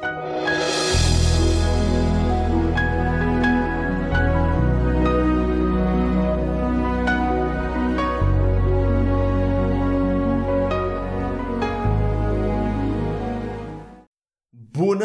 Bună 0.00 0.12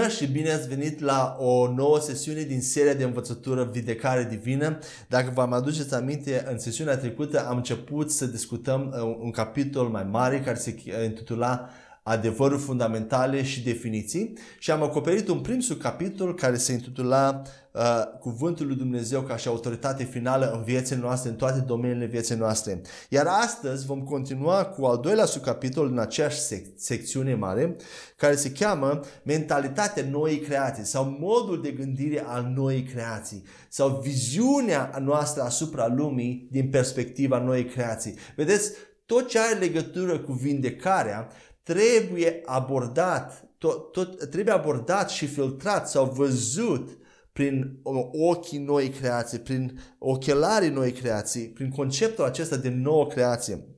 și 0.08 0.28
bine 0.28 0.52
ați 0.52 0.68
venit 0.68 1.00
la 1.00 1.36
o 1.39 1.71
nouă 1.73 2.00
sesiune 2.00 2.41
din 2.41 2.62
seria 2.62 2.93
de 2.93 3.04
învățătură 3.04 3.64
Vindecare 3.64 4.27
Divină. 4.30 4.80
Dacă 5.09 5.32
vă 5.34 5.46
mai 5.46 5.57
aduceți 5.57 5.93
aminte, 5.93 6.46
în 6.52 6.59
sesiunea 6.59 6.98
trecută 6.98 7.46
am 7.48 7.55
început 7.55 8.12
să 8.12 8.25
discutăm 8.25 8.93
uh, 8.96 9.18
un 9.20 9.32
capitol 9.32 9.88
mai 9.88 10.04
mare 10.04 10.39
care 10.39 10.57
se 10.57 10.75
intitula 11.04 11.70
adevăruri 12.08 12.62
fundamentale 12.62 13.44
și 13.44 13.64
definiții 13.64 14.38
și 14.60 14.72
am 14.72 14.84
acoperit 14.84 15.28
un 15.28 15.40
prim 15.40 15.60
subcapitol 15.60 16.36
care 16.36 16.58
se 16.58 16.72
intitula 16.72 17.41
uh, 17.72 17.82
Cuvântul 18.20 18.68
lui 18.68 18.76
Dumnezeu 18.76 19.22
ca 19.22 19.38
și 19.38 19.48
autoritate 19.48 20.04
finală 20.04 20.52
în 20.52 20.63
viețile 20.63 20.99
noastre, 20.99 21.30
în 21.30 21.36
toate 21.36 21.60
domeniile 21.60 22.05
vieții 22.05 22.36
noastre. 22.36 22.82
Iar 23.10 23.26
astăzi 23.27 23.86
vom 23.86 24.02
continua 24.02 24.66
cu 24.66 24.86
al 24.86 24.98
doilea 24.98 25.26
subcapitol 25.26 25.88
în 25.88 25.99
aceeași 25.99 26.38
sec- 26.38 26.76
secțiune 26.76 27.36
mare 27.36 27.76
care 28.18 28.35
se 28.35 28.52
cheamă 28.52 28.99
Mentalitatea 29.24 30.05
noii 30.12 30.40
creații 30.40 30.85
sau 30.85 31.18
modul 31.20 31.62
de 31.62 31.72
gândire 31.72 32.24
al 32.27 32.52
noii 32.55 32.84
creații 32.84 33.44
sau 33.70 33.99
viziunea 34.04 34.98
noastră 35.02 35.41
asupra 35.41 35.88
lumii 35.88 36.48
din 36.52 36.70
perspectiva 36.70 37.40
noii 37.40 37.66
creații. 37.66 38.16
Vedeți, 38.35 38.72
tot 39.05 39.27
ce 39.27 39.40
are 39.40 39.60
legătură 39.60 40.20
cu 40.20 40.32
vindecarea 40.32 41.27
trebuie 41.66 42.42
abordat, 42.46 43.48
tot, 43.58 43.92
tot, 43.92 44.30
trebuie 44.30 44.54
abordat 44.54 45.10
și 45.10 45.26
filtrat 45.26 45.90
sau 45.90 46.05
văzut 46.05 46.98
prin 47.32 47.80
ochii 48.12 48.60
noi 48.60 48.90
creații, 48.90 49.40
prin 49.40 49.80
ochelarii 49.99 50.70
noi 50.70 50.91
creații, 50.91 51.48
prin 51.48 51.70
conceptul 51.70 52.24
acesta 52.24 52.55
de 52.55 52.70
nouă 52.70 53.07
creație. 53.07 53.76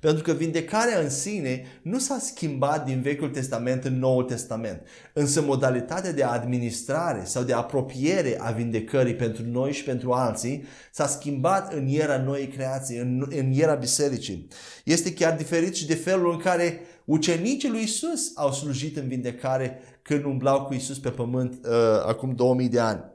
Pentru 0.00 0.22
că 0.22 0.32
vindecarea 0.32 0.98
în 0.98 1.10
sine 1.10 1.64
nu 1.82 1.98
s-a 1.98 2.18
schimbat 2.18 2.84
din 2.84 3.00
Vechiul 3.00 3.28
Testament 3.28 3.84
în 3.84 3.98
Noul 3.98 4.22
Testament. 4.22 4.86
Însă 5.12 5.42
modalitatea 5.42 6.12
de 6.12 6.22
administrare 6.22 7.22
sau 7.24 7.42
de 7.42 7.52
apropiere 7.52 8.36
a 8.40 8.50
vindecării 8.50 9.14
pentru 9.14 9.42
noi 9.46 9.72
și 9.72 9.84
pentru 9.84 10.12
alții 10.12 10.64
s-a 10.92 11.06
schimbat 11.06 11.72
în 11.72 11.86
era 11.88 12.22
noii 12.22 12.48
creații, 12.48 12.98
în, 12.98 13.26
în 13.28 13.52
era 13.52 13.74
bisericii. 13.74 14.48
Este 14.84 15.14
chiar 15.14 15.36
diferit 15.36 15.74
și 15.74 15.86
de 15.86 15.94
felul 15.94 16.32
în 16.32 16.38
care 16.38 16.80
ucenicii 17.04 17.68
lui 17.68 17.82
Isus 17.82 18.32
au 18.34 18.52
slujit 18.52 18.96
în 18.96 19.08
vindecare 19.08 19.80
când 20.02 20.24
umblau 20.24 20.64
cu 20.64 20.74
Isus 20.74 20.98
pe 20.98 21.10
pământ 21.10 21.58
uh, 21.64 21.70
acum 22.06 22.34
2000 22.34 22.68
de 22.68 22.80
ani. 22.80 23.10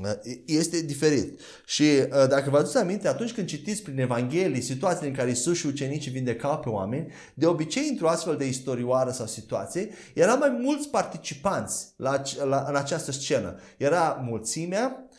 Uh, 0.00 0.10
este 0.46 0.80
diferit. 0.80 1.40
Și 1.66 1.82
uh, 1.82 2.28
dacă 2.28 2.50
vă 2.50 2.56
aduceți 2.56 2.78
aminte, 2.78 3.08
atunci 3.08 3.32
când 3.32 3.46
citiți 3.46 3.82
prin 3.82 3.98
Evanghelie 3.98 4.60
situațiile 4.60 5.08
în 5.08 5.14
care 5.14 5.30
Isus 5.30 5.56
și 5.58 5.66
ucenicii 5.66 6.10
vindecau 6.10 6.58
pe 6.58 6.68
oameni, 6.68 7.12
de 7.34 7.46
obicei 7.46 7.88
într-o 7.88 8.08
astfel 8.08 8.36
de 8.36 8.46
istorioară 8.46 9.10
sau 9.10 9.26
situație, 9.26 9.90
erau 10.14 10.38
mai 10.38 10.58
mulți 10.60 10.88
participanți 10.88 11.86
la, 11.96 12.22
la, 12.44 12.64
în 12.68 12.76
această 12.76 13.12
scenă. 13.12 13.56
Era 13.76 14.22
mulțimea, 14.24 15.06
uh, 15.08 15.11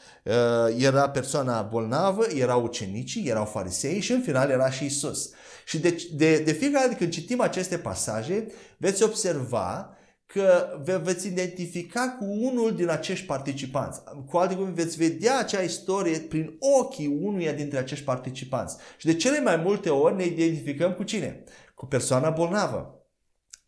era 0.78 1.10
persoana 1.10 1.62
bolnavă, 1.62 2.26
erau 2.36 2.64
ucenicii, 2.64 3.28
erau 3.28 3.46
farisei 3.46 4.00
și 4.00 4.12
în 4.12 4.22
final 4.22 4.50
era 4.50 4.70
și 4.70 4.86
Isus. 4.86 5.32
Și 5.66 5.80
de, 5.80 6.08
de, 6.14 6.38
de 6.38 6.52
fiecare 6.52 6.86
dată 6.86 6.98
când 6.98 7.12
citim 7.12 7.42
aceste 7.42 7.78
pasaje, 7.78 8.48
veți 8.78 9.04
observa 9.04 9.98
că 10.26 10.80
vă 10.84 11.02
veți 11.04 11.28
identifica 11.28 12.16
cu 12.20 12.26
unul 12.26 12.76
din 12.76 12.90
acești 12.90 13.26
participanți. 13.26 14.02
Cu 14.30 14.38
alte 14.38 14.56
cuvinte, 14.56 14.82
veți 14.82 14.98
vedea 14.98 15.38
acea 15.40 15.62
istorie 15.62 16.18
prin 16.18 16.58
ochii 16.80 17.20
unuia 17.22 17.52
dintre 17.52 17.78
acești 17.78 18.06
participanți. 18.06 18.76
Și 18.98 19.06
de 19.06 19.16
cele 19.16 19.42
mai 19.42 19.56
multe 19.56 19.90
ori 19.90 20.16
ne 20.16 20.26
identificăm 20.26 20.94
cu 20.94 21.04
cine? 21.04 21.44
Cu 21.76 21.86
persoana 21.86 22.30
bolnavă. 22.30 23.08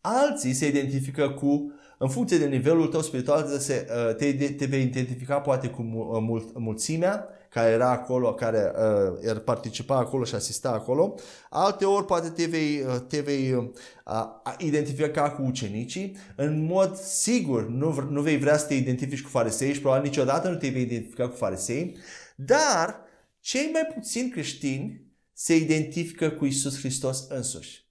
Alții 0.00 0.52
se 0.52 0.66
identifică 0.66 1.30
cu 1.30 1.72
în 1.98 2.08
funcție 2.08 2.38
de 2.38 2.46
nivelul 2.46 2.86
tău 2.86 3.02
spiritual, 3.02 3.42
te, 4.16 4.32
te 4.32 4.64
vei 4.64 4.82
identifica 4.82 5.40
poate 5.40 5.68
cu 5.68 5.82
mulțimea, 6.54 7.28
care 7.56 7.70
era 7.70 7.90
acolo, 7.90 8.34
care 8.34 8.72
uh, 9.30 9.40
participa 9.44 9.96
acolo 9.96 10.24
și 10.24 10.34
asista 10.34 10.70
acolo. 10.70 11.14
Alte 11.50 11.84
ori 11.84 12.04
poate 12.04 12.28
te 12.28 12.44
vei, 12.44 12.80
uh, 12.80 12.96
te 13.08 13.20
vei 13.20 13.52
uh, 13.52 13.64
identifica 14.58 15.30
cu 15.30 15.42
ucenicii. 15.42 16.16
În 16.34 16.64
mod 16.64 16.96
sigur 16.96 17.68
nu, 17.68 18.08
nu 18.10 18.22
vei 18.22 18.38
vrea 18.38 18.56
să 18.56 18.66
te 18.66 18.74
identifici 18.74 19.22
cu 19.22 19.28
farisei 19.28 19.72
și 19.72 19.80
probabil 19.80 20.08
niciodată 20.08 20.48
nu 20.48 20.56
te 20.56 20.68
vei 20.68 20.82
identifica 20.82 21.28
cu 21.28 21.36
farisei. 21.36 21.96
Dar 22.36 23.00
cei 23.40 23.70
mai 23.72 23.86
puțini 23.94 24.30
creștini 24.30 25.04
se 25.32 25.56
identifică 25.56 26.30
cu 26.30 26.44
Isus 26.44 26.78
Hristos 26.78 27.26
însuși. 27.28 27.85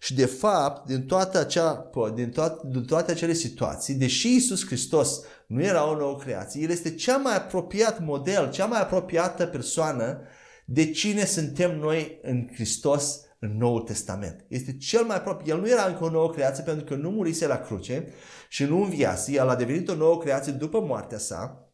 Și 0.00 0.14
de 0.14 0.26
fapt, 0.26 0.86
din 0.86 1.06
toată 1.06 1.38
acea, 1.38 1.90
din, 2.14 2.30
toate, 2.30 2.68
din 2.68 2.84
toate 2.84 3.10
acele 3.10 3.32
situații, 3.32 3.94
deși 3.94 4.34
Isus 4.34 4.66
Hristos 4.66 5.20
nu 5.46 5.62
era 5.62 5.90
o 5.90 5.96
nouă 5.96 6.16
creație, 6.16 6.62
El 6.62 6.70
este 6.70 6.94
cea 6.94 7.16
mai 7.16 7.36
apropiat 7.36 8.00
model, 8.04 8.50
cea 8.50 8.66
mai 8.66 8.80
apropiată 8.80 9.46
persoană 9.46 10.20
de 10.64 10.90
cine 10.90 11.24
suntem 11.24 11.78
noi 11.78 12.18
în 12.22 12.48
Hristos 12.52 13.20
în 13.38 13.56
Noul 13.56 13.80
Testament. 13.80 14.44
Este 14.48 14.76
cel 14.76 15.04
mai 15.04 15.16
apropiat. 15.16 15.48
El 15.48 15.60
nu 15.60 15.68
era 15.68 15.84
încă 15.84 16.04
o 16.04 16.10
nouă 16.10 16.30
creație 16.30 16.64
pentru 16.64 16.84
că 16.84 16.94
nu 16.94 17.10
murise 17.10 17.46
la 17.46 17.58
cruce 17.58 18.08
și 18.48 18.64
nu 18.64 18.82
înviase. 18.82 19.32
El 19.32 19.48
a 19.48 19.56
devenit 19.56 19.88
o 19.88 19.94
nouă 19.94 20.18
creație 20.18 20.52
după 20.52 20.80
moartea 20.80 21.18
sa. 21.18 21.70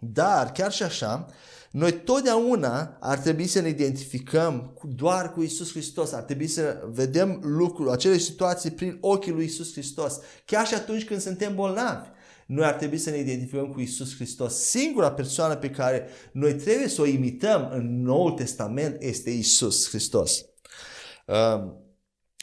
Dar, 0.00 0.52
chiar 0.52 0.72
și 0.72 0.82
așa, 0.82 1.26
noi 1.72 1.92
totdeauna 1.92 2.96
ar 3.00 3.18
trebui 3.18 3.46
să 3.46 3.60
ne 3.60 3.68
identificăm 3.68 4.72
cu, 4.74 4.86
doar 4.86 5.32
cu 5.32 5.42
Isus 5.42 5.70
Hristos. 5.70 6.12
Ar 6.12 6.22
trebui 6.22 6.46
să 6.46 6.82
vedem 6.90 7.40
lucruri, 7.42 7.90
acele 7.90 8.18
situații 8.18 8.70
prin 8.70 8.98
ochii 9.00 9.32
lui 9.32 9.44
Isus 9.44 9.72
Hristos. 9.72 10.20
Chiar 10.44 10.66
și 10.66 10.74
atunci 10.74 11.04
când 11.04 11.20
suntem 11.20 11.54
bolnavi. 11.54 12.08
Noi 12.46 12.64
ar 12.64 12.74
trebui 12.74 12.98
să 12.98 13.10
ne 13.10 13.18
identificăm 13.18 13.66
cu 13.66 13.80
Isus 13.80 14.14
Hristos. 14.14 14.54
Singura 14.54 15.12
persoană 15.12 15.56
pe 15.56 15.70
care 15.70 16.08
noi 16.32 16.54
trebuie 16.54 16.88
să 16.88 17.00
o 17.00 17.06
imităm 17.06 17.68
în 17.72 18.02
Noul 18.02 18.30
Testament 18.30 19.02
este 19.02 19.30
Isus 19.30 19.88
Hristos. 19.88 20.44
Um, 21.26 21.76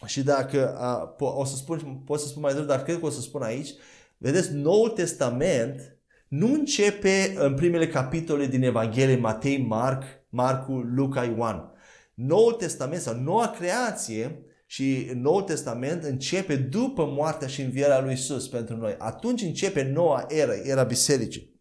și 0.06 0.24
dacă 0.24 0.78
uh, 1.20 1.34
o 1.38 1.46
să 1.46 1.56
spun, 1.56 2.02
pot 2.06 2.20
să 2.20 2.28
spun 2.28 2.42
mai 2.42 2.52
devreme, 2.52 2.74
dar 2.74 2.84
cred 2.84 3.00
că 3.00 3.06
o 3.06 3.10
să 3.10 3.22
spun 3.22 3.42
aici, 3.42 3.70
vedeți, 4.18 4.54
Noul 4.54 4.90
Testament 4.90 5.99
nu 6.30 6.54
începe 6.54 7.34
în 7.38 7.54
primele 7.54 7.88
capitole 7.88 8.46
din 8.46 8.64
Evanghelie 8.64 9.16
Matei, 9.16 9.66
Marc, 9.68 10.04
Marcu, 10.30 10.72
Luca, 10.72 11.24
Ioan. 11.24 11.72
Noul 12.14 12.54
Testament 12.54 13.02
sau 13.02 13.16
noua 13.16 13.50
creație 13.50 14.44
și 14.66 15.12
Noul 15.14 15.42
Testament 15.42 16.04
începe 16.04 16.56
după 16.56 17.06
moartea 17.06 17.48
și 17.48 17.62
învierea 17.62 18.02
lui 18.02 18.14
Isus 18.14 18.48
pentru 18.48 18.76
noi. 18.76 18.96
Atunci 18.98 19.42
începe 19.42 19.92
noua 19.94 20.26
era, 20.28 20.54
era 20.54 20.84
bisericii. 20.84 21.58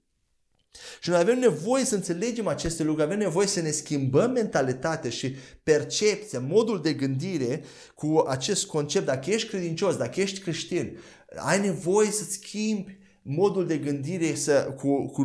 Și 1.00 1.10
noi 1.10 1.18
avem 1.18 1.38
nevoie 1.38 1.84
să 1.84 1.94
înțelegem 1.94 2.46
aceste 2.46 2.82
lucruri, 2.82 3.06
avem 3.06 3.18
nevoie 3.18 3.46
să 3.46 3.60
ne 3.60 3.70
schimbăm 3.70 4.30
mentalitatea 4.30 5.10
și 5.10 5.34
percepția, 5.62 6.40
modul 6.40 6.82
de 6.82 6.92
gândire 6.92 7.62
cu 7.94 8.24
acest 8.28 8.66
concept. 8.66 9.06
Dacă 9.06 9.30
ești 9.30 9.48
credincios, 9.48 9.96
dacă 9.96 10.20
ești 10.20 10.40
creștin, 10.40 10.98
ai 11.36 11.60
nevoie 11.60 12.10
să 12.10 12.24
schimbi 12.24 12.98
modul 13.30 13.66
de 13.66 13.76
gândire 13.76 14.34
să, 14.34 14.74
cu, 14.76 15.06
cu, 15.06 15.22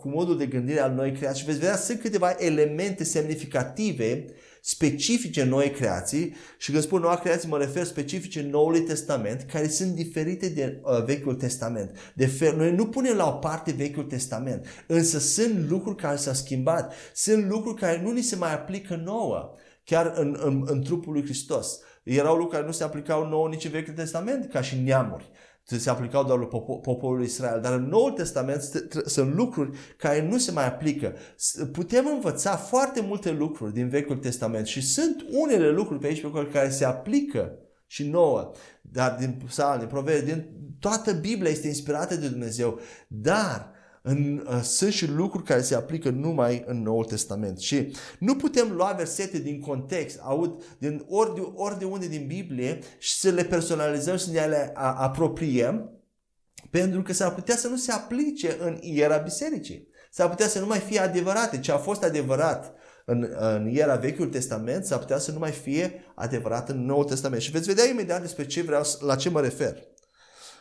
cu 0.00 0.08
modul 0.08 0.38
de 0.38 0.46
gândire 0.46 0.80
al 0.80 0.92
noi 0.92 1.12
creații 1.12 1.40
și 1.40 1.46
veți 1.46 1.58
vedea 1.58 1.76
sunt 1.76 2.00
câteva 2.00 2.34
elemente 2.38 3.04
semnificative 3.04 4.24
specifice 4.60 5.44
noi 5.44 5.70
creații 5.70 6.34
și 6.58 6.70
când 6.70 6.82
spun 6.82 7.00
noua 7.00 7.16
creație 7.16 7.48
mă 7.48 7.58
refer 7.58 7.84
specifice 7.84 8.42
Noului 8.42 8.80
Testament 8.80 9.42
care 9.42 9.68
sunt 9.68 9.94
diferite 9.94 10.48
de 10.48 10.80
uh, 10.82 11.04
Vechiul 11.04 11.34
Testament. 11.34 12.12
De 12.14 12.26
fel, 12.26 12.56
noi 12.56 12.74
nu 12.74 12.86
punem 12.86 13.16
la 13.16 13.28
o 13.28 13.32
parte 13.32 13.72
Vechiul 13.72 14.04
Testament, 14.04 14.66
însă 14.86 15.18
sunt 15.18 15.68
lucruri 15.68 15.96
care 15.96 16.16
s-au 16.16 16.32
schimbat, 16.34 16.94
sunt 17.14 17.48
lucruri 17.48 17.80
care 17.80 18.02
nu 18.02 18.10
ni 18.10 18.22
se 18.22 18.36
mai 18.36 18.54
aplică 18.54 19.02
nouă, 19.04 19.54
chiar 19.84 20.12
în, 20.16 20.36
în, 20.40 20.62
în 20.66 20.82
trupul 20.82 21.12
lui 21.12 21.24
Hristos. 21.24 21.78
Erau 22.02 22.32
lucruri 22.32 22.54
care 22.54 22.66
nu 22.66 22.72
se 22.72 22.84
aplicau 22.84 23.28
nouă 23.28 23.48
nici 23.48 23.64
în 23.64 23.70
Vechiul 23.70 23.94
Testament 23.94 24.50
ca 24.52 24.62
și 24.62 24.80
neamuri 24.80 25.30
se 25.78 25.90
aplicau 25.90 26.24
doar 26.24 26.38
lui 26.38 26.48
poporul 26.82 27.22
Israel. 27.22 27.60
Dar 27.60 27.72
în 27.72 27.88
Noul 27.88 28.10
Testament 28.10 28.62
sunt 29.06 29.34
lucruri 29.34 29.78
care 29.96 30.28
nu 30.28 30.38
se 30.38 30.52
mai 30.52 30.66
aplică. 30.66 31.14
Putem 31.72 32.06
învăța 32.06 32.56
foarte 32.56 33.00
multe 33.00 33.30
lucruri 33.30 33.72
din 33.72 33.88
Vechiul 33.88 34.16
Testament 34.16 34.66
și 34.66 34.82
sunt 34.82 35.24
unele 35.30 35.70
lucruri 35.70 36.00
pe 36.00 36.06
aici 36.06 36.20
pe 36.20 36.48
care 36.52 36.70
se 36.70 36.84
aplică 36.84 37.52
și 37.86 38.08
nouă, 38.08 38.52
dar 38.82 39.16
din 39.18 39.42
psalmi, 39.46 39.78
din 39.78 39.88
proverbi, 39.88 40.32
din 40.32 40.46
toată 40.80 41.12
Biblia 41.12 41.50
este 41.50 41.66
inspirată 41.66 42.16
de 42.16 42.28
Dumnezeu, 42.28 42.80
dar 43.08 43.78
în, 44.02 44.46
uh, 44.46 44.60
sunt 44.62 44.92
și 44.92 45.10
lucruri 45.10 45.44
care 45.44 45.62
se 45.62 45.74
aplică 45.74 46.10
numai 46.10 46.64
în 46.66 46.82
Noul 46.82 47.04
Testament. 47.04 47.58
Și 47.58 47.96
nu 48.18 48.36
putem 48.36 48.72
lua 48.72 48.92
versete 48.96 49.38
din 49.38 49.60
context, 49.60 50.18
aud, 50.22 50.62
din 50.78 51.04
ori 51.08 51.34
de, 51.34 51.52
ori 51.54 51.78
de 51.78 51.84
unde 51.84 52.06
din 52.06 52.26
Biblie 52.26 52.78
și 52.98 53.14
să 53.14 53.30
le 53.30 53.44
personalizăm 53.44 54.16
și 54.16 54.24
să 54.24 54.30
ne 54.30 54.46
le 54.46 54.72
apropiem, 54.74 55.90
pentru 56.70 57.02
că 57.02 57.12
s-ar 57.12 57.34
putea 57.34 57.56
să 57.56 57.68
nu 57.68 57.76
se 57.76 57.92
aplice 57.92 58.56
în 58.60 58.78
iera 58.80 59.16
bisericii. 59.16 59.88
S-ar 60.10 60.28
putea 60.28 60.48
să 60.48 60.60
nu 60.60 60.66
mai 60.66 60.78
fie 60.78 61.00
adevărate. 61.00 61.58
Ce 61.58 61.72
a 61.72 61.76
fost 61.76 62.02
adevărat 62.02 62.74
în, 63.04 63.28
în 63.38 63.68
iera 63.68 63.96
Vechiul 63.96 64.26
Testament 64.26 64.84
s-ar 64.84 64.98
putea 64.98 65.18
să 65.18 65.32
nu 65.32 65.38
mai 65.38 65.50
fie 65.50 66.04
adevărat 66.14 66.68
în 66.68 66.84
Noul 66.84 67.04
Testament. 67.04 67.42
Și 67.42 67.50
veți 67.50 67.68
vedea 67.68 67.84
imediat 67.88 68.20
despre 68.20 68.46
ce 68.46 68.62
vreau, 68.62 68.82
la 69.00 69.16
ce 69.16 69.30
mă 69.30 69.40
refer. 69.40 69.76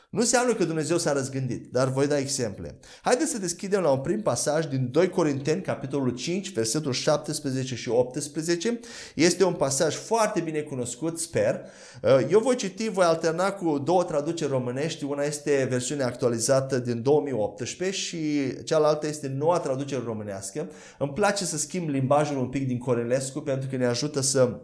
Nu 0.10 0.20
înseamnă 0.20 0.54
că 0.54 0.64
Dumnezeu 0.64 0.98
s-a 0.98 1.14
răzgândit, 1.14 1.72
dar 1.72 1.92
voi 1.92 2.08
da 2.08 2.18
exemple. 2.18 2.80
Haideți 3.02 3.32
să 3.32 3.38
deschidem 3.38 3.82
la 3.82 3.92
un 3.92 4.00
prim 4.00 4.22
pasaj 4.22 4.66
din 4.66 4.92
2 4.92 5.10
Corinteni, 5.10 5.62
capitolul 5.62 6.10
5, 6.10 6.52
versetul 6.52 6.92
17 6.92 7.76
și 7.76 7.90
18. 7.90 8.80
Este 9.16 9.44
un 9.44 9.54
pasaj 9.54 9.96
foarte 9.96 10.40
bine 10.40 10.60
cunoscut, 10.60 11.20
sper. 11.20 11.62
Uh, 12.04 12.28
eu 12.30 12.40
voi 12.40 12.56
citi, 12.56 12.90
voi 12.90 13.06
alterna 13.06 13.52
cu 13.52 13.78
două 13.78 14.04
traduceri 14.04 14.52
românești. 14.52 15.04
Una 15.04 15.24
este 15.24 15.68
versiunea 15.70 16.06
actualizată 16.06 16.80
din 16.80 17.02
2018 17.02 17.98
și 17.98 18.54
cealaltă 18.64 19.08
este 19.08 19.28
noua 19.38 19.60
traducere 19.60 20.02
românească. 20.06 20.70
Îmi 20.98 21.14
place 21.14 21.46
să 21.46 21.58
schimb 21.58 21.90
limbajul 21.90 22.38
un 22.38 22.48
pic 22.50 22.68
din 22.68 22.78
Corelescu 22.78 23.40
pentru 23.40 23.70
că 23.70 23.76
ne 23.76 23.86
ajută 23.86 24.22
să 24.22 24.60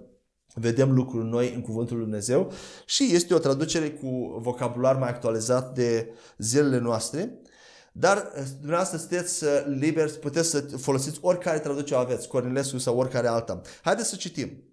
vedem 0.55 0.91
lucruri 0.91 1.27
noi 1.27 1.53
în 1.53 1.61
Cuvântul 1.61 1.95
Lui 1.95 2.05
Dumnezeu 2.05 2.51
și 2.85 3.03
este 3.13 3.33
o 3.33 3.37
traducere 3.37 3.91
cu 3.91 4.39
vocabular 4.41 4.97
mai 4.97 5.09
actualizat 5.09 5.73
de 5.73 6.13
zilele 6.37 6.77
noastre. 6.77 7.39
Dar 7.91 8.31
eh, 8.35 8.43
dumneavoastră 8.59 8.97
sunteți 8.97 9.45
eh, 9.45 9.49
liberi, 9.65 10.19
puteți 10.19 10.49
să 10.49 10.61
folosiți 10.61 11.17
oricare 11.21 11.59
traducere 11.59 11.99
aveți, 11.99 12.27
Cornilescu 12.27 12.77
sau 12.77 12.97
oricare 12.97 13.27
alta. 13.27 13.61
Haideți 13.81 14.09
să 14.09 14.15
citim. 14.15 14.63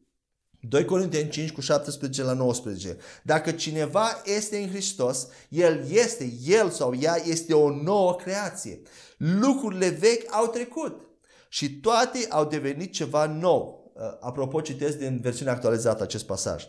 2 0.69 0.85
Corinteni 0.85 1.29
5 1.29 1.53
cu 1.53 1.61
17 1.61 2.23
la 2.23 2.33
19. 2.33 2.97
Dacă 3.23 3.51
cineva 3.51 4.23
este 4.25 4.59
în 4.59 4.69
Hristos, 4.69 5.27
el 5.49 5.85
este, 5.91 6.33
el 6.45 6.71
sau 6.71 6.95
ea 6.95 7.17
este 7.25 7.55
o 7.55 7.83
nouă 7.83 8.15
creație. 8.15 8.83
Lucrurile 9.17 9.89
vechi 9.89 10.35
au 10.35 10.47
trecut 10.47 11.01
și 11.49 11.81
toate 11.81 12.27
au 12.29 12.45
devenit 12.45 12.93
ceva 12.93 13.27
nou. 13.27 13.82
Uh, 13.95 14.03
apropo, 14.21 14.61
citesc 14.61 14.99
din 14.99 15.19
versiunea 15.23 15.53
actualizată 15.53 16.03
acest 16.03 16.27
pasaj. 16.27 16.65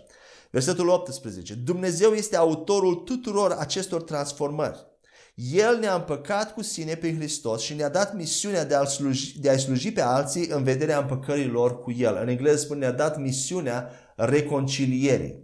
Versetul 0.51 0.87
18. 0.87 1.53
Dumnezeu 1.53 2.11
este 2.11 2.37
autorul 2.37 2.95
tuturor 2.95 3.51
acestor 3.51 4.01
transformări. 4.01 4.91
El 5.35 5.77
ne-a 5.79 5.93
împăcat 5.95 6.53
cu 6.53 6.61
sine 6.61 6.95
prin 6.95 7.15
Hristos 7.15 7.61
și 7.61 7.73
ne-a 7.73 7.89
dat 7.89 8.15
misiunea 8.15 8.65
de 8.65 8.75
a 8.75 8.83
sluji, 8.83 9.39
de 9.39 9.49
a 9.49 9.57
sluji 9.57 9.91
pe 9.91 10.01
alții 10.01 10.47
în 10.47 10.63
vederea 10.63 10.99
împăcării 10.99 11.47
lor 11.47 11.79
cu 11.79 11.91
El. 11.91 12.17
În 12.21 12.27
engleză 12.27 12.57
spune 12.57 12.79
ne-a 12.79 12.91
dat 12.91 13.17
misiunea 13.17 13.89
reconcilierii, 14.15 15.43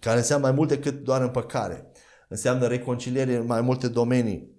care 0.00 0.18
înseamnă 0.18 0.46
mai 0.46 0.56
mult 0.56 0.68
decât 0.68 1.04
doar 1.04 1.22
împăcare. 1.22 1.92
Înseamnă 2.28 2.66
reconciliere 2.66 3.34
în 3.34 3.46
mai 3.46 3.60
multe 3.60 3.88
domenii. 3.88 4.57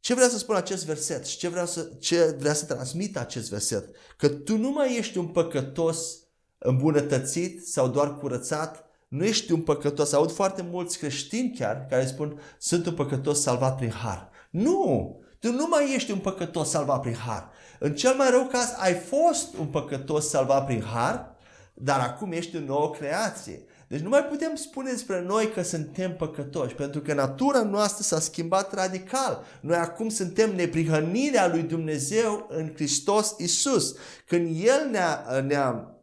Ce 0.00 0.14
vrea 0.14 0.28
să 0.28 0.38
spun 0.38 0.54
acest 0.54 0.84
verset 0.84 1.26
și 1.26 1.36
ce 1.36 1.48
vrea 1.48 1.64
să, 1.64 1.90
ce 2.00 2.36
vrea 2.38 2.52
să 2.52 2.64
transmită 2.64 3.20
acest 3.20 3.50
verset? 3.50 3.88
Că 4.16 4.28
tu 4.28 4.56
nu 4.56 4.70
mai 4.70 4.96
ești 4.96 5.18
un 5.18 5.26
păcătos 5.26 6.16
îmbunătățit 6.58 7.66
sau 7.66 7.88
doar 7.88 8.16
curățat, 8.16 8.84
nu 9.08 9.24
ești 9.24 9.52
un 9.52 9.62
păcătos. 9.62 10.12
Aud 10.12 10.32
foarte 10.32 10.62
mulți 10.62 10.98
creștini 10.98 11.54
chiar 11.58 11.86
care 11.90 12.06
spun 12.06 12.40
sunt 12.58 12.86
un 12.86 12.94
păcătos 12.94 13.40
salvat 13.40 13.76
prin 13.76 13.90
har. 13.90 14.30
Nu! 14.50 15.16
Tu 15.38 15.52
nu 15.52 15.66
mai 15.70 15.94
ești 15.94 16.10
un 16.10 16.18
păcătos 16.18 16.70
salvat 16.70 17.00
prin 17.00 17.14
har. 17.14 17.50
În 17.78 17.94
cel 17.94 18.14
mai 18.14 18.30
rău 18.30 18.46
caz 18.46 18.74
ai 18.76 18.94
fost 18.94 19.56
un 19.56 19.66
păcătos 19.66 20.28
salvat 20.28 20.66
prin 20.66 20.82
har, 20.82 21.36
dar 21.74 22.00
acum 22.00 22.32
ești 22.32 22.56
o 22.56 22.60
nouă 22.60 22.90
creație. 22.90 23.64
Deci 23.88 24.00
nu 24.00 24.08
mai 24.08 24.24
putem 24.24 24.54
spune 24.54 24.90
despre 24.90 25.22
noi 25.22 25.50
că 25.50 25.62
suntem 25.62 26.16
păcătoși, 26.16 26.74
pentru 26.74 27.00
că 27.00 27.14
natura 27.14 27.62
noastră 27.62 28.02
s-a 28.02 28.20
schimbat 28.20 28.74
radical. 28.74 29.44
Noi 29.60 29.76
acum 29.76 30.08
suntem 30.08 30.54
neprihănirea 30.54 31.48
lui 31.48 31.62
Dumnezeu 31.62 32.46
în 32.48 32.72
Hristos 32.74 33.34
Isus. 33.38 33.94
Când 34.26 34.64
El 34.64 34.88
ne-a, 34.90 35.40
ne-a 35.46 35.94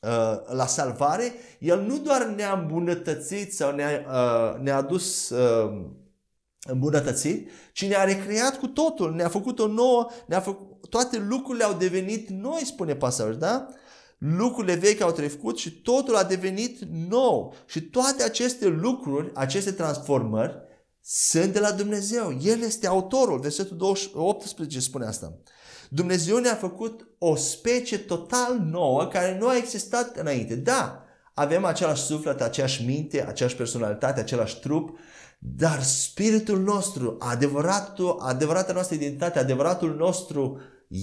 uh, 0.00 0.54
la 0.54 0.66
salvare, 0.66 1.32
El 1.58 1.80
nu 1.80 1.98
doar 1.98 2.24
ne-a 2.24 2.52
îmbunătățit 2.52 3.54
sau 3.54 3.74
ne-a, 3.74 4.04
uh, 4.08 4.60
ne-a 4.60 4.76
adus 4.76 5.30
uh, 5.30 5.84
îmbunătățit, 6.68 7.50
ci 7.72 7.86
ne-a 7.86 8.04
recreat 8.04 8.58
cu 8.58 8.66
totul, 8.66 9.14
ne-a 9.14 9.28
făcut 9.28 9.58
o 9.58 9.66
nouă, 9.66 10.10
ne-a 10.26 10.40
făcut, 10.40 10.88
toate 10.88 11.18
lucrurile 11.18 11.64
au 11.64 11.74
devenit 11.74 12.28
noi, 12.28 12.64
spune 12.64 12.94
pasajul, 12.94 13.36
da? 13.36 13.68
Lucrurile 14.18 14.74
vechi 14.74 15.00
au 15.00 15.12
trecut 15.12 15.58
și 15.58 15.80
totul 15.80 16.16
a 16.16 16.24
devenit 16.24 16.78
nou. 17.08 17.54
Și 17.66 17.80
toate 17.80 18.22
aceste 18.22 18.66
lucruri, 18.66 19.30
aceste 19.34 19.72
transformări, 19.72 20.66
sunt 21.00 21.52
de 21.52 21.58
la 21.58 21.72
Dumnezeu. 21.72 22.38
El 22.42 22.62
este 22.62 22.86
autorul. 22.86 23.38
Versetul 23.40 23.96
18 24.14 24.80
spune 24.80 25.06
asta. 25.06 25.38
Dumnezeu 25.88 26.38
ne-a 26.38 26.54
făcut 26.54 27.06
o 27.18 27.36
specie 27.36 27.96
total 27.96 28.58
nouă 28.58 29.06
care 29.06 29.38
nu 29.38 29.48
a 29.48 29.56
existat 29.56 30.16
înainte. 30.16 30.54
Da, 30.54 31.04
avem 31.34 31.64
același 31.64 32.02
suflet, 32.02 32.40
aceeași 32.40 32.84
minte, 32.84 33.26
aceeași 33.26 33.56
personalitate, 33.56 34.20
același 34.20 34.60
trup, 34.60 34.98
dar 35.38 35.82
spiritul 35.82 36.60
nostru, 36.60 37.16
adevăratul, 37.18 38.18
adevărata 38.20 38.72
noastră 38.72 38.94
identitate, 38.94 39.38
adevăratul 39.38 39.94
nostru 39.94 40.60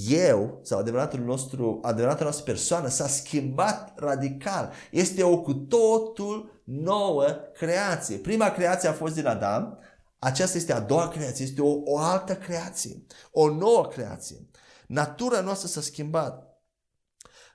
eu 0.10 0.60
sau 0.64 0.80
adevăratul 0.80 1.20
nostru, 1.20 1.80
adevărata 1.82 2.24
noastră 2.24 2.44
persoană 2.44 2.88
s-a 2.88 3.08
schimbat 3.08 4.00
radical. 4.00 4.72
Este 4.92 5.24
o 5.24 5.42
cu 5.42 5.54
totul 5.54 6.62
nouă 6.64 7.26
creație. 7.54 8.18
Prima 8.18 8.50
creație 8.50 8.90
a 8.90 8.94
fost 8.94 9.14
din 9.14 9.26
Adam, 9.26 9.80
aceasta 10.20 10.58
este 10.58 10.74
a 10.74 10.80
doua 10.80 11.08
creație, 11.08 11.46
este 11.46 11.62
o, 11.62 11.82
o 11.84 11.98
altă 11.98 12.36
creație, 12.36 13.06
o 13.32 13.50
nouă 13.50 13.88
creație. 13.88 14.50
Natura 14.88 15.42
noastră 15.42 15.68
s-a 15.68 15.82
schimbat. 15.82 16.45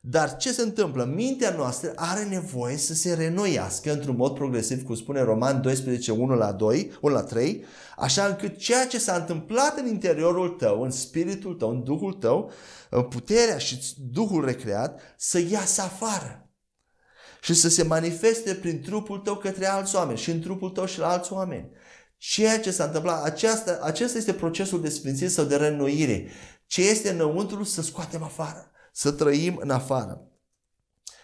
Dar 0.02 0.36
ce 0.36 0.52
se 0.52 0.62
întâmplă? 0.62 1.04
Mintea 1.04 1.50
noastră 1.50 1.92
are 1.96 2.24
nevoie 2.24 2.76
să 2.76 2.94
se 2.94 3.14
renoiască 3.14 3.92
într-un 3.92 4.16
mod 4.16 4.34
progresiv, 4.34 4.82
cum 4.82 4.94
spune 4.94 5.22
Roman 5.22 5.62
12, 5.62 6.12
1 6.12 6.34
la 6.34 6.52
2, 6.52 6.92
1 7.00 7.14
la 7.14 7.22
3, 7.22 7.64
așa 7.96 8.26
încât 8.26 8.56
ceea 8.56 8.86
ce 8.86 8.98
s-a 8.98 9.14
întâmplat 9.14 9.78
în 9.78 9.86
interiorul 9.86 10.48
tău, 10.48 10.82
în 10.82 10.90
spiritul 10.90 11.54
tău, 11.54 11.70
în 11.70 11.84
duhul 11.84 12.12
tău, 12.12 12.50
în 12.90 13.02
puterea 13.02 13.58
și 13.58 13.94
duhul 14.12 14.44
recreat, 14.44 15.00
să 15.16 15.38
iasă 15.38 15.82
afară 15.82 16.50
și 17.42 17.54
să 17.54 17.68
se 17.68 17.82
manifeste 17.82 18.54
prin 18.54 18.82
trupul 18.82 19.18
tău 19.18 19.36
către 19.36 19.66
alți 19.66 19.96
oameni 19.96 20.18
și 20.18 20.30
în 20.30 20.40
trupul 20.40 20.70
tău 20.70 20.86
și 20.86 20.98
la 20.98 21.08
alți 21.08 21.32
oameni. 21.32 21.70
Ceea 22.16 22.60
ce 22.60 22.70
s-a 22.70 22.84
întâmplat, 22.84 23.24
aceasta, 23.24 23.78
acesta 23.82 24.18
este 24.18 24.32
procesul 24.32 24.80
de 24.80 24.88
sfințire 24.88 25.28
sau 25.28 25.44
de 25.44 25.56
reînnoire. 25.56 26.28
Ce 26.66 26.88
este 26.88 27.10
înăuntru 27.10 27.62
să 27.62 27.82
scoatem 27.82 28.22
afară 28.22 28.69
să 28.92 29.10
trăim 29.10 29.56
în 29.60 29.70
afară. 29.70 30.24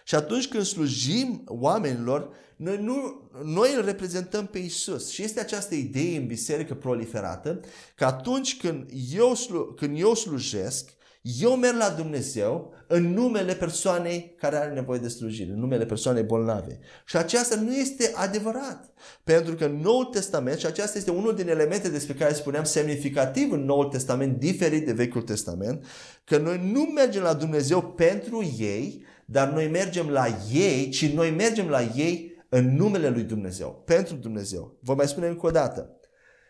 Și 0.03 0.15
atunci 0.15 0.47
când 0.47 0.63
slujim 0.63 1.43
oamenilor, 1.45 2.29
noi, 2.55 2.77
nu, 2.77 3.29
noi 3.43 3.73
îl 3.75 3.85
reprezentăm 3.85 4.45
pe 4.45 4.57
Isus. 4.57 5.09
Și 5.09 5.23
este 5.23 5.39
această 5.39 5.75
idee 5.75 6.17
în 6.17 6.27
biserică 6.27 6.75
proliferată 6.75 7.59
că 7.95 8.05
atunci 8.05 8.57
când 8.57 8.89
eu, 9.11 9.33
slu, 9.33 9.65
când 9.65 9.99
eu 9.99 10.13
slujesc, 10.13 10.96
eu 11.39 11.55
merg 11.55 11.77
la 11.77 11.89
Dumnezeu 11.89 12.73
în 12.87 13.13
numele 13.13 13.53
persoanei 13.53 14.35
care 14.37 14.55
are 14.55 14.73
nevoie 14.73 14.99
de 14.99 15.07
slujire, 15.07 15.51
în 15.51 15.59
numele 15.59 15.85
persoanei 15.85 16.23
bolnave. 16.23 16.79
Și 17.05 17.17
aceasta 17.17 17.55
nu 17.55 17.75
este 17.75 18.11
adevărat. 18.15 18.93
Pentru 19.23 19.55
că 19.55 19.65
în 19.65 19.79
Noul 19.81 20.05
Testament, 20.05 20.59
și 20.59 20.65
aceasta 20.65 20.97
este 20.97 21.11
unul 21.11 21.35
din 21.35 21.49
elemente 21.49 21.89
despre 21.89 22.13
care 22.13 22.33
spuneam 22.33 22.63
semnificativ 22.63 23.51
în 23.51 23.65
Noul 23.65 23.85
Testament, 23.85 24.39
diferit 24.39 24.85
de 24.85 24.91
Vechiul 24.91 25.21
Testament, 25.21 25.85
că 26.23 26.37
noi 26.37 26.71
nu 26.71 26.81
mergem 26.81 27.21
la 27.21 27.33
Dumnezeu 27.33 27.81
pentru 27.81 28.55
ei, 28.57 29.05
dar 29.25 29.49
noi 29.51 29.67
mergem 29.67 30.09
la 30.09 30.25
ei, 30.51 30.89
ci 30.89 31.11
noi 31.11 31.29
mergem 31.29 31.67
la 31.67 31.81
ei 31.81 32.35
în 32.49 32.75
numele 32.75 33.09
lui 33.09 33.23
Dumnezeu, 33.23 33.83
pentru 33.85 34.15
Dumnezeu. 34.15 34.77
Vă 34.79 34.93
mai 34.93 35.07
spune 35.07 35.27
încă 35.27 35.45
o 35.45 35.51
dată. 35.51 35.96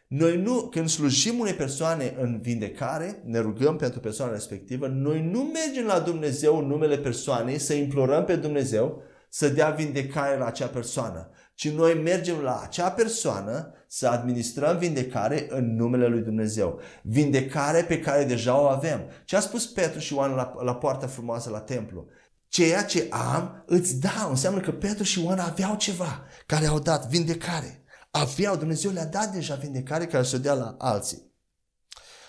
Noi 0.08 0.38
nu, 0.38 0.62
când 0.62 0.90
slujim 0.90 1.40
unei 1.40 1.54
persoane 1.54 2.16
în 2.20 2.40
vindecare, 2.42 3.22
ne 3.26 3.40
rugăm 3.40 3.76
pentru 3.76 4.00
persoana 4.00 4.32
respectivă, 4.32 4.88
noi 4.88 5.22
nu 5.22 5.42
mergem 5.42 5.86
la 5.86 6.00
Dumnezeu 6.00 6.58
în 6.58 6.66
numele 6.66 6.98
persoanei 6.98 7.58
să 7.58 7.74
implorăm 7.74 8.26
pe 8.26 8.36
Dumnezeu 8.36 9.02
să 9.30 9.50
dea 9.50 9.70
vindecare 9.70 10.38
la 10.38 10.46
acea 10.46 10.68
persoană, 10.68 11.30
ci 11.54 11.70
noi 11.70 11.94
mergem 11.94 12.40
la 12.40 12.62
acea 12.64 12.92
persoană 12.92 13.74
să 13.88 14.08
administrăm 14.08 14.78
vindecare 14.78 15.46
în 15.50 15.76
numele 15.76 16.08
lui 16.08 16.22
Dumnezeu. 16.22 16.80
Vindecare 17.04 17.84
pe 17.84 18.00
care 18.00 18.24
deja 18.24 18.60
o 18.60 18.66
avem. 18.66 19.02
Ce 19.26 19.36
a 19.36 19.40
spus 19.40 19.66
Petru 19.66 20.00
și 20.00 20.14
Ioan 20.14 20.32
la, 20.32 20.54
la 20.64 20.76
poarta 20.76 21.08
frumoasă 21.08 21.50
la 21.50 21.60
templu? 21.60 22.08
Ceea 22.48 22.84
ce 22.84 23.08
am 23.10 23.64
îți 23.66 24.00
dau. 24.00 24.30
Înseamnă 24.30 24.60
că 24.60 24.72
Petru 24.72 25.04
și 25.04 25.24
Ioan 25.24 25.40
aveau 25.40 25.76
ceva 25.76 26.26
care 26.46 26.66
au 26.66 26.80
dat 26.80 27.08
vindecare 27.08 27.82
aveau, 28.22 28.56
Dumnezeu 28.56 28.92
le-a 28.92 29.06
dat 29.06 29.34
deja 29.34 29.56
vindecare 29.56 30.06
care 30.06 30.24
să 30.24 30.38
dea 30.38 30.54
la 30.54 30.76
alții. 30.78 31.32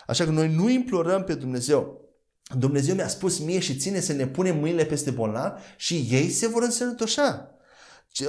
Așa 0.06 0.24
că 0.24 0.30
noi 0.30 0.54
nu 0.54 0.68
implorăm 0.68 1.24
pe 1.24 1.34
Dumnezeu. 1.34 2.08
Dumnezeu 2.56 2.94
mi-a 2.94 3.08
spus 3.08 3.38
mie 3.38 3.58
și 3.58 3.76
ține 3.76 4.00
să 4.00 4.12
ne 4.12 4.26
punem 4.26 4.58
mâinile 4.58 4.84
peste 4.84 5.10
bolnavi 5.10 5.62
și 5.76 6.06
ei 6.10 6.30
se 6.30 6.48
vor 6.48 6.62
însănătoșa. 6.62 7.52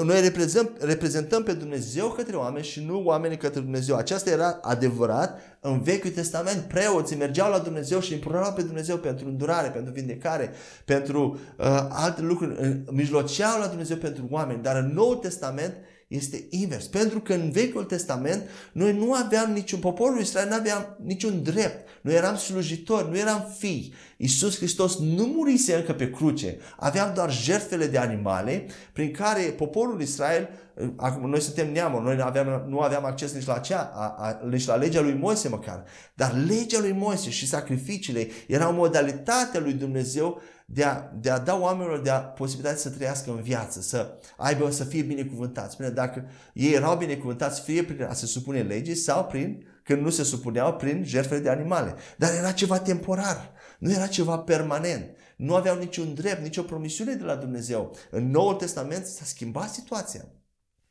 Noi 0.04 0.22
reprezentăm, 0.22 0.76
reprezentăm 0.80 1.44
pe 1.44 1.54
Dumnezeu 1.54 2.08
către 2.08 2.36
oameni 2.36 2.66
și 2.66 2.86
nu 2.86 3.04
oamenii 3.04 3.38
către 3.38 3.60
Dumnezeu. 3.60 3.96
Aceasta 3.96 4.30
era 4.30 4.60
adevărat 4.62 5.40
în 5.60 5.82
Vechiul 5.82 6.10
Testament. 6.10 6.62
Preoții 6.62 7.16
mergeau 7.16 7.52
la 7.52 7.60
Dumnezeu 7.60 8.00
și 8.00 8.14
implorau 8.14 8.54
pe 8.54 8.62
Dumnezeu 8.62 8.98
pentru 8.98 9.28
îndurare, 9.28 9.70
pentru 9.70 9.94
vindecare, 9.94 10.54
pentru 10.86 11.40
uh, 11.58 11.66
alte 11.90 12.22
lucruri. 12.22 12.84
Mijloceau 12.92 13.60
la 13.60 13.68
Dumnezeu 13.68 13.98
pentru 13.98 14.28
oameni. 14.30 14.64
Dar 14.64 14.76
în 14.76 14.92
Noul 14.94 15.16
Testament 15.16 15.74
este 16.10 16.46
invers. 16.50 16.88
Pentru 16.88 17.20
că 17.20 17.34
în 17.34 17.52
Vechiul 17.52 17.84
Testament 17.84 18.50
noi 18.72 18.94
nu 18.94 19.14
aveam 19.14 19.52
niciun, 19.52 19.80
poporul 19.80 20.20
Israel 20.20 20.48
nu 20.48 20.56
aveam 20.56 20.98
niciun 21.04 21.44
drept. 21.44 21.88
Noi 22.02 22.14
eram 22.16 22.36
slujitori, 22.36 23.10
nu 23.10 23.18
eram 23.18 23.54
fii. 23.58 23.94
Iisus 24.18 24.58
Hristos 24.58 25.00
nu 25.00 25.24
murise 25.24 25.76
încă 25.76 25.94
pe 25.94 26.10
cruce. 26.10 26.58
Aveam 26.78 27.14
doar 27.14 27.32
jertfele 27.32 27.88
de 27.88 27.98
animale 27.98 28.66
prin 28.94 29.12
care 29.12 29.42
poporul 29.42 30.02
Israel, 30.02 30.50
acum 30.96 31.30
noi 31.30 31.42
suntem 31.42 31.72
neamuri, 31.72 32.04
noi 32.04 32.16
nu 32.16 32.24
aveam, 32.24 32.66
nu 32.68 32.80
aveam 32.80 33.06
acces 33.06 33.34
nici 33.34 33.46
la, 33.46 33.54
acea, 33.54 33.92
a, 33.94 34.16
a, 34.18 34.48
nici 34.50 34.66
la 34.66 34.76
legea 34.76 35.02
lui 35.02 35.14
Moise 35.14 35.50
măcar. 35.50 35.84
Dar 36.14 36.34
legea 36.48 36.80
lui 36.80 36.92
Moise 36.92 37.30
și 37.30 37.48
sacrificiile 37.48 38.28
erau 38.48 38.74
modalitatea 38.74 39.60
lui 39.60 39.74
Dumnezeu 39.74 40.42
de 40.72 40.84
a, 40.84 41.12
de 41.20 41.30
a 41.30 41.40
da 41.40 41.60
oamenilor 41.60 42.02
de 42.02 42.10
a 42.10 42.20
posibilitatea 42.20 42.80
să 42.80 42.90
trăiască 42.90 43.32
în 43.32 43.42
viață, 43.42 43.82
să 43.82 44.18
aibă, 44.38 44.72
să 44.72 44.84
fie 44.84 45.02
binecuvântați. 45.02 45.78
Bine, 45.78 45.90
dacă 45.90 46.26
ei 46.54 46.74
erau 46.74 46.98
binecuvântați 46.98 47.62
fie 47.62 47.84
prin 47.84 48.04
a 48.04 48.14
se 48.14 48.26
supune 48.26 48.62
legii 48.62 48.96
sau 48.96 49.26
prin, 49.26 49.66
când 49.84 50.02
nu 50.02 50.10
se 50.10 50.24
supuneau, 50.24 50.74
prin 50.74 51.04
jertfele 51.04 51.40
de 51.40 51.50
animale. 51.50 51.96
Dar 52.18 52.34
era 52.34 52.52
ceva 52.52 52.80
temporar, 52.80 53.52
nu 53.80 53.92
era 53.92 54.08
ceva 54.08 54.38
permanent. 54.38 55.06
Nu 55.36 55.56
aveau 55.56 55.78
niciun 55.78 56.14
drept, 56.14 56.42
nicio 56.42 56.62
promisiune 56.62 57.14
de 57.14 57.24
la 57.24 57.36
Dumnezeu. 57.36 57.96
În 58.12 58.32
Noul 58.32 58.54
Testament 58.54 59.06
s-a 59.06 59.26
schimbat 59.26 59.70
situația. 59.70 60.26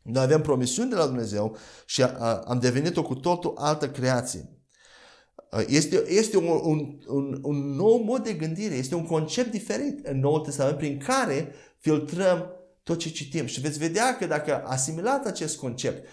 Noi 0.02 0.22
avem 0.22 0.40
promisiuni 0.40 0.90
de 0.90 0.96
la 0.96 1.06
Dumnezeu 1.06 1.56
și 1.86 2.02
a, 2.02 2.14
a, 2.18 2.42
am 2.46 2.58
devenit 2.58 2.96
o 2.96 3.02
cu 3.02 3.14
totul 3.14 3.54
altă 3.56 3.90
creație. 3.90 4.48
Uh, 5.52 5.64
este, 5.68 6.04
este 6.08 6.36
un, 6.36 6.60
un, 6.62 6.98
un, 7.06 7.38
un 7.42 7.74
nou 7.74 8.02
mod 8.02 8.24
de 8.24 8.32
gândire, 8.32 8.74
este 8.74 8.94
un 8.94 9.06
concept 9.06 9.50
diferit 9.50 10.06
în 10.06 10.20
Noul 10.20 10.40
Testament 10.40 10.76
prin 10.76 10.98
care 10.98 11.52
filtrăm 11.78 12.52
tot 12.82 12.98
ce 12.98 13.08
citim. 13.08 13.46
Și 13.46 13.60
veți 13.60 13.78
vedea 13.78 14.16
că 14.16 14.26
dacă 14.26 14.62
asimilați 14.64 15.28
acest 15.28 15.56
concept, 15.56 16.08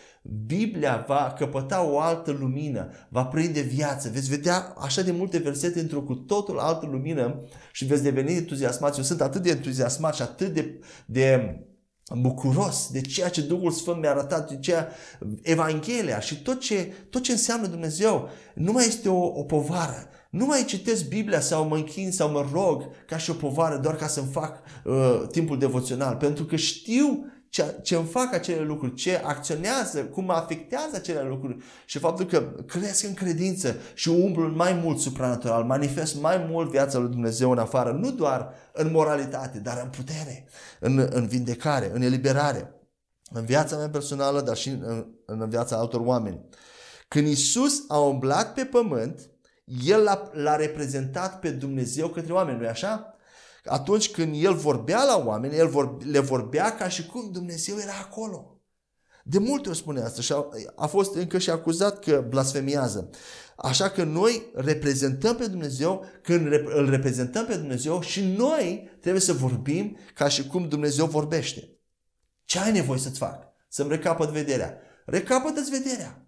Biblia 0.45 1.05
va 1.07 1.35
căpăta 1.37 1.83
o 1.83 1.99
altă 1.99 2.31
lumină, 2.31 2.91
va 3.09 3.25
prinde 3.25 3.61
viață. 3.61 4.09
Veți 4.13 4.29
vedea 4.29 4.73
așa 4.77 5.01
de 5.01 5.11
multe 5.11 5.37
versete 5.37 5.79
într-o 5.79 6.01
cu 6.01 6.13
totul 6.13 6.59
altă 6.59 6.85
lumină 6.85 7.43
și 7.71 7.85
veți 7.85 8.03
deveni 8.03 8.33
entuziasmați. 8.33 8.97
Eu 8.97 9.03
sunt 9.03 9.21
atât 9.21 9.41
de 9.41 9.49
entuziasmat 9.49 10.15
și 10.15 10.21
atât 10.21 10.53
de, 10.53 10.79
de 11.05 11.59
bucuros 12.13 12.89
de 12.91 13.01
ceea 13.01 13.29
ce 13.29 13.41
Duhul 13.41 13.71
Sfânt 13.71 13.99
mi-a 13.99 14.09
arătat, 14.09 14.49
de 14.49 14.57
ceea 14.57 14.89
Evanghelia 15.41 16.19
și 16.19 16.41
tot 16.41 16.59
ce, 16.59 16.93
tot 17.09 17.21
ce 17.21 17.31
înseamnă 17.31 17.67
Dumnezeu 17.67 18.29
nu 18.53 18.71
mai 18.71 18.85
este 18.87 19.09
o, 19.09 19.23
o 19.23 19.43
povară. 19.43 20.09
Nu 20.29 20.45
mai 20.45 20.65
citesc 20.65 21.07
Biblia 21.07 21.39
sau 21.39 21.67
mă 21.67 21.75
închin 21.75 22.11
sau 22.11 22.29
mă 22.29 22.49
rog 22.53 22.83
ca 23.07 23.17
și 23.17 23.29
o 23.29 23.33
povară 23.33 23.77
doar 23.77 23.95
ca 23.95 24.07
să-mi 24.07 24.31
fac 24.31 24.59
uh, 24.83 25.27
timpul 25.31 25.59
devoțional. 25.59 26.15
Pentru 26.15 26.45
că 26.45 26.55
știu 26.55 27.25
ce, 27.49 27.79
ce 27.81 27.95
îmi 27.95 28.07
fac 28.07 28.33
acele 28.33 28.61
lucruri, 28.61 28.93
ce 28.93 29.21
acționează, 29.23 30.03
cum 30.03 30.25
mă 30.25 30.33
afectează 30.33 30.95
acele 30.95 31.23
lucruri 31.23 31.57
și 31.85 31.99
faptul 31.99 32.25
că 32.25 32.39
cresc 32.65 33.03
în 33.03 33.13
credință 33.13 33.75
și 33.93 34.09
umblu 34.09 34.47
mai 34.55 34.73
mult 34.73 34.99
supranatural, 34.99 35.63
manifest 35.63 36.21
mai 36.21 36.45
mult 36.49 36.69
viața 36.69 36.97
lui 36.97 37.09
Dumnezeu 37.09 37.51
în 37.51 37.57
afară, 37.57 37.91
nu 37.91 38.11
doar 38.11 38.53
în 38.73 38.91
moralitate, 38.91 39.59
dar 39.59 39.81
în 39.83 39.89
putere, 39.89 40.47
în, 40.79 41.07
în 41.11 41.27
vindecare, 41.27 41.91
în 41.93 42.01
eliberare, 42.01 42.75
în 43.31 43.45
viața 43.45 43.77
mea 43.77 43.89
personală, 43.89 44.41
dar 44.41 44.55
și 44.55 44.69
în, 44.69 45.05
în 45.25 45.49
viața 45.49 45.77
altor 45.77 45.99
oameni. 45.99 46.45
Când 47.07 47.27
Isus 47.27 47.83
a 47.87 47.97
umblat 47.97 48.53
pe 48.53 48.65
pământ, 48.65 49.29
El 49.85 50.03
l-a, 50.03 50.29
l-a 50.33 50.55
reprezentat 50.55 51.39
pe 51.39 51.49
Dumnezeu 51.49 52.07
către 52.07 52.33
oameni, 52.33 52.57
nu-i 52.57 52.67
așa? 52.67 53.14
Atunci 53.65 54.11
când 54.11 54.43
el 54.43 54.53
vorbea 54.53 55.03
la 55.03 55.23
oameni, 55.25 55.57
el 55.57 55.67
vor, 55.67 56.03
le 56.03 56.19
vorbea 56.19 56.75
ca 56.75 56.87
și 56.87 57.05
cum 57.05 57.31
Dumnezeu 57.31 57.77
era 57.77 57.93
acolo. 58.01 58.59
De 59.23 59.37
multe 59.37 59.69
ori 59.69 59.77
spune 59.77 60.01
asta 60.01 60.21
și 60.21 60.31
a, 60.31 60.49
a 60.75 60.87
fost 60.87 61.15
încă 61.15 61.37
și 61.37 61.49
acuzat 61.49 61.99
că 61.99 62.25
blasfemiază. 62.29 63.09
Așa 63.55 63.89
că 63.89 64.03
noi 64.03 64.51
reprezentăm 64.53 65.35
pe 65.35 65.47
Dumnezeu, 65.47 66.05
când 66.21 66.45
îl 66.51 66.89
reprezentăm 66.89 67.45
pe 67.45 67.55
Dumnezeu 67.55 68.01
și 68.01 68.25
noi 68.25 68.97
trebuie 68.99 69.21
să 69.21 69.33
vorbim 69.33 69.97
ca 70.13 70.27
și 70.27 70.47
cum 70.47 70.67
Dumnezeu 70.67 71.05
vorbește. 71.05 71.69
Ce 72.43 72.59
ai 72.59 72.71
nevoie 72.71 72.99
să-ți 72.99 73.17
fac? 73.17 73.43
Să-mi 73.69 73.89
recapăt 73.89 74.29
vederea. 74.29 74.77
Recapătă-ți 75.05 75.69
vederea. 75.69 76.25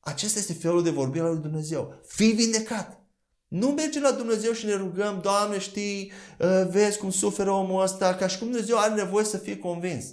Acesta 0.00 0.38
este 0.38 0.52
felul 0.52 0.82
de 0.82 0.90
vorbire 0.90 1.24
al 1.24 1.32
lui 1.32 1.42
Dumnezeu. 1.42 2.00
Fii 2.06 2.32
vindecat. 2.32 3.03
Nu 3.48 3.68
merge 3.68 4.00
la 4.00 4.10
Dumnezeu 4.10 4.52
și 4.52 4.66
ne 4.66 4.74
rugăm, 4.74 5.20
Doamne, 5.22 5.58
știi, 5.58 6.12
uh, 6.38 6.66
vezi 6.70 6.98
cum 6.98 7.10
suferă 7.10 7.50
omul 7.50 7.82
ăsta, 7.82 8.14
ca 8.14 8.26
și 8.26 8.38
cum 8.38 8.48
Dumnezeu 8.50 8.78
are 8.78 8.94
nevoie 8.94 9.24
să 9.24 9.36
fie 9.36 9.58
convins. 9.58 10.04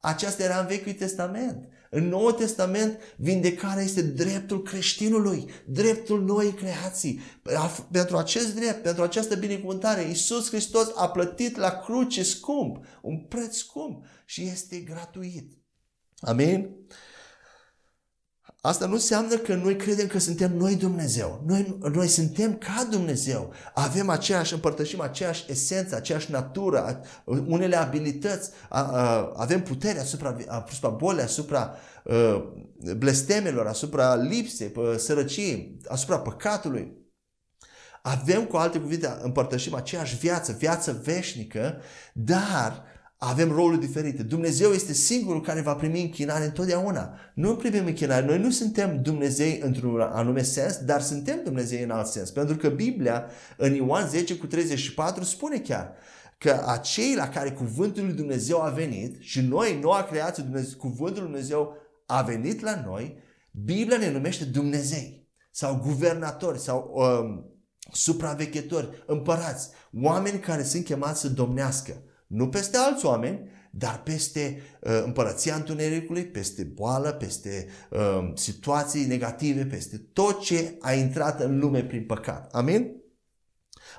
Aceasta 0.00 0.42
era 0.42 0.60
în 0.60 0.66
Vechiul 0.66 0.92
Testament. 0.92 1.68
În 1.90 2.08
Noul 2.08 2.32
Testament, 2.32 2.98
vindecarea 3.16 3.82
este 3.82 4.02
dreptul 4.02 4.62
creștinului, 4.62 5.50
dreptul 5.66 6.24
noii 6.24 6.52
creații. 6.52 7.20
Pentru 7.90 8.16
acest 8.16 8.54
drept, 8.54 8.82
pentru 8.82 9.02
această 9.02 9.36
binecuvântare, 9.36 10.02
Iisus 10.02 10.48
Hristos 10.48 10.90
a 10.94 11.08
plătit 11.08 11.56
la 11.56 11.70
cruce 11.70 12.22
scump, 12.22 12.84
un 13.02 13.18
preț 13.18 13.56
scump 13.56 14.04
și 14.24 14.42
este 14.42 14.76
gratuit. 14.76 15.52
Amin? 16.20 16.70
Asta 18.60 18.86
nu 18.86 18.92
înseamnă 18.92 19.36
că 19.36 19.54
noi 19.54 19.76
credem 19.76 20.06
că 20.06 20.18
suntem 20.18 20.56
noi 20.56 20.76
Dumnezeu. 20.76 21.42
Noi, 21.46 21.78
noi 21.92 22.08
suntem 22.08 22.56
ca 22.56 22.86
Dumnezeu. 22.90 23.52
Avem 23.74 24.08
aceeași, 24.08 24.52
împărtășim 24.52 25.00
aceeași 25.00 25.44
esență, 25.50 25.96
aceeași 25.96 26.30
natură, 26.30 27.00
unele 27.24 27.76
abilități, 27.76 28.50
avem 29.34 29.62
putere 29.62 29.98
asupra, 29.98 30.36
asupra 30.48 30.88
bolii, 30.88 31.22
asupra 31.22 31.74
blestemelor, 32.96 33.66
asupra 33.66 34.14
lipsei, 34.14 34.72
sărăciei, 34.96 35.78
asupra 35.88 36.18
păcatului. 36.18 36.96
Avem, 38.02 38.44
cu 38.44 38.56
alte 38.56 38.78
cuvinte, 38.78 39.18
împărtășim 39.22 39.74
aceeași 39.74 40.16
viață, 40.16 40.52
viață 40.52 41.00
veșnică, 41.04 41.80
dar 42.12 42.84
avem 43.20 43.50
roluri 43.50 43.80
diferite. 43.80 44.22
Dumnezeu 44.22 44.70
este 44.70 44.92
singurul 44.92 45.40
care 45.40 45.60
va 45.60 45.74
primi 45.74 46.02
închinare 46.02 46.44
întotdeauna. 46.44 47.18
Nu 47.34 47.56
primim 47.56 47.86
închinare. 47.86 48.26
Noi 48.26 48.38
nu 48.38 48.50
suntem 48.50 49.02
Dumnezei 49.02 49.60
într-un 49.62 50.00
anume 50.00 50.42
sens, 50.42 50.76
dar 50.76 51.00
suntem 51.00 51.40
Dumnezei 51.44 51.82
în 51.82 51.90
alt 51.90 52.06
sens. 52.06 52.30
Pentru 52.30 52.56
că 52.56 52.68
Biblia, 52.68 53.24
în 53.56 53.74
Ioan 53.74 54.08
10 54.08 54.36
cu 54.36 54.46
34, 54.46 55.24
spune 55.24 55.58
chiar 55.58 55.92
că 56.38 56.64
acei 56.66 57.14
la 57.14 57.28
care 57.28 57.50
cuvântul 57.50 58.04
lui 58.04 58.14
Dumnezeu 58.14 58.62
a 58.62 58.68
venit 58.68 59.16
și 59.20 59.40
noi, 59.40 59.78
noua 59.80 60.02
creație, 60.02 60.42
Dumnezeu, 60.42 60.78
cuvântul 60.78 61.22
lui 61.22 61.30
Dumnezeu 61.30 61.76
a 62.06 62.22
venit 62.22 62.60
la 62.60 62.82
noi, 62.86 63.18
Biblia 63.50 63.98
ne 63.98 64.10
numește 64.10 64.44
Dumnezei 64.44 65.28
sau 65.50 65.76
guvernatori 65.76 66.58
sau 66.58 66.92
um, 66.94 67.44
supraveghetori, 67.92 69.04
împărați, 69.06 69.68
oameni 70.02 70.38
care 70.38 70.62
sunt 70.62 70.84
chemați 70.84 71.20
să 71.20 71.28
domnească. 71.28 72.02
Nu 72.28 72.48
peste 72.48 72.76
alți 72.76 73.06
oameni, 73.06 73.50
dar 73.70 74.02
peste 74.02 74.62
uh, 74.80 75.02
împărăția 75.04 75.54
întunericului, 75.54 76.26
peste 76.26 76.64
boală, 76.64 77.12
peste 77.12 77.68
uh, 77.90 78.32
situații 78.34 79.04
negative, 79.04 79.64
peste 79.64 79.96
tot 80.12 80.40
ce 80.40 80.76
a 80.80 80.92
intrat 80.92 81.40
în 81.40 81.58
lume 81.58 81.84
prin 81.84 82.06
păcat. 82.06 82.54
Amin? 82.54 82.96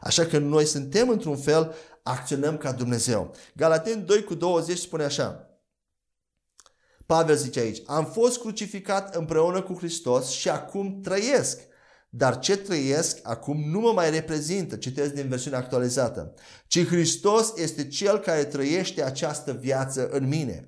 Așa 0.02 0.26
că 0.26 0.38
noi 0.38 0.66
suntem 0.66 1.10
într-un 1.10 1.38
fel, 1.38 1.76
acționăm 2.04 2.58
ca 2.58 2.72
Dumnezeu. 2.72 3.36
Galaten 3.56 4.06
2 4.06 4.24
cu 4.24 4.34
20 4.34 4.78
spune 4.78 5.04
așa. 5.04 5.44
Pavel 7.06 7.36
zice 7.36 7.60
aici, 7.60 7.82
am 7.86 8.06
fost 8.06 8.40
crucificat 8.40 9.16
împreună 9.16 9.62
cu 9.62 9.74
Hristos 9.74 10.30
și 10.30 10.50
acum 10.50 11.02
trăiesc. 11.02 11.60
Dar 12.10 12.40
ce 12.40 12.58
trăiesc 12.58 13.20
acum 13.24 13.70
nu 13.70 13.80
mă 13.80 13.92
mai 13.92 14.10
reprezintă, 14.10 14.76
citesc 14.76 15.14
din 15.14 15.28
versiunea 15.28 15.60
actualizată, 15.60 16.34
ci 16.68 16.86
Hristos 16.86 17.54
este 17.56 17.88
Cel 17.88 18.20
care 18.20 18.44
trăiește 18.44 19.04
această 19.04 19.54
viață 19.54 20.10
în 20.10 20.28
mine. 20.28 20.68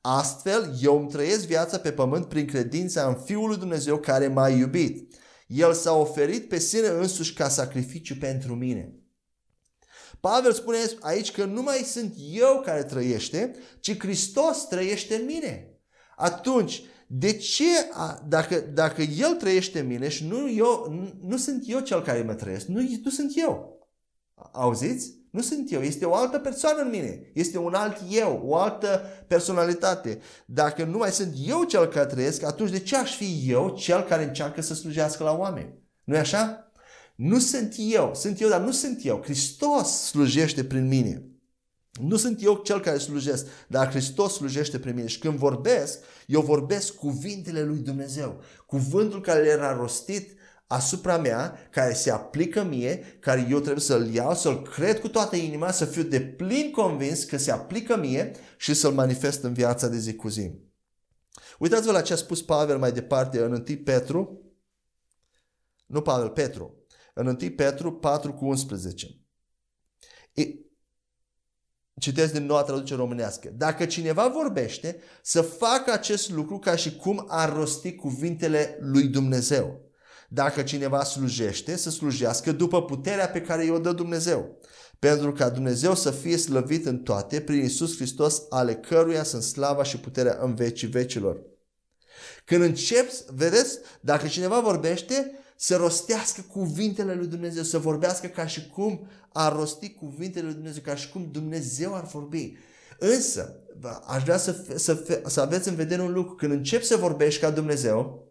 Astfel, 0.00 0.74
eu 0.80 0.98
îmi 0.98 1.08
trăiesc 1.08 1.46
viața 1.46 1.78
pe 1.78 1.92
pământ 1.92 2.26
prin 2.26 2.46
credința 2.46 3.06
în 3.06 3.14
Fiul 3.24 3.48
lui 3.48 3.56
Dumnezeu 3.56 3.98
care 3.98 4.26
m-a 4.26 4.48
iubit. 4.48 5.14
El 5.46 5.72
s-a 5.72 5.92
oferit 5.92 6.48
pe 6.48 6.58
sine 6.58 6.86
însuși 6.86 7.32
ca 7.32 7.48
sacrificiu 7.48 8.14
pentru 8.20 8.54
mine. 8.54 8.96
Pavel 10.20 10.52
spune 10.52 10.78
aici 11.00 11.30
că 11.30 11.44
nu 11.44 11.62
mai 11.62 11.76
sunt 11.76 12.14
eu 12.32 12.62
care 12.64 12.82
trăiește, 12.82 13.54
ci 13.80 13.98
Hristos 13.98 14.68
trăiește 14.68 15.14
în 15.14 15.24
mine. 15.24 15.80
Atunci, 16.16 16.82
De 17.14 17.32
ce, 17.32 17.64
dacă, 18.28 18.60
dacă 18.74 19.02
El 19.02 19.34
trăiește 19.34 19.80
în 19.80 19.86
mine 19.86 20.08
și 20.08 20.26
nu, 20.26 20.50
eu, 20.50 20.86
nu, 20.90 21.28
nu 21.28 21.36
sunt 21.36 21.64
eu 21.66 21.80
cel 21.80 22.02
care 22.02 22.22
mă 22.22 22.34
trăiesc, 22.34 22.66
nu, 22.66 22.80
nu 23.04 23.10
sunt 23.10 23.32
eu. 23.34 23.86
Auziți? 24.52 25.20
Nu 25.30 25.40
sunt 25.40 25.72
eu, 25.72 25.80
este 25.80 26.04
o 26.04 26.14
altă 26.14 26.38
persoană 26.38 26.82
în 26.82 26.90
mine. 26.90 27.30
Este 27.34 27.58
un 27.58 27.74
alt 27.74 27.96
eu, 28.10 28.42
o 28.44 28.56
altă 28.56 29.02
personalitate. 29.26 30.20
Dacă 30.46 30.84
nu 30.84 30.98
mai 30.98 31.10
sunt 31.10 31.34
eu 31.46 31.64
cel 31.64 31.86
care 31.86 32.06
trăiesc, 32.06 32.42
atunci 32.42 32.70
de 32.70 32.78
ce 32.78 32.96
aș 32.96 33.16
fi 33.16 33.44
eu 33.46 33.74
cel 33.78 34.02
care 34.02 34.24
încearcă 34.24 34.60
să 34.60 34.74
slujească 34.74 35.22
la 35.22 35.36
oameni? 35.36 35.74
nu 36.04 36.14
e 36.14 36.18
așa? 36.18 36.72
Nu 37.14 37.38
sunt 37.38 37.74
eu, 37.76 38.14
sunt 38.14 38.40
eu, 38.40 38.48
dar 38.48 38.60
nu 38.60 38.70
sunt 38.70 39.04
eu. 39.04 39.22
Hristos 39.22 39.88
slujește 39.88 40.64
prin 40.64 40.86
mine. 40.86 41.31
Nu 42.00 42.16
sunt 42.16 42.42
eu 42.42 42.54
cel 42.54 42.80
care 42.80 42.98
slujesc, 42.98 43.46
dar 43.68 43.90
Hristos 43.90 44.34
slujește 44.34 44.78
prin 44.78 44.94
mine. 44.94 45.06
Și 45.06 45.18
când 45.18 45.38
vorbesc, 45.38 45.98
eu 46.26 46.40
vorbesc 46.40 46.94
cuvintele 46.94 47.62
lui 47.62 47.78
Dumnezeu. 47.78 48.42
Cuvântul 48.66 49.20
care 49.20 49.46
era 49.46 49.76
rostit 49.76 50.36
asupra 50.66 51.18
mea, 51.18 51.68
care 51.70 51.92
se 51.92 52.10
aplică 52.10 52.62
mie, 52.62 53.18
care 53.20 53.46
eu 53.50 53.60
trebuie 53.60 53.82
să-l 53.82 54.08
iau, 54.08 54.34
să-l 54.34 54.62
cred 54.62 55.00
cu 55.00 55.08
toată 55.08 55.36
inima, 55.36 55.70
să 55.70 55.84
fiu 55.84 56.02
de 56.02 56.20
plin 56.20 56.70
convins 56.70 57.24
că 57.24 57.36
se 57.36 57.50
aplică 57.50 57.96
mie 57.96 58.32
și 58.56 58.74
să-l 58.74 58.92
manifest 58.92 59.42
în 59.42 59.52
viața 59.52 59.88
de 59.88 59.98
zi 59.98 60.14
cu 60.14 60.28
zi. 60.28 60.52
Uitați-vă 61.58 61.92
la 61.92 62.00
ce 62.00 62.12
a 62.12 62.16
spus 62.16 62.42
Pavel 62.42 62.78
mai 62.78 62.92
departe 62.92 63.42
în 63.42 63.52
1 63.52 63.62
Petru, 63.84 64.42
nu 65.86 66.02
Pavel, 66.02 66.28
Petru, 66.28 66.84
în 67.14 67.26
1 67.26 67.36
Petru 67.56 67.92
4 67.92 68.32
cu 68.32 68.44
11. 68.46 69.20
E, 70.32 70.42
Citesc 72.00 72.32
din 72.32 72.46
noua 72.46 72.62
traducere 72.62 73.00
românească. 73.00 73.52
Dacă 73.56 73.84
cineva 73.84 74.28
vorbește, 74.28 74.96
să 75.22 75.42
facă 75.42 75.92
acest 75.92 76.30
lucru 76.30 76.58
ca 76.58 76.76
și 76.76 76.96
cum 76.96 77.24
ar 77.28 77.52
rosti 77.52 77.94
cuvintele 77.94 78.78
lui 78.80 79.02
Dumnezeu. 79.02 79.80
Dacă 80.28 80.62
cineva 80.62 81.04
slujește, 81.04 81.76
să 81.76 81.90
slujească 81.90 82.52
după 82.52 82.84
puterea 82.84 83.28
pe 83.28 83.40
care 83.40 83.64
i-o 83.64 83.78
dă 83.78 83.92
Dumnezeu. 83.92 84.58
Pentru 84.98 85.32
ca 85.32 85.48
Dumnezeu 85.48 85.94
să 85.94 86.10
fie 86.10 86.36
slăvit 86.36 86.86
în 86.86 86.98
toate 86.98 87.40
prin 87.40 87.64
Isus 87.64 87.96
Hristos, 87.96 88.42
ale 88.48 88.74
căruia 88.74 89.22
sunt 89.22 89.42
slava 89.42 89.82
și 89.82 89.98
puterea 89.98 90.38
în 90.40 90.54
vecii 90.54 90.88
vecilor. 90.88 91.40
Când 92.44 92.62
începi, 92.62 93.12
vedeți, 93.34 93.78
dacă 94.00 94.26
cineva 94.26 94.60
vorbește, 94.60 95.38
să 95.62 95.76
rostească 95.76 96.40
cuvintele 96.40 97.14
lui 97.14 97.26
Dumnezeu, 97.26 97.62
să 97.62 97.78
vorbească 97.78 98.26
ca 98.26 98.46
și 98.46 98.68
cum 98.68 99.06
ar 99.32 99.56
rosti 99.56 99.94
cuvintele 99.94 100.44
lui 100.44 100.54
Dumnezeu, 100.54 100.82
ca 100.82 100.94
și 100.94 101.08
cum 101.08 101.28
Dumnezeu 101.30 101.94
ar 101.94 102.04
vorbi. 102.04 102.56
Însă, 102.98 103.60
aș 104.06 104.22
vrea 104.22 104.36
să, 104.36 104.74
să, 104.76 105.22
să 105.26 105.40
aveți 105.40 105.68
în 105.68 105.74
vedere 105.74 106.02
un 106.02 106.12
lucru. 106.12 106.34
Când 106.34 106.52
începi 106.52 106.84
să 106.84 106.96
vorbești 106.96 107.40
ca 107.40 107.50
Dumnezeu, 107.50 108.28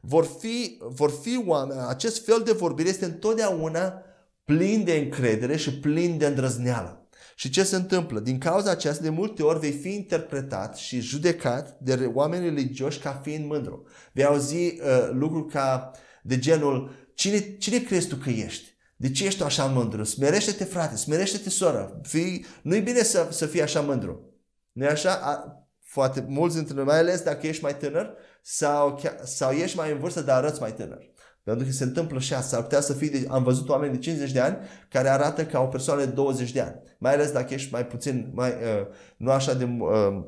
vor 0.00 0.24
fi, 0.38 0.78
vor 0.80 1.10
fi 1.22 1.44
oameni, 1.46 1.80
acest 1.88 2.24
fel 2.24 2.42
de 2.44 2.52
vorbire 2.52 2.88
este 2.88 3.04
întotdeauna 3.04 4.02
plin 4.44 4.84
de 4.84 4.92
încredere 4.92 5.56
și 5.56 5.78
plin 5.78 6.18
de 6.18 6.26
îndrăzneală. 6.26 7.08
Și 7.34 7.50
ce 7.50 7.64
se 7.64 7.76
întâmplă? 7.76 8.20
Din 8.20 8.38
cauza 8.38 8.70
aceasta, 8.70 9.02
de 9.02 9.10
multe 9.10 9.42
ori 9.42 9.58
vei 9.58 9.72
fi 9.72 9.94
interpretat 9.94 10.76
și 10.76 11.00
judecat 11.00 11.78
de 11.80 12.10
oameni 12.14 12.44
religioși 12.44 12.98
ca 12.98 13.20
fiind 13.22 13.46
mândru. 13.46 13.86
Vei 14.12 14.24
auzi 14.24 14.54
uh, 14.54 15.08
lucruri 15.10 15.52
ca 15.52 15.92
de 16.28 16.38
genul, 16.38 16.90
cine, 17.14 17.56
cine 17.56 17.78
crezi 17.78 18.08
tu 18.08 18.16
că 18.16 18.30
ești? 18.30 18.76
De 18.96 19.10
ce 19.10 19.24
ești 19.24 19.38
tu 19.38 19.44
așa 19.44 19.64
mândru? 19.64 20.04
Smerește-te, 20.04 20.64
frate, 20.64 20.96
smerește-te, 20.96 21.50
soră. 21.50 22.00
Fii, 22.02 22.44
nu-i 22.62 22.80
bine 22.80 23.02
să, 23.02 23.28
să 23.30 23.46
fii 23.46 23.62
așa 23.62 23.80
mândru. 23.80 24.32
nu 24.72 24.84
e 24.84 24.88
așa? 24.88 25.14
A, 25.22 25.66
foarte 25.80 26.24
mulți 26.28 26.54
dintre 26.54 26.74
noi, 26.74 26.84
mai 26.84 26.98
ales 26.98 27.22
dacă 27.22 27.46
ești 27.46 27.62
mai 27.62 27.76
tânăr 27.76 28.14
sau, 28.42 29.00
sau 29.24 29.52
ești 29.52 29.76
mai 29.76 29.92
în 29.92 29.98
vârstă, 29.98 30.20
dar 30.20 30.36
arăți 30.36 30.60
mai 30.60 30.74
tânăr. 30.74 30.98
Pentru 31.42 31.66
că 31.66 31.72
se 31.72 31.84
întâmplă 31.84 32.18
și 32.18 32.34
asta. 32.34 32.56
Ar 32.56 32.62
putea 32.62 32.80
să 32.80 32.92
fii, 32.92 33.10
de, 33.10 33.26
am 33.30 33.42
văzut 33.42 33.68
oameni 33.68 33.92
de 33.92 33.98
50 33.98 34.32
de 34.32 34.40
ani 34.40 34.56
care 34.88 35.08
arată 35.08 35.44
ca 35.44 35.60
o 35.60 35.66
persoană 35.66 36.04
de 36.04 36.10
20 36.10 36.52
de 36.52 36.60
ani. 36.60 36.82
Mai 36.98 37.12
ales 37.12 37.30
dacă 37.30 37.54
ești 37.54 37.72
mai 37.72 37.86
puțin, 37.86 38.30
mai, 38.34 38.50
uh, 38.50 38.86
nu 39.16 39.30
așa 39.30 39.54
de 39.54 39.64
uh, 39.64 40.24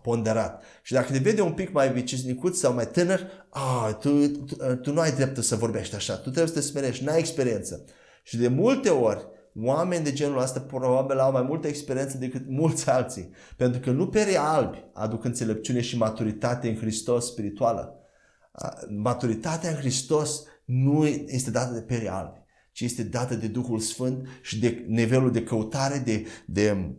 ponderat. 0.00 0.62
Și 0.82 0.92
dacă 0.92 1.12
te 1.12 1.18
vede 1.18 1.40
un 1.40 1.52
pic 1.52 1.72
mai 1.72 1.92
viciznicut 1.92 2.56
sau 2.56 2.74
mai 2.74 2.86
tânăr, 2.86 3.20
ah, 3.50 3.94
tu, 4.00 4.28
tu, 4.28 4.54
tu 4.82 4.92
nu 4.92 5.00
ai 5.00 5.12
dreptul 5.12 5.42
să 5.42 5.56
vorbești 5.56 5.94
așa, 5.94 6.14
tu 6.14 6.20
trebuie 6.30 6.46
să 6.46 6.54
te 6.54 6.60
smerești, 6.60 7.04
n-ai 7.04 7.18
experiență. 7.18 7.84
Și 8.22 8.36
de 8.36 8.48
multe 8.48 8.88
ori, 8.88 9.26
oameni 9.60 10.04
de 10.04 10.12
genul 10.12 10.40
ăsta 10.40 10.60
probabil 10.60 11.18
au 11.18 11.32
mai 11.32 11.42
multă 11.42 11.66
experiență 11.66 12.18
decât 12.18 12.42
mulți 12.48 12.90
alții. 12.90 13.30
Pentru 13.56 13.80
că 13.80 13.90
nu 13.90 14.08
perii 14.08 14.36
albi 14.36 14.84
aduc 14.92 15.24
înțelepciune 15.24 15.80
și 15.80 15.96
maturitate 15.96 16.68
în 16.68 16.76
Hristos 16.76 17.26
spirituală. 17.26 17.96
Maturitatea 18.88 19.70
în 19.70 19.76
Hristos 19.76 20.42
nu 20.64 21.06
este 21.06 21.50
dată 21.50 21.72
de 21.74 21.80
perii 21.80 22.08
albi, 22.08 22.38
ci 22.72 22.80
este 22.80 23.02
dată 23.02 23.34
de 23.34 23.46
Duhul 23.46 23.78
Sfânt 23.78 24.26
și 24.42 24.58
de 24.58 24.84
nivelul 24.88 25.32
de 25.32 25.42
căutare, 25.42 25.98
de, 25.98 26.26
de 26.46 26.94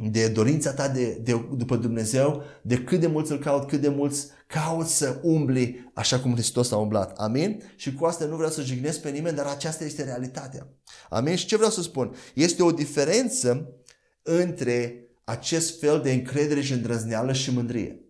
de 0.00 0.28
dorința 0.28 0.72
ta 0.72 0.88
de, 0.88 1.18
de, 1.22 1.44
după 1.56 1.76
Dumnezeu, 1.76 2.42
de 2.62 2.76
cât 2.76 3.00
de 3.00 3.06
mulți 3.06 3.32
îl 3.32 3.38
caut, 3.38 3.68
cât 3.68 3.80
de 3.80 3.88
mulți 3.88 4.26
caut 4.46 4.86
să 4.86 5.18
umbli 5.22 5.90
așa 5.94 6.20
cum 6.20 6.32
Hristos 6.32 6.70
a 6.72 6.76
umblat. 6.76 7.18
Amin? 7.18 7.62
Și 7.76 7.94
cu 7.94 8.04
asta 8.04 8.24
nu 8.24 8.36
vreau 8.36 8.50
să 8.50 8.62
jignesc 8.62 9.00
pe 9.00 9.10
nimeni, 9.10 9.36
dar 9.36 9.46
aceasta 9.46 9.84
este 9.84 10.04
realitatea. 10.04 10.66
Amin? 11.08 11.36
Și 11.36 11.46
ce 11.46 11.56
vreau 11.56 11.70
să 11.70 11.82
spun? 11.82 12.14
Este 12.34 12.62
o 12.62 12.72
diferență 12.72 13.72
între 14.22 15.08
acest 15.24 15.80
fel 15.80 16.00
de 16.00 16.12
încredere 16.12 16.60
și 16.60 16.72
îndrăzneală 16.72 17.32
și 17.32 17.54
mândrie. 17.54 18.00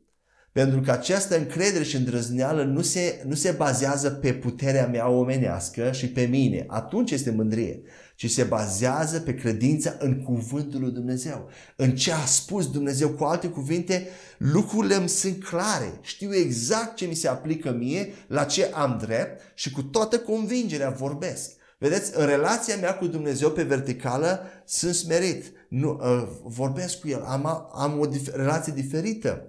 Pentru 0.52 0.80
că 0.80 0.90
această 0.90 1.36
încredere 1.36 1.84
și 1.84 1.96
îndrăzneală 1.96 2.62
nu 2.64 2.82
se, 2.82 3.22
nu 3.26 3.34
se 3.34 3.50
bazează 3.50 4.10
pe 4.10 4.32
puterea 4.32 4.86
mea 4.86 5.08
omenească 5.08 5.92
și 5.92 6.08
pe 6.08 6.24
mine. 6.24 6.64
Atunci 6.66 7.10
este 7.10 7.30
mândrie 7.30 7.82
ci 8.18 8.30
se 8.30 8.42
bazează 8.42 9.20
pe 9.20 9.34
credința 9.34 9.94
în 9.98 10.22
cuvântul 10.22 10.80
lui 10.80 10.90
Dumnezeu. 10.90 11.48
În 11.76 11.96
ce 11.96 12.12
a 12.12 12.24
spus 12.24 12.70
Dumnezeu. 12.70 13.08
Cu 13.08 13.24
alte 13.24 13.48
cuvinte, 13.48 14.08
lucrurile 14.38 14.94
îmi 14.94 15.08
sunt 15.08 15.44
clare. 15.44 15.98
Știu 16.00 16.34
exact 16.34 16.96
ce 16.96 17.04
mi 17.04 17.14
se 17.14 17.28
aplică 17.28 17.70
mie, 17.70 18.12
la 18.26 18.44
ce 18.44 18.70
am 18.74 18.98
drept 19.00 19.40
și 19.54 19.70
cu 19.70 19.82
toată 19.82 20.18
convingerea 20.18 20.90
vorbesc. 20.90 21.50
Vedeți, 21.78 22.12
în 22.14 22.26
relația 22.26 22.76
mea 22.76 22.96
cu 22.96 23.06
Dumnezeu 23.06 23.50
pe 23.50 23.62
verticală 23.62 24.42
sunt 24.64 24.94
smerit. 24.94 25.52
Nu, 25.68 26.00
uh, 26.02 26.28
vorbesc 26.42 27.00
cu 27.00 27.08
El, 27.08 27.22
am, 27.22 27.46
am 27.74 27.98
o 27.98 28.06
dif- 28.06 28.34
relație 28.34 28.72
diferită. 28.72 29.42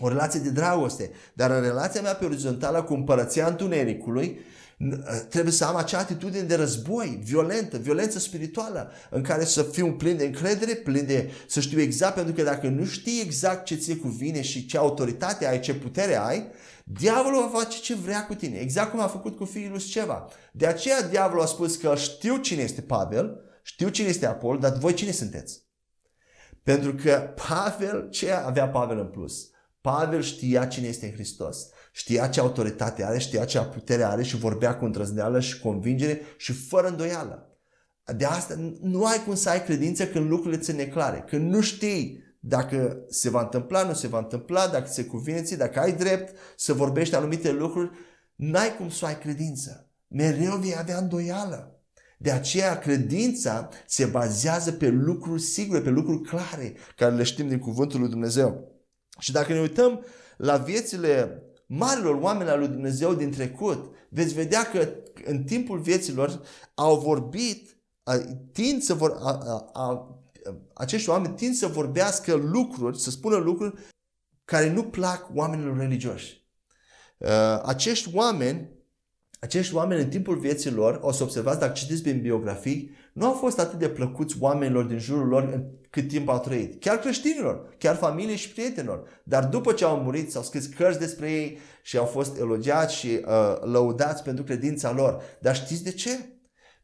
O 0.00 0.08
relație 0.08 0.40
de 0.40 0.50
dragoste. 0.50 1.10
Dar 1.32 1.50
în 1.50 1.60
relația 1.60 2.00
mea 2.00 2.14
pe 2.14 2.24
orizontală 2.24 2.82
cu 2.82 2.94
împărăția 2.94 3.46
întunericului, 3.46 4.38
Trebuie 5.28 5.52
să 5.52 5.64
am 5.64 5.76
acea 5.76 5.98
atitudine 5.98 6.42
de 6.42 6.54
război, 6.54 7.20
violentă, 7.22 7.76
violență 7.76 8.18
spirituală, 8.18 8.92
în 9.10 9.22
care 9.22 9.44
să 9.44 9.62
fiu 9.62 9.92
plin 9.92 10.16
de 10.16 10.24
încredere, 10.24 10.74
plin 10.74 11.06
de 11.06 11.30
să 11.46 11.60
știu 11.60 11.80
exact, 11.80 12.14
pentru 12.14 12.32
că 12.34 12.42
dacă 12.42 12.68
nu 12.68 12.84
știi 12.84 13.20
exact 13.20 13.64
ce 13.64 13.74
ți 13.74 13.96
cuvine 13.96 14.42
și 14.42 14.66
ce 14.66 14.78
autoritate 14.78 15.46
ai, 15.46 15.60
ce 15.60 15.74
putere 15.74 16.16
ai, 16.16 16.50
diavolul 16.84 17.40
va 17.40 17.58
face 17.58 17.80
ce 17.80 17.94
vrea 17.94 18.26
cu 18.26 18.34
tine, 18.34 18.58
exact 18.58 18.90
cum 18.90 19.00
a 19.00 19.06
făcut 19.06 19.36
cu 19.36 19.44
fiul 19.44 19.70
lui 19.70 19.82
Ceva. 19.82 20.28
De 20.52 20.66
aceea 20.66 21.02
diavolul 21.02 21.42
a 21.42 21.46
spus 21.46 21.76
că 21.76 21.94
știu 21.96 22.36
cine 22.36 22.62
este 22.62 22.80
Pavel, 22.80 23.40
știu 23.62 23.88
cine 23.88 24.08
este 24.08 24.26
Apol, 24.26 24.58
dar 24.58 24.72
voi 24.72 24.94
cine 24.94 25.10
sunteți? 25.10 25.66
Pentru 26.62 26.94
că 26.94 27.34
Pavel, 27.48 28.08
ce 28.10 28.32
avea 28.32 28.68
Pavel 28.68 28.98
în 28.98 29.08
plus? 29.08 29.50
Pavel 29.80 30.22
știa 30.22 30.66
cine 30.66 30.86
este 30.86 31.06
în 31.06 31.12
Hristos. 31.12 31.66
Știa 31.98 32.28
ce 32.28 32.40
autoritate 32.40 33.04
are, 33.04 33.18
știa 33.18 33.44
ce 33.44 33.58
putere 33.58 34.02
are 34.02 34.22
și 34.22 34.36
vorbea 34.36 34.76
cu 34.76 34.84
îndrăzneală 34.84 35.40
și 35.40 35.60
convingere 35.60 36.20
și 36.36 36.52
fără 36.52 36.86
îndoială. 36.86 37.58
De 38.16 38.24
asta 38.24 38.54
nu 38.80 39.04
ai 39.04 39.22
cum 39.24 39.34
să 39.34 39.48
ai 39.48 39.64
credință 39.64 40.06
când 40.06 40.28
lucrurile 40.30 40.60
ți 40.60 40.72
neclare, 40.72 41.24
când 41.28 41.52
nu 41.52 41.60
știi 41.60 42.22
dacă 42.40 43.04
se 43.08 43.30
va 43.30 43.40
întâmpla, 43.40 43.82
nu 43.82 43.94
se 43.94 44.06
va 44.06 44.18
întâmpla, 44.18 44.66
dacă 44.66 44.88
se 44.90 45.04
cuvine 45.04 45.42
ție, 45.42 45.56
dacă 45.56 45.80
ai 45.80 45.92
drept 45.92 46.36
să 46.56 46.72
vorbești 46.72 47.14
anumite 47.14 47.52
lucruri, 47.52 47.90
n-ai 48.34 48.76
cum 48.76 48.90
să 48.90 49.06
ai 49.06 49.18
credință. 49.18 49.90
Mereu 50.08 50.56
vei 50.56 50.76
avea 50.78 50.98
îndoială. 50.98 51.82
De 52.18 52.30
aceea 52.30 52.78
credința 52.78 53.68
se 53.86 54.04
bazează 54.04 54.72
pe 54.72 54.88
lucruri 54.88 55.42
sigure, 55.42 55.80
pe 55.80 55.90
lucruri 55.90 56.28
clare, 56.28 56.76
care 56.96 57.14
le 57.14 57.22
știm 57.22 57.48
din 57.48 57.58
cuvântul 57.58 58.00
lui 58.00 58.08
Dumnezeu. 58.08 58.72
Și 59.18 59.32
dacă 59.32 59.52
ne 59.52 59.60
uităm 59.60 60.04
la 60.36 60.56
viețile 60.56 61.42
marilor 61.68 62.14
oameni 62.14 62.50
al 62.50 62.58
lui 62.58 62.68
Dumnezeu 62.68 63.14
din 63.14 63.30
trecut, 63.30 63.94
veți 64.08 64.34
vedea 64.34 64.70
că 64.70 64.88
în 65.24 65.44
timpul 65.44 65.78
vieților 65.78 66.42
au 66.74 66.98
vorbit, 66.98 67.76
tind 68.52 68.82
să 68.82 68.94
vor, 68.94 69.10
a, 69.10 69.38
a, 69.44 69.70
a, 69.72 70.18
acești 70.74 71.08
oameni 71.08 71.34
tind 71.34 71.54
să 71.54 71.66
vorbească 71.66 72.34
lucruri, 72.34 72.98
să 73.00 73.10
spună 73.10 73.36
lucruri 73.36 73.74
care 74.44 74.72
nu 74.72 74.84
plac 74.84 75.30
oamenilor 75.34 75.76
religioși. 75.76 76.46
Acești 77.62 78.10
oameni 78.14 78.78
acești 79.40 79.74
oameni 79.74 80.02
în 80.02 80.08
timpul 80.08 80.38
vieții 80.38 80.70
lor, 80.70 80.98
o 81.02 81.12
să 81.12 81.22
observați 81.22 81.58
dacă 81.58 81.72
citiți 81.72 82.02
prin 82.02 82.20
biografii, 82.20 82.90
nu 83.18 83.26
au 83.26 83.32
fost 83.32 83.58
atât 83.58 83.78
de 83.78 83.88
plăcuți 83.88 84.36
oamenilor 84.40 84.84
din 84.84 84.98
jurul 84.98 85.28
lor 85.28 85.64
cât 85.90 86.08
timp 86.08 86.28
au 86.28 86.40
trăit. 86.40 86.80
Chiar 86.80 86.98
creștinilor, 86.98 87.74
chiar 87.78 87.96
familie 87.96 88.36
și 88.36 88.52
prietenilor. 88.52 89.08
Dar 89.24 89.44
după 89.44 89.72
ce 89.72 89.84
au 89.84 89.96
murit, 89.96 90.30
s-au 90.30 90.42
scris 90.42 90.66
cărți 90.66 90.98
despre 90.98 91.30
ei 91.30 91.58
și 91.82 91.96
au 91.96 92.04
fost 92.04 92.38
elogiați 92.38 92.94
și 92.94 93.06
uh, 93.26 93.56
lăudați 93.60 94.22
pentru 94.22 94.44
credința 94.44 94.92
lor. 94.92 95.22
Dar 95.40 95.54
știți 95.54 95.84
de 95.84 95.92
ce? 95.92 96.10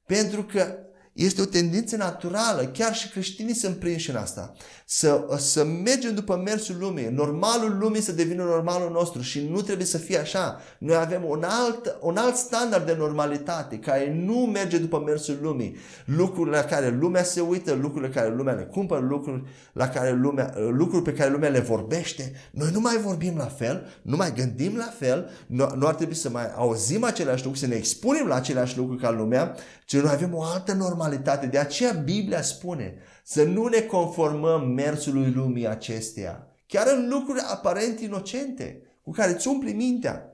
Pentru 0.07 0.43
că 0.43 0.77
este 1.15 1.41
o 1.41 1.45
tendință 1.45 1.97
naturală, 1.97 2.63
chiar 2.63 2.95
și 2.95 3.09
creștinii 3.09 3.55
sunt 3.55 3.77
prinși 3.77 4.11
în 4.11 4.17
asta. 4.17 4.53
Să, 4.87 5.25
să 5.37 5.65
mergem 5.65 6.15
după 6.15 6.43
mersul 6.45 6.77
lumii, 6.79 7.09
normalul 7.13 7.77
lumii 7.79 8.01
să 8.01 8.13
devină 8.13 8.43
normalul 8.43 8.91
nostru 8.91 9.21
și 9.21 9.49
nu 9.51 9.61
trebuie 9.61 9.87
să 9.87 9.99
fie 9.99 10.19
așa. 10.19 10.61
Noi 10.79 10.97
avem 10.97 11.23
un 11.29 11.43
alt, 11.43 11.97
un 12.01 12.17
alt 12.17 12.37
standard 12.37 12.87
de 12.87 12.95
normalitate 12.99 13.79
care 13.79 14.15
nu 14.25 14.35
merge 14.35 14.79
după 14.79 15.03
mersul 15.07 15.39
lumii. 15.43 15.77
Lucrurile 16.05 16.57
la 16.57 16.65
care 16.65 16.97
lumea 17.01 17.25
se 17.25 17.41
uită, 17.41 17.73
lucrurile 17.73 18.11
care 18.13 18.35
lumea 18.35 18.55
le 18.55 18.63
cumpără, 18.63 19.07
lucruri, 19.09 19.43
la 19.73 19.89
care 19.89 20.13
lumea, 20.13 20.55
lucruri 20.71 21.03
pe 21.03 21.13
care 21.13 21.31
lumea 21.31 21.49
le 21.49 21.61
vorbește. 21.61 22.33
Noi 22.51 22.69
nu 22.73 22.81
mai 22.81 22.97
vorbim 22.97 23.37
la 23.37 23.47
fel, 23.47 23.87
nu 24.03 24.17
mai 24.17 24.33
gândim 24.33 24.77
la 24.77 24.93
fel, 24.99 25.31
nu, 25.47 25.69
nu 25.77 25.87
ar 25.87 25.95
trebui 25.95 26.15
să 26.15 26.31
mai 26.31 26.53
auzim 26.55 27.05
aceleași 27.05 27.45
lucruri, 27.45 27.65
să 27.65 27.71
ne 27.71 27.75
expunem 27.75 28.27
la 28.27 28.35
aceleași 28.35 28.77
lucruri 28.77 29.01
ca 29.01 29.11
lumea, 29.11 29.57
ci 29.85 29.97
noi 29.97 30.13
avem 30.13 30.35
o 30.35 30.43
altă 30.43 30.73
normalitate. 30.73 31.03
De 31.51 31.59
aceea 31.59 31.93
Biblia 31.93 32.43
spune 32.43 32.95
să 33.25 33.43
nu 33.43 33.67
ne 33.67 33.81
conformăm 33.81 34.69
mersului 34.69 35.31
lumii 35.31 35.69
acesteia, 35.69 36.47
chiar 36.67 36.87
în 36.97 37.09
lucruri 37.09 37.41
aparent 37.41 38.01
inocente, 38.01 38.83
cu 39.03 39.11
care 39.11 39.33
îți 39.33 39.49
umpli 39.49 39.73
mintea. 39.73 40.29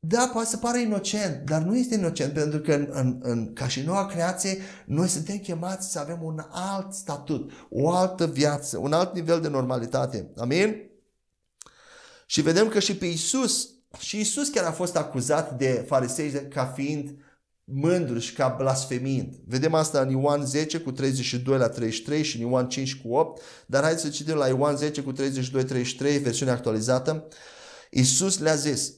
Da, 0.00 0.30
poate 0.32 0.48
să 0.48 0.56
pare 0.56 0.80
inocent, 0.80 1.46
dar 1.46 1.62
nu 1.62 1.76
este 1.76 1.94
inocent 1.94 2.32
pentru 2.32 2.58
că 2.58 2.72
în, 2.72 2.88
în, 2.92 3.18
în, 3.22 3.52
ca 3.52 3.68
și 3.68 3.80
noua 3.80 4.06
creație 4.06 4.58
noi 4.86 5.08
suntem 5.08 5.36
chemați 5.36 5.92
să 5.92 5.98
avem 5.98 6.22
un 6.22 6.40
alt 6.50 6.92
statut, 6.92 7.52
o 7.70 7.90
altă 7.90 8.26
viață, 8.26 8.78
un 8.78 8.92
alt 8.92 9.14
nivel 9.14 9.40
de 9.40 9.48
normalitate. 9.48 10.30
Amin? 10.36 10.90
Și 12.26 12.40
vedem 12.40 12.68
că 12.68 12.78
și 12.78 12.96
pe 12.96 13.06
Isus, 13.06 13.68
și 13.98 14.20
Isus 14.20 14.48
chiar 14.48 14.64
a 14.64 14.72
fost 14.72 14.96
acuzat 14.96 15.56
de 15.56 15.84
farisei 15.86 16.48
ca 16.48 16.64
fiind 16.64 17.14
mândru 17.72 18.18
și 18.18 18.32
ca 18.32 18.54
blasfemind. 18.58 19.34
Vedem 19.46 19.74
asta 19.74 20.00
în 20.00 20.10
Ioan 20.10 20.46
10 20.46 20.78
cu 20.78 20.92
32 20.92 21.58
la 21.58 21.68
33 21.68 22.22
și 22.22 22.40
în 22.40 22.48
Ioan 22.48 22.68
5 22.68 22.96
cu 22.96 23.14
8, 23.14 23.42
dar 23.66 23.82
haideți 23.82 24.04
să 24.04 24.10
citim 24.10 24.34
la 24.34 24.46
Ioan 24.46 24.76
10 24.76 25.02
cu 25.02 25.12
32-33, 25.12 25.16
versiunea 26.22 26.54
actualizată. 26.54 27.28
Iisus 27.90 28.38
le-a 28.38 28.54
zis, 28.54 28.92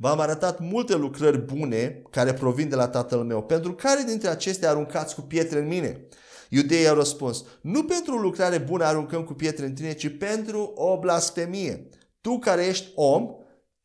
V-am 0.00 0.20
arătat 0.20 0.60
multe 0.60 0.96
lucrări 0.96 1.38
bune 1.38 2.02
care 2.10 2.32
provin 2.32 2.68
de 2.68 2.74
la 2.74 2.88
Tatăl 2.88 3.18
meu. 3.18 3.42
Pentru 3.42 3.74
care 3.74 4.02
dintre 4.06 4.28
acestea 4.28 4.70
aruncați 4.70 5.14
cu 5.14 5.20
pietre 5.20 5.58
în 5.58 5.66
mine? 5.66 6.08
Iudeii 6.48 6.88
au 6.88 6.94
răspuns, 6.94 7.44
nu 7.60 7.84
pentru 7.84 8.14
o 8.14 8.20
lucrare 8.20 8.58
bună 8.58 8.84
aruncăm 8.84 9.24
cu 9.24 9.32
pietre 9.32 9.66
în 9.66 9.74
tine, 9.74 9.92
ci 9.92 10.16
pentru 10.18 10.72
o 10.74 10.98
blasfemie. 10.98 11.88
Tu 12.20 12.38
care 12.38 12.66
ești 12.66 12.92
om, 12.94 13.28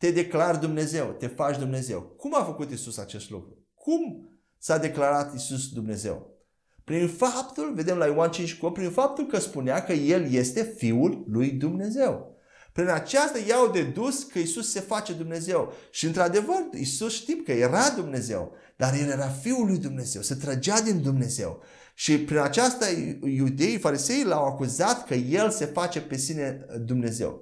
te 0.04 0.12
declari 0.12 0.60
Dumnezeu, 0.60 1.16
te 1.20 1.28
faci 1.28 1.58
Dumnezeu. 1.58 2.02
Cum 2.02 2.36
a 2.36 2.44
făcut 2.44 2.72
Isus 2.72 2.98
acest 2.98 3.30
lucru? 3.30 3.58
Cum 3.74 4.30
s-a 4.58 4.78
declarat 4.78 5.36
Isus 5.36 5.70
Dumnezeu? 5.70 6.38
Prin 6.84 7.08
faptul, 7.08 7.74
vedem 7.76 7.98
la 7.98 8.06
Ioan 8.06 8.32
5 8.32 8.60
prin 8.74 8.90
faptul 8.90 9.26
că 9.26 9.40
spunea 9.40 9.84
că 9.84 9.94
El 9.94 10.32
este 10.32 10.74
Fiul 10.78 11.24
lui 11.28 11.52
Dumnezeu. 11.52 12.38
Prin 12.74 12.88
aceasta 12.88 13.38
i-au 13.48 13.72
dedus 13.72 14.24
că 14.24 14.40
Isus 14.40 14.72
se 14.72 14.80
face 14.80 15.14
Dumnezeu. 15.14 15.74
Și 15.92 16.06
într-adevăr, 16.06 16.64
Isus 16.74 17.14
știm 17.14 17.42
că 17.46 17.52
era 17.52 17.90
Dumnezeu, 17.90 18.52
dar 18.76 18.94
El 18.94 19.10
era 19.10 19.28
Fiul 19.28 19.66
lui 19.66 19.78
Dumnezeu, 19.78 20.22
se 20.22 20.36
trăgea 20.36 20.82
din 20.82 21.02
Dumnezeu. 21.02 21.62
Și 21.94 22.20
prin 22.20 22.38
aceasta 22.38 22.86
iudeii, 23.24 23.78
farisei 23.78 24.24
l-au 24.24 24.46
acuzat 24.46 25.06
că 25.06 25.14
El 25.14 25.50
se 25.50 25.66
face 25.66 26.02
pe 26.02 26.18
sine 26.18 26.66
Dumnezeu. 26.80 27.42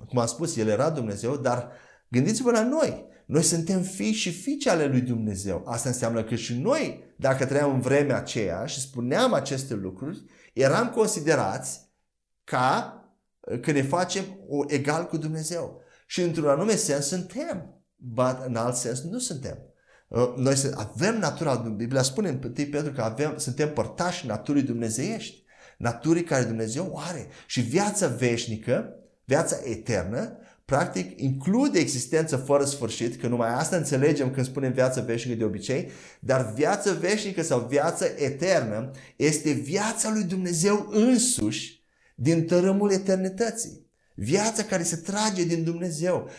Uh, 0.00 0.06
cum 0.06 0.18
am 0.18 0.26
spus, 0.26 0.56
El 0.56 0.68
era 0.68 0.90
Dumnezeu, 0.90 1.36
dar 1.36 1.72
gândiți-vă 2.08 2.50
la 2.50 2.64
noi. 2.64 3.10
Noi 3.26 3.42
suntem 3.42 3.82
fii 3.82 4.12
și 4.12 4.32
fiice 4.32 4.70
ale 4.70 4.86
lui 4.86 5.00
Dumnezeu. 5.00 5.62
Asta 5.66 5.88
înseamnă 5.88 6.24
că 6.24 6.34
și 6.34 6.54
noi, 6.54 7.14
dacă 7.16 7.46
trăiam 7.46 7.74
în 7.74 7.80
vremea 7.80 8.16
aceea 8.16 8.66
și 8.66 8.80
spuneam 8.80 9.32
aceste 9.32 9.74
lucruri, 9.74 10.24
eram 10.52 10.90
considerați 10.90 11.90
ca 12.44 12.96
că 13.60 13.70
ne 13.70 13.82
facem 13.82 14.24
egal 14.66 15.06
cu 15.06 15.16
Dumnezeu. 15.16 15.80
Și 16.06 16.22
într-un 16.22 16.48
anume 16.48 16.74
sens 16.74 17.06
suntem, 17.06 17.82
dar 17.96 18.42
în 18.46 18.56
alt 18.56 18.74
sens 18.74 19.02
nu 19.02 19.18
suntem. 19.18 19.58
Uh, 20.08 20.32
noi 20.36 20.54
avem 20.74 21.18
natura, 21.18 21.54
Biblia 21.54 22.02
spune 22.02 22.28
în 22.28 22.40
1 22.44 22.52
Petru 22.52 22.92
că 22.92 23.02
avem, 23.02 23.38
suntem 23.38 23.72
părtași 23.72 24.26
naturii 24.26 24.62
dumnezeiești, 24.62 25.44
naturii 25.78 26.24
care 26.24 26.44
Dumnezeu 26.44 26.90
o 26.92 26.98
are. 26.98 27.26
Și 27.46 27.60
viața 27.60 28.06
veșnică 28.06 28.96
Viața 29.32 29.56
eternă, 29.64 30.36
practic, 30.64 31.20
include 31.20 31.78
existență 31.78 32.36
fără 32.36 32.64
sfârșit, 32.64 33.20
că 33.20 33.26
numai 33.26 33.54
asta 33.54 33.76
înțelegem 33.76 34.30
când 34.30 34.46
spunem 34.46 34.72
viață 34.72 35.04
veșnică 35.06 35.38
de 35.38 35.44
obicei, 35.44 35.90
dar 36.20 36.52
viață 36.54 36.92
veșnică 37.00 37.42
sau 37.42 37.66
viață 37.70 38.04
eternă 38.16 38.90
este 39.16 39.50
viața 39.50 40.10
lui 40.10 40.22
Dumnezeu 40.22 40.88
însuși 40.90 41.82
din 42.14 42.46
tărâmul 42.46 42.92
eternității. 42.92 43.86
Viața 44.14 44.62
care 44.62 44.82
se 44.82 44.96
trage 44.96 45.44
din 45.44 45.64
Dumnezeu, 45.64 46.30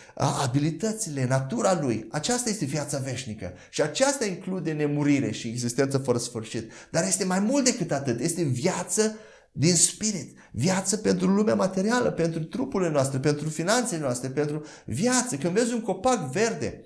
abilitățile, 0.44 1.26
natura 1.26 1.80
Lui. 1.82 2.08
Aceasta 2.12 2.50
este 2.50 2.66
viața 2.66 2.98
veșnică. 2.98 3.54
Și 3.70 3.82
aceasta 3.82 4.26
include 4.26 4.72
nemurire 4.72 5.32
și 5.32 5.48
existență 5.48 5.98
fără 5.98 6.18
sfârșit. 6.18 6.72
Dar 6.92 7.04
este 7.04 7.24
mai 7.24 7.40
mult 7.40 7.66
decât 7.66 7.92
atât. 7.92 8.20
Este 8.20 8.44
viață 8.44 9.16
din 9.54 9.76
spirit. 9.76 10.38
Viață 10.52 10.98
pentru 10.98 11.28
lumea 11.28 11.56
materială, 11.56 12.12
pentru 12.12 12.44
trupurile 12.44 12.90
noastre, 12.90 13.20
pentru 13.20 13.50
finanțele 13.50 14.02
noastre, 14.02 14.30
pentru 14.30 14.66
viață. 14.86 15.36
Când 15.36 15.54
vezi 15.54 15.74
un 15.74 15.82
copac 15.82 16.32
verde 16.32 16.84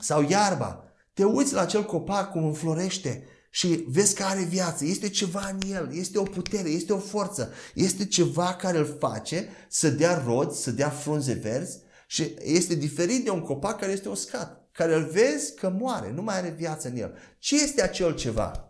sau 0.00 0.28
iarba, 0.28 0.84
te 1.12 1.24
uiți 1.24 1.54
la 1.54 1.60
acel 1.60 1.84
copac 1.84 2.30
cum 2.30 2.44
înflorește 2.44 3.24
și 3.50 3.84
vezi 3.88 4.14
că 4.14 4.22
are 4.22 4.42
viață, 4.42 4.84
este 4.84 5.08
ceva 5.08 5.50
în 5.52 5.70
el, 5.70 5.90
este 5.92 6.18
o 6.18 6.22
putere, 6.22 6.68
este 6.68 6.92
o 6.92 6.98
forță, 6.98 7.52
este 7.74 8.06
ceva 8.06 8.54
care 8.54 8.78
îl 8.78 8.96
face 8.98 9.48
să 9.68 9.90
dea 9.90 10.22
rod, 10.26 10.52
să 10.52 10.70
dea 10.70 10.88
frunze 10.88 11.32
verzi 11.32 11.78
și 12.06 12.34
este 12.42 12.74
diferit 12.74 13.24
de 13.24 13.30
un 13.30 13.40
copac 13.40 13.78
care 13.78 13.92
este 13.92 14.08
uscat, 14.08 14.68
care 14.72 14.94
îl 14.94 15.04
vezi 15.04 15.54
că 15.54 15.68
moare, 15.78 16.12
nu 16.12 16.22
mai 16.22 16.36
are 16.36 16.54
viață 16.58 16.88
în 16.88 16.96
el. 16.96 17.14
Ce 17.38 17.62
este 17.62 17.82
acel 17.82 18.14
ceva? 18.14 18.67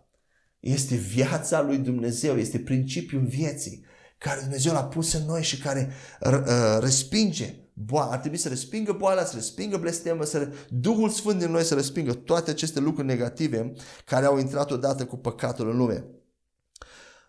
Este 0.59 0.95
viața 0.95 1.61
lui 1.61 1.77
Dumnezeu, 1.77 2.37
este 2.37 2.59
principiul 2.59 3.25
vieții 3.25 3.85
care 4.17 4.39
Dumnezeu 4.41 4.73
l-a 4.73 4.83
pus 4.83 5.13
în 5.13 5.25
noi 5.25 5.43
și 5.43 5.57
care 5.57 5.91
uh, 6.21 6.77
respinge 6.79 7.53
boala. 7.73 8.11
Ar 8.11 8.17
trebui 8.17 8.37
să 8.37 8.49
respingă 8.49 8.91
boala, 8.91 9.23
să 9.23 9.35
respingă 9.35 9.77
blestemă, 9.77 10.23
să 10.23 10.49
Duhul 10.69 11.09
Sfânt 11.09 11.39
din 11.39 11.51
noi 11.51 11.63
să 11.63 11.73
respingă 11.73 12.13
toate 12.13 12.51
aceste 12.51 12.79
lucruri 12.79 13.07
negative 13.07 13.73
care 14.05 14.25
au 14.25 14.37
intrat 14.37 14.71
odată 14.71 15.05
cu 15.05 15.17
păcatul 15.17 15.69
în 15.69 15.77
lume. 15.77 16.05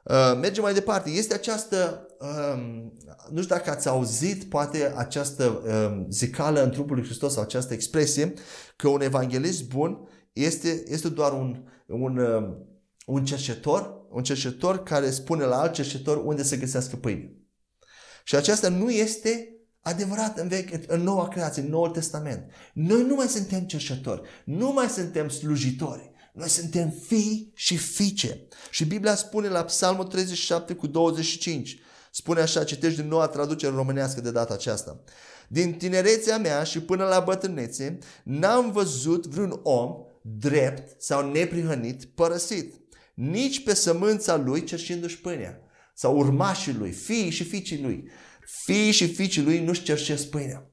Uh, 0.04 0.38
mergem 0.40 0.62
mai 0.62 0.74
departe. 0.74 1.10
Este 1.10 1.34
această, 1.34 2.06
um, 2.20 2.92
nu 3.30 3.42
știu 3.42 3.54
dacă 3.54 3.70
ați 3.70 3.88
auzit 3.88 4.44
poate 4.44 4.92
această 4.96 5.44
um, 5.44 6.06
zicală 6.10 6.62
în 6.62 6.70
trupul 6.70 6.96
lui 6.96 7.04
Hristos 7.04 7.32
sau 7.32 7.42
această 7.42 7.74
expresie, 7.74 8.32
că 8.76 8.88
un 8.88 9.00
evanghelist 9.00 9.68
bun 9.68 10.08
este, 10.32 10.82
este 10.86 11.08
doar 11.08 11.32
un, 11.32 11.64
un 11.86 12.18
um, 12.18 12.69
un 13.10 13.24
cercetor, 13.24 14.06
un 14.10 14.22
cercetor 14.22 14.82
care 14.82 15.10
spune 15.10 15.44
la 15.44 15.60
alt 15.60 15.72
cercetor 15.72 16.24
unde 16.24 16.42
să 16.42 16.56
găsească 16.56 16.96
pâine. 16.96 17.34
Și 18.24 18.36
aceasta 18.36 18.68
nu 18.68 18.90
este 18.90 19.54
adevărat 19.80 20.38
în, 20.38 20.48
vechi, 20.48 20.70
în 20.86 21.02
noua 21.02 21.28
creație, 21.28 21.62
în 21.62 21.68
Noul 21.68 21.88
Testament. 21.88 22.50
Noi 22.72 23.02
nu 23.02 23.14
mai 23.14 23.26
suntem 23.26 23.60
cercetori, 23.60 24.28
nu 24.44 24.72
mai 24.72 24.88
suntem 24.88 25.28
slujitori. 25.28 26.10
Noi 26.32 26.48
suntem 26.48 26.90
fii 27.06 27.52
și 27.54 27.76
fiice. 27.76 28.46
Și 28.70 28.84
Biblia 28.84 29.14
spune 29.14 29.48
la 29.48 29.64
Psalmul 29.64 30.04
37 30.04 30.74
cu 30.74 30.86
25, 30.86 31.78
spune 32.10 32.40
așa, 32.40 32.64
citești 32.64 33.00
din 33.00 33.08
noua 33.08 33.26
traducere 33.26 33.74
românească 33.74 34.20
de 34.20 34.30
data 34.30 34.54
aceasta. 34.54 35.02
Din 35.48 35.74
tinerețea 35.74 36.38
mea 36.38 36.62
și 36.62 36.80
până 36.80 37.04
la 37.04 37.20
bătrânețe, 37.20 37.98
n-am 38.24 38.72
văzut 38.72 39.26
vreun 39.26 39.60
om 39.62 39.90
drept 40.22 41.02
sau 41.02 41.30
neprihănit 41.30 42.04
părăsit 42.04 42.80
nici 43.20 43.62
pe 43.62 43.74
sămânța 43.74 44.36
lui 44.36 44.64
cerșindu-și 44.64 45.20
pâinea. 45.20 45.60
Sau 45.94 46.16
urmașii 46.16 46.72
lui, 46.72 46.90
fiii 46.90 47.30
și 47.30 47.44
fiicii 47.44 47.82
lui. 47.82 48.10
Fiii 48.64 48.90
și 48.90 49.14
fiicii 49.14 49.42
lui 49.42 49.64
nu-și 49.64 49.82
cerșesc 49.82 50.28
pâinea. 50.28 50.70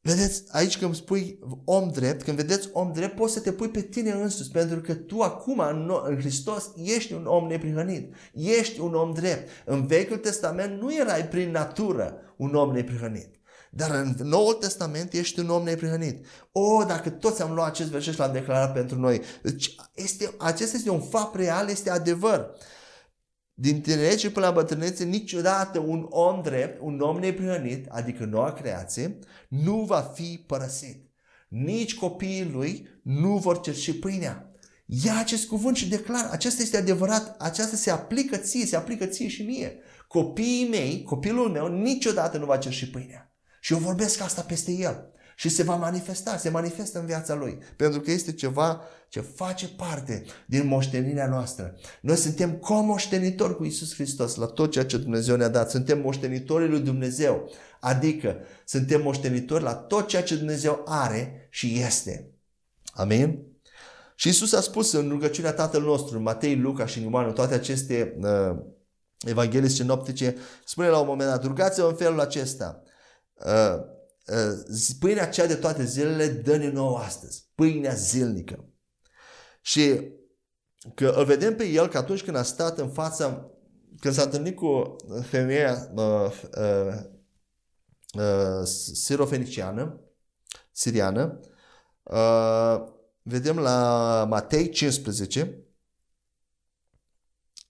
Vedeți, 0.00 0.44
aici 0.48 0.78
când 0.78 0.94
spui 0.94 1.38
om 1.64 1.88
drept, 1.88 2.22
când 2.22 2.36
vedeți 2.36 2.68
om 2.72 2.92
drept, 2.92 3.14
poți 3.14 3.32
să 3.32 3.40
te 3.40 3.52
pui 3.52 3.68
pe 3.68 3.82
tine 3.82 4.10
însuți, 4.10 4.50
pentru 4.50 4.80
că 4.80 4.94
tu 4.94 5.20
acum 5.20 5.58
în, 5.58 5.90
în 6.04 6.18
Hristos 6.18 6.70
ești 6.76 7.12
un 7.12 7.26
om 7.26 7.46
neprihănit, 7.46 8.14
ești 8.32 8.80
un 8.80 8.94
om 8.94 9.12
drept. 9.12 9.48
În 9.64 9.86
Vechiul 9.86 10.16
Testament 10.16 10.80
nu 10.80 10.94
erai 10.94 11.28
prin 11.28 11.50
natură 11.50 12.34
un 12.36 12.54
om 12.54 12.72
neprihănit. 12.72 13.37
Dar 13.70 13.90
în 13.90 14.14
Noul 14.22 14.54
Testament 14.54 15.12
ești 15.12 15.40
un 15.40 15.48
om 15.48 15.62
neprihănit. 15.62 16.26
O, 16.52 16.84
dacă 16.84 17.10
toți 17.10 17.42
am 17.42 17.54
luat 17.54 17.68
acest 17.68 17.90
verset 17.90 18.12
și 18.12 18.18
l-am 18.18 18.32
declarat 18.32 18.72
pentru 18.72 18.98
noi. 18.98 19.20
Deci, 19.42 19.74
este, 19.94 20.34
acesta 20.38 20.76
este 20.76 20.90
un 20.90 21.00
fapt 21.00 21.34
real, 21.34 21.68
este 21.68 21.90
adevăr. 21.90 22.50
Din 23.54 23.80
tinerețe 23.80 24.30
până 24.30 24.46
la 24.46 24.52
bătrânețe, 24.52 25.04
niciodată 25.04 25.78
un 25.78 26.06
om 26.08 26.42
drept, 26.42 26.80
un 26.80 27.00
om 27.00 27.18
neprihănit, 27.18 27.86
adică 27.88 28.24
noua 28.24 28.52
creație, 28.52 29.18
nu 29.48 29.76
va 29.76 30.00
fi 30.00 30.44
părăsit. 30.46 31.10
Nici 31.48 31.94
copiii 31.94 32.50
lui 32.52 32.88
nu 33.02 33.36
vor 33.36 33.60
cerși 33.60 33.94
pâinea. 33.94 34.52
Ia 34.86 35.18
acest 35.18 35.46
cuvânt 35.46 35.76
și 35.76 35.88
declară, 35.88 36.28
acesta 36.30 36.62
este 36.62 36.76
adevărat, 36.76 37.36
aceasta 37.38 37.76
se 37.76 37.90
aplică 37.90 38.36
ție, 38.36 38.66
se 38.66 38.76
aplică 38.76 39.06
ție 39.06 39.28
și 39.28 39.42
mie. 39.42 39.78
Copiii 40.08 40.68
mei, 40.68 41.02
copilul 41.02 41.48
meu, 41.48 41.66
niciodată 41.66 42.38
nu 42.38 42.44
va 42.44 42.56
cerși 42.56 42.90
pâinea. 42.90 43.27
Și 43.68 43.74
eu 43.74 43.80
vorbesc 43.80 44.20
asta 44.20 44.42
peste 44.42 44.72
el. 44.72 45.12
Și 45.36 45.48
se 45.48 45.62
va 45.62 45.74
manifesta, 45.74 46.36
se 46.36 46.48
manifestă 46.48 46.98
în 46.98 47.06
viața 47.06 47.34
lui. 47.34 47.58
Pentru 47.76 48.00
că 48.00 48.10
este 48.10 48.32
ceva 48.32 48.80
ce 49.08 49.20
face 49.20 49.68
parte 49.68 50.24
din 50.46 50.66
moștenirea 50.66 51.28
noastră. 51.28 51.74
Noi 52.00 52.16
suntem 52.16 52.52
comoștenitori 52.52 53.56
cu 53.56 53.64
Isus 53.64 53.94
Hristos 53.94 54.34
la 54.34 54.46
tot 54.46 54.70
ceea 54.70 54.84
ce 54.84 54.96
Dumnezeu 54.96 55.36
ne-a 55.36 55.48
dat. 55.48 55.70
Suntem 55.70 56.00
moștenitorii 56.00 56.68
lui 56.68 56.80
Dumnezeu. 56.80 57.50
Adică 57.80 58.36
suntem 58.64 59.02
moștenitori 59.02 59.62
la 59.62 59.74
tot 59.74 60.08
ceea 60.08 60.22
ce 60.22 60.36
Dumnezeu 60.36 60.82
are 60.84 61.48
și 61.50 61.80
este. 61.80 62.30
Amin? 62.92 63.38
Și 64.14 64.28
Isus 64.28 64.52
a 64.52 64.60
spus 64.60 64.92
în 64.92 65.08
rugăciunea 65.08 65.52
Tatăl 65.52 65.82
nostru, 65.82 66.16
în 66.16 66.22
Matei, 66.22 66.56
Luca 66.56 66.86
și 66.86 66.98
în 66.98 67.10
Ioan, 67.10 67.32
toate 67.32 67.54
aceste 67.54 68.16
uh, 68.20 68.56
evanghelii 69.18 69.70
sinoptice, 69.70 70.36
spune 70.64 70.88
la 70.88 70.98
un 70.98 71.06
moment 71.06 71.30
dat, 71.30 71.44
rugați-vă 71.44 71.88
în 71.88 71.94
felul 71.94 72.20
acesta. 72.20 72.82
Uh, 73.44 73.78
uh, 74.26 74.94
pâinea 74.98 75.28
cea 75.28 75.46
de 75.46 75.54
toate 75.54 75.84
zilele 75.84 76.26
dă-ne 76.26 76.70
nouă 76.70 76.98
astăzi. 76.98 77.50
Pâinea 77.54 77.94
zilnică. 77.94 78.68
Și 79.60 80.16
că 80.94 81.08
îl 81.08 81.24
vedem 81.24 81.56
pe 81.56 81.64
el 81.64 81.88
că 81.88 81.98
atunci 81.98 82.22
când 82.22 82.36
a 82.36 82.42
stat 82.42 82.78
în 82.78 82.90
fața, 82.90 83.50
când 84.00 84.14
s-a 84.14 84.22
întâlnit 84.22 84.56
cu 84.56 84.96
femeia 85.22 85.90
uh, 85.94 86.32
uh, 86.58 86.94
uh, 88.12 88.64
sirofeniciană, 88.92 90.00
siriană, 90.72 91.40
uh, 92.02 92.96
vedem 93.22 93.58
la 93.58 94.24
Matei 94.28 94.70
15, 94.70 95.62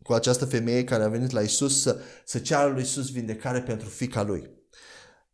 cu 0.03 0.13
această 0.13 0.45
femeie 0.45 0.85
care 0.85 1.03
a 1.03 1.09
venit 1.09 1.31
la 1.31 1.41
Isus 1.41 1.81
să, 1.81 2.01
să 2.25 2.39
ceară 2.39 2.73
lui 2.73 2.83
Isus 2.83 3.11
vindecare 3.11 3.63
pentru 3.63 3.89
fica 3.89 4.23
lui. 4.23 4.58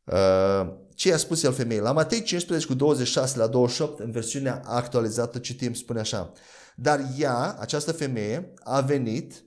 Uh, 0.05 0.73
ce 0.95 1.13
a 1.13 1.17
spus 1.17 1.43
el 1.43 1.53
femeii? 1.53 1.81
La 1.81 1.93
Matei 1.93 2.23
15 2.23 2.67
cu 2.67 2.75
26 2.75 3.39
la 3.39 3.47
28, 3.47 4.01
în 4.01 4.11
versiunea 4.11 4.63
actualizată, 4.65 5.39
citim, 5.39 5.75
spune 5.75 6.01
așa. 6.01 6.33
Dar 6.77 7.01
ea, 7.19 7.57
această 7.59 7.93
femeie, 7.93 8.53
a 8.63 8.81
venit, 8.81 9.45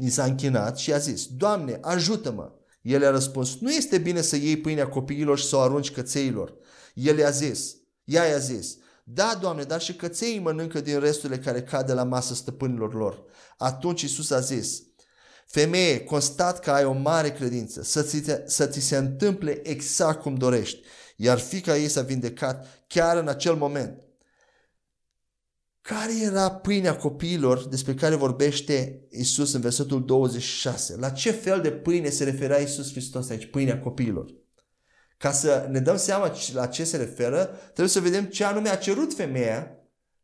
i 0.00 0.10
s-a 0.10 0.24
închinat 0.24 0.78
și 0.78 0.92
a 0.92 0.98
zis, 0.98 1.26
Doamne, 1.26 1.78
ajută-mă! 1.82 2.52
El 2.82 3.06
a 3.06 3.10
răspuns, 3.10 3.58
nu 3.60 3.70
este 3.70 3.98
bine 3.98 4.20
să 4.20 4.36
iei 4.36 4.56
pâinea 4.56 4.88
copiilor 4.88 5.38
și 5.38 5.46
să 5.46 5.56
o 5.56 5.60
arunci 5.60 5.90
cățeilor. 5.90 6.54
El 6.94 7.18
i-a 7.18 7.30
zis, 7.30 7.76
ea 8.04 8.24
i-a 8.24 8.38
zis, 8.38 8.76
da, 9.04 9.38
Doamne, 9.40 9.62
dar 9.62 9.80
și 9.80 9.96
căței 9.96 10.38
mănâncă 10.38 10.80
din 10.80 11.00
resturile 11.00 11.38
care 11.38 11.62
cad 11.62 11.86
de 11.86 11.92
la 11.92 12.04
masă 12.04 12.34
stăpânilor 12.34 12.94
lor. 12.94 13.22
Atunci 13.56 14.02
Isus 14.02 14.30
a 14.30 14.40
zis, 14.40 14.82
Femeie, 15.48 16.04
constat 16.04 16.60
că 16.60 16.70
ai 16.70 16.84
o 16.84 16.92
mare 16.92 17.32
credință, 17.32 17.82
să 17.82 18.02
ți, 18.02 18.20
te, 18.20 18.42
să 18.46 18.66
ți 18.66 18.80
se 18.80 18.96
întâmple 18.96 19.68
exact 19.68 20.20
cum 20.20 20.34
dorești. 20.34 20.80
Iar 21.16 21.38
fica 21.38 21.76
ei 21.76 21.88
s-a 21.88 22.02
vindecat 22.02 22.84
chiar 22.86 23.16
în 23.16 23.28
acel 23.28 23.54
moment. 23.54 24.02
Care 25.80 26.12
era 26.22 26.50
pâinea 26.50 26.96
copiilor 26.96 27.68
despre 27.68 27.94
care 27.94 28.14
vorbește 28.14 29.06
Isus 29.10 29.52
în 29.52 29.60
versetul 29.60 30.04
26? 30.04 30.96
La 30.96 31.10
ce 31.10 31.30
fel 31.30 31.60
de 31.60 31.70
pâine 31.70 32.08
se 32.08 32.24
referea 32.24 32.58
Isus 32.58 32.90
Hristos 32.90 33.28
aici, 33.28 33.50
pâinea 33.50 33.80
copiilor? 33.80 34.34
Ca 35.16 35.32
să 35.32 35.66
ne 35.70 35.80
dăm 35.80 35.96
seama 35.96 36.32
la 36.52 36.66
ce 36.66 36.84
se 36.84 36.96
referă, 36.96 37.44
trebuie 37.44 37.88
să 37.88 38.00
vedem 38.00 38.24
ce 38.24 38.44
anume 38.44 38.68
a 38.68 38.76
cerut 38.76 39.14
femeia 39.14 39.78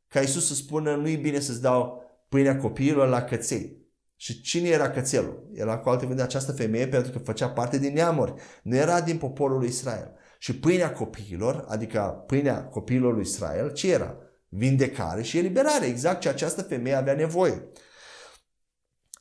ca 0.09 0.21
Isus 0.21 0.47
să 0.47 0.55
spună 0.55 0.95
nu 0.95 1.09
e 1.09 1.17
bine 1.17 1.41
să-ți 1.41 1.61
dau 1.61 2.03
pâinea 2.29 2.57
copiilor 2.57 3.09
la 3.09 3.23
căței. 3.23 3.84
Și 4.25 4.41
cine 4.41 4.69
era 4.69 4.91
cățelul? 4.91 5.51
Era 5.55 5.79
cu 5.79 5.89
alte 5.89 6.03
cuvinte 6.03 6.23
această 6.23 6.53
femeie 6.53 6.89
pentru 6.89 7.13
că 7.13 7.19
făcea 7.19 7.49
parte 7.49 7.79
din 7.79 7.93
neamuri. 7.93 8.35
Nu 8.63 8.77
era 8.77 9.01
din 9.01 9.19
poporul 9.19 9.59
lui 9.59 9.69
Israel. 9.69 10.11
Și 10.39 10.59
pâinea 10.59 10.93
copiilor, 10.93 11.65
adică 11.69 12.25
pâinea 12.27 12.65
copiilor 12.65 13.13
lui 13.13 13.23
Israel, 13.23 13.73
ce 13.73 13.93
era? 13.93 14.17
Vindecare 14.49 15.23
și 15.23 15.39
eliberare, 15.39 15.87
exact 15.87 16.21
ce 16.21 16.29
această 16.29 16.63
femeie 16.63 16.95
avea 16.95 17.15
nevoie. 17.15 17.69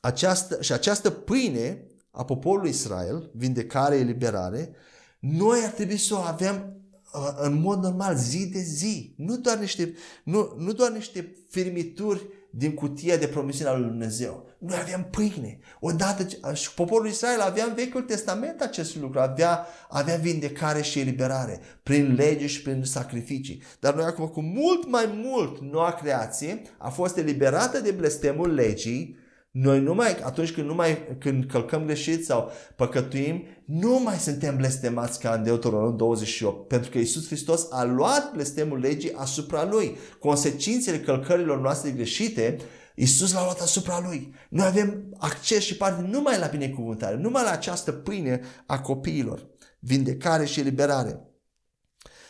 Această, 0.00 0.62
și 0.62 0.72
această 0.72 1.10
pâine 1.10 1.86
a 2.10 2.24
poporului 2.24 2.70
Israel, 2.70 3.30
vindecare, 3.34 3.96
eliberare, 3.96 4.74
noi 5.20 5.60
ar 5.64 5.70
trebui 5.70 5.96
să 5.96 6.14
o 6.14 6.18
avem 6.18 6.76
uh, 7.14 7.34
în 7.36 7.60
mod 7.60 7.82
normal, 7.82 8.16
zi 8.16 8.48
de 8.48 8.60
zi. 8.60 9.14
Nu 9.16 9.36
doar 9.36 9.58
niște, 9.58 9.94
nu, 10.24 10.54
nu 10.58 10.72
doar 10.72 10.90
niște 10.90 11.36
firmituri 11.48 12.28
din 12.56 12.74
cutia 12.74 13.16
de 13.16 13.26
promisiune 13.26 13.70
a 13.70 13.74
lui 13.74 13.88
Dumnezeu. 13.88 14.46
Noi 14.58 14.76
avem 14.80 15.08
pâine. 15.10 15.58
Odată, 15.80 16.26
și 16.52 16.74
poporul 16.74 17.06
Israel 17.06 17.40
avea 17.40 17.64
în 17.64 17.74
Vechiul 17.74 18.02
Testament 18.02 18.60
acest 18.60 18.96
lucru, 18.96 19.20
avea, 19.20 19.66
avea 19.88 20.16
vindecare 20.16 20.82
și 20.82 21.00
eliberare 21.00 21.60
prin 21.82 22.14
lege 22.14 22.46
și 22.46 22.62
prin 22.62 22.84
sacrificii. 22.84 23.62
Dar 23.80 23.94
noi 23.94 24.04
acum 24.04 24.26
cu 24.26 24.40
mult 24.40 24.88
mai 24.88 25.22
mult 25.24 25.60
noua 25.60 25.92
creație 25.92 26.62
a 26.78 26.88
fost 26.88 27.16
eliberată 27.16 27.80
de 27.80 27.90
blestemul 27.90 28.54
legii 28.54 29.22
noi 29.54 29.80
nu 29.80 29.94
mai, 29.94 30.16
atunci 30.22 30.52
când, 30.52 30.66
nu 30.66 30.74
mai, 30.74 31.16
când 31.18 31.44
călcăm 31.44 31.84
greșit 31.84 32.24
sau 32.24 32.50
păcătuim, 32.76 33.44
nu 33.66 33.98
mai 33.98 34.16
suntem 34.16 34.56
blestemați 34.56 35.20
ca 35.20 35.34
în 35.34 35.42
Deuteronom 35.42 35.96
28, 35.96 36.68
pentru 36.68 36.90
că 36.90 36.98
Isus 36.98 37.26
Hristos 37.26 37.66
a 37.70 37.84
luat 37.84 38.32
blestemul 38.32 38.78
legii 38.78 39.12
asupra 39.12 39.64
Lui. 39.64 39.96
Consecințele 40.18 41.00
călcărilor 41.00 41.60
noastre 41.60 41.90
greșite, 41.90 42.56
Isus 42.94 43.32
l-a 43.32 43.42
luat 43.42 43.60
asupra 43.60 44.00
Lui. 44.06 44.34
Noi 44.48 44.66
avem 44.66 45.14
acces 45.18 45.62
și 45.62 45.76
parte 45.76 46.02
numai 46.02 46.38
la 46.38 46.46
binecuvântare, 46.46 47.16
numai 47.16 47.42
la 47.42 47.50
această 47.50 47.92
pâine 47.92 48.40
a 48.66 48.80
copiilor, 48.80 49.46
vindecare 49.78 50.44
și 50.44 50.60
eliberare. 50.60 51.20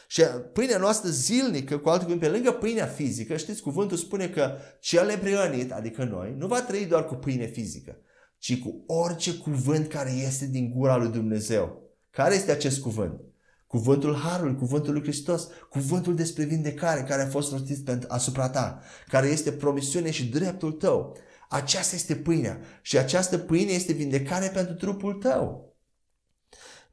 Și 0.07 0.23
pâinea 0.53 0.79
noastră 0.79 1.11
zilnică, 1.11 1.79
cu 1.79 1.88
alte 1.88 2.05
cuvinte, 2.05 2.27
pe 2.27 2.33
lângă 2.33 2.51
pâinea 2.51 2.87
fizică, 2.87 3.37
știți, 3.37 3.62
cuvântul 3.62 3.97
spune 3.97 4.29
că 4.29 4.57
cel 4.81 5.07
neprihănit, 5.07 5.73
adică 5.73 6.05
noi, 6.05 6.35
nu 6.38 6.47
va 6.47 6.62
trăi 6.62 6.85
doar 6.85 7.05
cu 7.05 7.14
pâine 7.14 7.47
fizică, 7.47 7.97
ci 8.44 8.59
cu 8.59 8.85
orice 8.87 9.35
cuvânt 9.35 9.88
care 9.88 10.11
este 10.11 10.46
din 10.46 10.70
gura 10.70 10.96
lui 10.96 11.09
Dumnezeu. 11.09 11.83
Care 12.11 12.35
este 12.35 12.52
acest 12.52 12.80
cuvânt? 12.80 13.20
Cuvântul 13.66 14.14
Harului, 14.14 14.57
cuvântul 14.57 14.92
lui 14.92 15.02
Hristos, 15.02 15.48
cuvântul 15.70 16.14
despre 16.14 16.44
vindecare 16.44 17.02
care 17.02 17.22
a 17.22 17.26
fost 17.26 17.50
rostit 17.50 17.85
pentru 17.85 18.09
asupra 18.11 18.48
ta, 18.48 18.80
care 19.09 19.26
este 19.26 19.52
promisiune 19.52 20.11
și 20.11 20.28
dreptul 20.28 20.72
tău. 20.72 21.16
Aceasta 21.48 21.96
este 21.96 22.14
pâinea 22.16 22.61
și 22.83 22.98
această 22.98 23.38
pâine 23.38 23.72
este 23.72 23.92
vindecare 23.92 24.48
pentru 24.48 24.74
trupul 24.74 25.12
tău. 25.12 25.73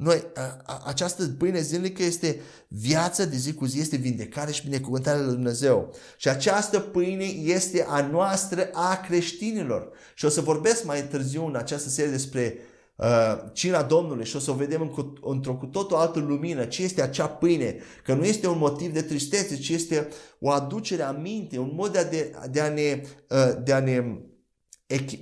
Noi, 0.01 0.23
a, 0.35 0.61
a, 0.65 0.81
această 0.85 1.27
pâine 1.37 1.61
zilnică 1.61 2.03
este 2.03 2.39
viața 2.67 3.25
de 3.25 3.35
zi 3.35 3.53
cu 3.53 3.65
zi, 3.65 3.79
este 3.79 3.95
vindecare 3.95 4.51
și 4.51 4.63
binecuvântarea 4.63 5.21
lui 5.21 5.33
Dumnezeu. 5.33 5.93
Și 6.17 6.29
această 6.29 6.79
pâine 6.79 7.23
este 7.25 7.85
a 7.87 8.07
noastră, 8.07 8.69
a 8.73 9.01
creștinilor. 9.07 9.89
Și 10.13 10.25
o 10.25 10.29
să 10.29 10.41
vorbesc 10.41 10.85
mai 10.85 11.07
târziu 11.07 11.45
în 11.45 11.55
această 11.55 11.89
serie 11.89 12.11
despre 12.11 12.57
uh, 12.95 13.07
cina 13.53 13.83
Domnului 13.83 14.25
și 14.25 14.35
o 14.35 14.39
să 14.39 14.51
o 14.51 14.53
vedem 14.53 15.11
într-o 15.21 15.55
cu 15.55 15.65
totul 15.65 15.97
altă 15.97 16.19
lumină. 16.19 16.65
Ce 16.65 16.83
este 16.83 17.01
acea 17.01 17.27
pâine? 17.27 17.75
Că 18.03 18.13
nu 18.13 18.23
este 18.23 18.47
un 18.47 18.57
motiv 18.57 18.93
de 18.93 19.01
tristețe, 19.01 19.57
ci 19.57 19.69
este 19.69 20.07
o 20.39 20.49
aducere 20.49 21.03
a 21.03 21.11
minte, 21.11 21.57
un 21.57 21.71
mod 21.73 21.91
de 21.91 21.99
a, 21.99 22.03
de, 22.03 22.33
de 22.51 22.61
a 22.61 22.69
ne, 22.69 23.01
uh, 23.29 23.63
de 23.63 23.73
a 23.73 23.79
ne 23.79 24.03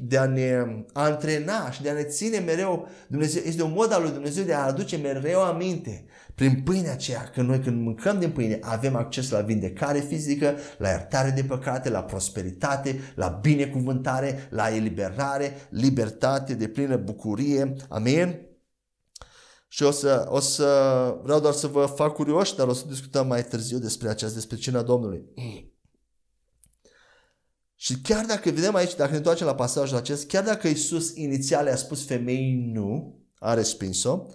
de 0.01 0.17
a 0.17 0.25
ne 0.25 0.65
antrena 0.93 1.71
și 1.71 1.81
de 1.81 1.89
a 1.89 1.93
ne 1.93 2.03
ține 2.03 2.37
mereu, 2.37 2.87
Dumnezeu, 3.07 3.41
este 3.45 3.63
un 3.63 3.71
mod 3.71 3.93
al 3.93 4.01
lui 4.01 4.11
Dumnezeu 4.11 4.43
de 4.43 4.53
a 4.53 4.65
aduce 4.65 4.97
mereu 4.97 5.41
aminte 5.41 6.05
prin 6.39 6.61
pâinea 6.63 6.91
aceea, 6.91 7.29
că 7.33 7.41
noi 7.41 7.59
când 7.59 7.81
mâncăm 7.81 8.19
din 8.19 8.31
pâine 8.31 8.59
avem 8.61 8.95
acces 8.95 9.29
la 9.29 9.41
vindecare 9.41 9.99
fizică, 9.99 10.55
la 10.77 10.89
iertare 10.89 11.29
de 11.29 11.43
păcate, 11.43 11.89
la 11.89 12.03
prosperitate, 12.03 12.99
la 13.15 13.27
binecuvântare, 13.27 14.47
la 14.49 14.75
eliberare, 14.75 15.67
libertate, 15.69 16.53
de 16.53 16.67
plină 16.67 16.97
bucurie. 16.97 17.75
Amin? 17.89 18.47
Și 19.67 19.83
o 19.83 19.91
să, 19.91 20.25
o 20.29 20.39
să 20.39 20.65
vreau 21.23 21.39
doar 21.39 21.53
să 21.53 21.67
vă 21.67 21.85
fac 21.85 22.13
curioși, 22.13 22.55
dar 22.55 22.67
o 22.67 22.73
să 22.73 22.85
discutăm 22.87 23.27
mai 23.27 23.43
târziu 23.43 23.77
despre 23.77 24.09
aceasta, 24.09 24.35
despre 24.35 24.57
cina 24.57 24.81
Domnului. 24.81 25.23
Și 27.81 28.01
chiar 28.01 28.25
dacă 28.25 28.49
vedem 28.49 28.75
aici, 28.75 28.95
dacă 28.95 29.11
ne 29.11 29.17
întoarcem 29.17 29.47
la 29.47 29.55
pasajul 29.55 29.97
acesta, 29.97 30.25
chiar 30.27 30.43
dacă 30.43 30.67
Isus 30.67 31.15
inițial 31.15 31.67
a 31.67 31.75
spus 31.75 32.05
femeii 32.05 32.71
nu, 32.73 33.19
a 33.37 33.53
respins-o, 33.53 34.25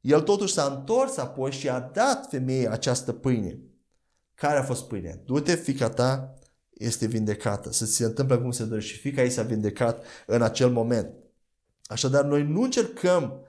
El 0.00 0.20
totuși 0.20 0.52
s-a 0.52 0.76
întors 0.76 1.16
apoi 1.16 1.50
și 1.52 1.68
a 1.68 1.80
dat 1.80 2.26
femeii 2.30 2.68
această 2.68 3.12
pâine. 3.12 3.58
Care 4.34 4.58
a 4.58 4.62
fost 4.62 4.86
pâinea? 4.86 5.20
Du-te, 5.24 5.54
fica 5.54 5.88
ta 5.88 6.34
este 6.70 7.06
vindecată. 7.06 7.72
Să 7.72 7.86
se 7.86 8.04
întâmple 8.04 8.38
cum 8.38 8.50
se 8.50 8.64
dorește. 8.64 8.92
Și 8.92 8.98
fica 9.00 9.22
ei 9.22 9.30
s-a 9.30 9.42
vindecat 9.42 10.04
în 10.26 10.42
acel 10.42 10.70
moment. 10.70 11.14
Așadar, 11.84 12.24
noi 12.24 12.42
nu 12.42 12.62
încercăm 12.62 13.40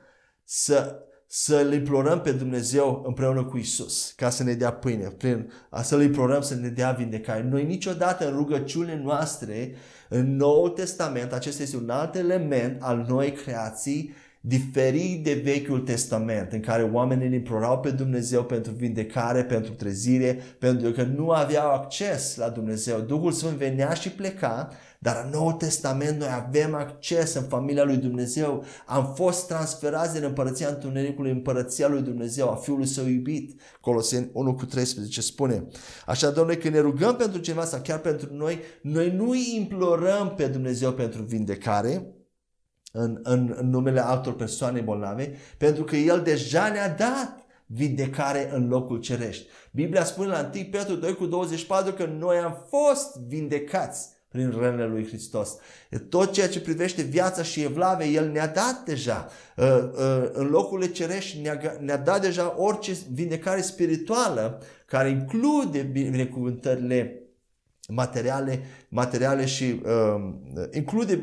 să 0.44 1.04
să-L 1.34 1.74
implorăm 1.74 2.22
pe 2.22 2.32
Dumnezeu 2.32 3.04
împreună 3.08 3.44
cu 3.44 3.58
Isus 3.58 4.14
ca 4.16 4.30
să 4.30 4.44
ne 4.44 4.54
dea 4.54 4.72
pâine, 4.72 5.08
prin 5.08 5.52
a 5.70 5.82
să-L 5.82 6.02
implorăm 6.02 6.42
să 6.42 6.56
ne 6.56 6.68
dea 6.68 6.92
vindecare. 6.92 7.48
Noi 7.50 7.66
niciodată 7.66 8.28
în 8.28 8.36
rugăciunile 8.36 9.02
noastre, 9.04 9.74
în 10.10 10.36
Noul 10.36 10.70
Testament, 10.70 11.32
acesta 11.32 11.64
este 11.64 11.78
un 11.78 11.90
alt 11.90 12.16
element 12.16 12.82
al 12.82 13.06
noi 13.10 13.32
creații, 13.32 14.14
diferit 14.42 15.24
de 15.24 15.42
Vechiul 15.44 15.80
Testament, 15.80 16.52
în 16.52 16.60
care 16.60 16.84
oamenii 16.84 17.28
îl 17.28 17.34
implorau 17.34 17.80
pe 17.80 17.90
Dumnezeu 17.90 18.44
pentru 18.44 18.72
vindecare, 18.72 19.44
pentru 19.44 19.72
trezire, 19.72 20.40
pentru 20.60 20.92
că 20.92 21.04
nu 21.04 21.30
aveau 21.30 21.74
acces 21.74 22.36
la 22.36 22.50
Dumnezeu. 22.50 23.00
Duhul 23.00 23.32
Sfânt 23.32 23.56
venea 23.58 23.94
și 23.94 24.10
pleca, 24.10 24.70
dar 25.04 25.22
în 25.26 25.30
Noul 25.30 25.52
Testament 25.52 26.20
noi 26.20 26.30
avem 26.32 26.76
acces 26.76 27.34
în 27.34 27.44
familia 27.44 27.84
lui 27.84 27.98
Dumnezeu. 27.98 28.64
Am 28.86 29.14
fost 29.16 29.48
transferați 29.48 30.14
din 30.14 30.24
împărăția 30.24 30.68
întunericului 30.68 31.30
în 31.30 31.36
împărăția 31.36 31.88
lui 31.88 32.02
Dumnezeu, 32.02 32.50
a 32.50 32.56
Fiului 32.56 32.86
Său 32.86 33.08
iubit. 33.08 33.62
Coloseni 33.80 34.30
1 34.34 34.56
cu 34.56 34.66
13 34.66 35.22
spune. 35.22 35.68
Așa, 36.06 36.30
Doamne, 36.30 36.56
când 36.56 36.74
ne 36.74 36.80
rugăm 36.80 37.16
pentru 37.16 37.40
ceva 37.40 37.66
sau 37.66 37.80
chiar 37.82 38.00
pentru 38.00 38.34
noi, 38.34 38.60
noi 38.82 39.12
nu 39.12 39.30
îi 39.30 39.56
implorăm 39.56 40.34
pe 40.36 40.48
Dumnezeu 40.48 40.92
pentru 40.92 41.22
vindecare, 41.22 42.16
în, 42.92 43.20
în, 43.24 43.54
în 43.58 43.70
numele 43.70 44.00
altor 44.00 44.36
persoane 44.36 44.80
bolnave, 44.80 45.38
pentru 45.58 45.84
că 45.84 45.96
El 45.96 46.22
deja 46.22 46.70
ne-a 46.70 46.90
dat 46.90 47.46
vindecare 47.66 48.50
în 48.54 48.68
locul 48.68 49.00
cerești. 49.00 49.48
Biblia 49.72 50.04
spune 50.04 50.28
la 50.28 50.52
1 50.56 50.64
Petru 50.72 50.96
2 50.96 51.16
cu 51.16 51.26
24 51.26 51.94
că 51.94 52.06
noi 52.06 52.38
am 52.38 52.66
fost 52.70 53.16
vindecați 53.28 54.20
prin 54.32 54.50
rănile 54.50 54.86
lui 54.86 55.08
Hristos. 55.08 55.58
Tot 56.10 56.32
ceea 56.32 56.50
ce 56.50 56.62
privește 56.62 57.02
viața 57.02 57.44
și 57.44 57.62
evlave, 57.62 58.06
El 58.06 58.30
ne-a 58.32 58.48
dat 58.48 58.84
deja. 58.86 59.30
Uh, 59.58 59.66
uh, 59.66 60.30
în 60.32 60.48
locurile 60.48 60.92
cerești 60.92 61.42
ne-a, 61.42 61.78
ne-a 61.80 61.98
dat 61.98 62.22
deja 62.22 62.56
orice 62.58 62.98
vindecare 63.12 63.62
spirituală 63.62 64.62
care 64.86 65.10
include 65.10 65.82
binecuvântările 65.82 67.24
materiale, 67.88 68.64
materiale 68.90 69.46
și 69.46 69.82
uh, 69.84 70.34
include 70.72 71.22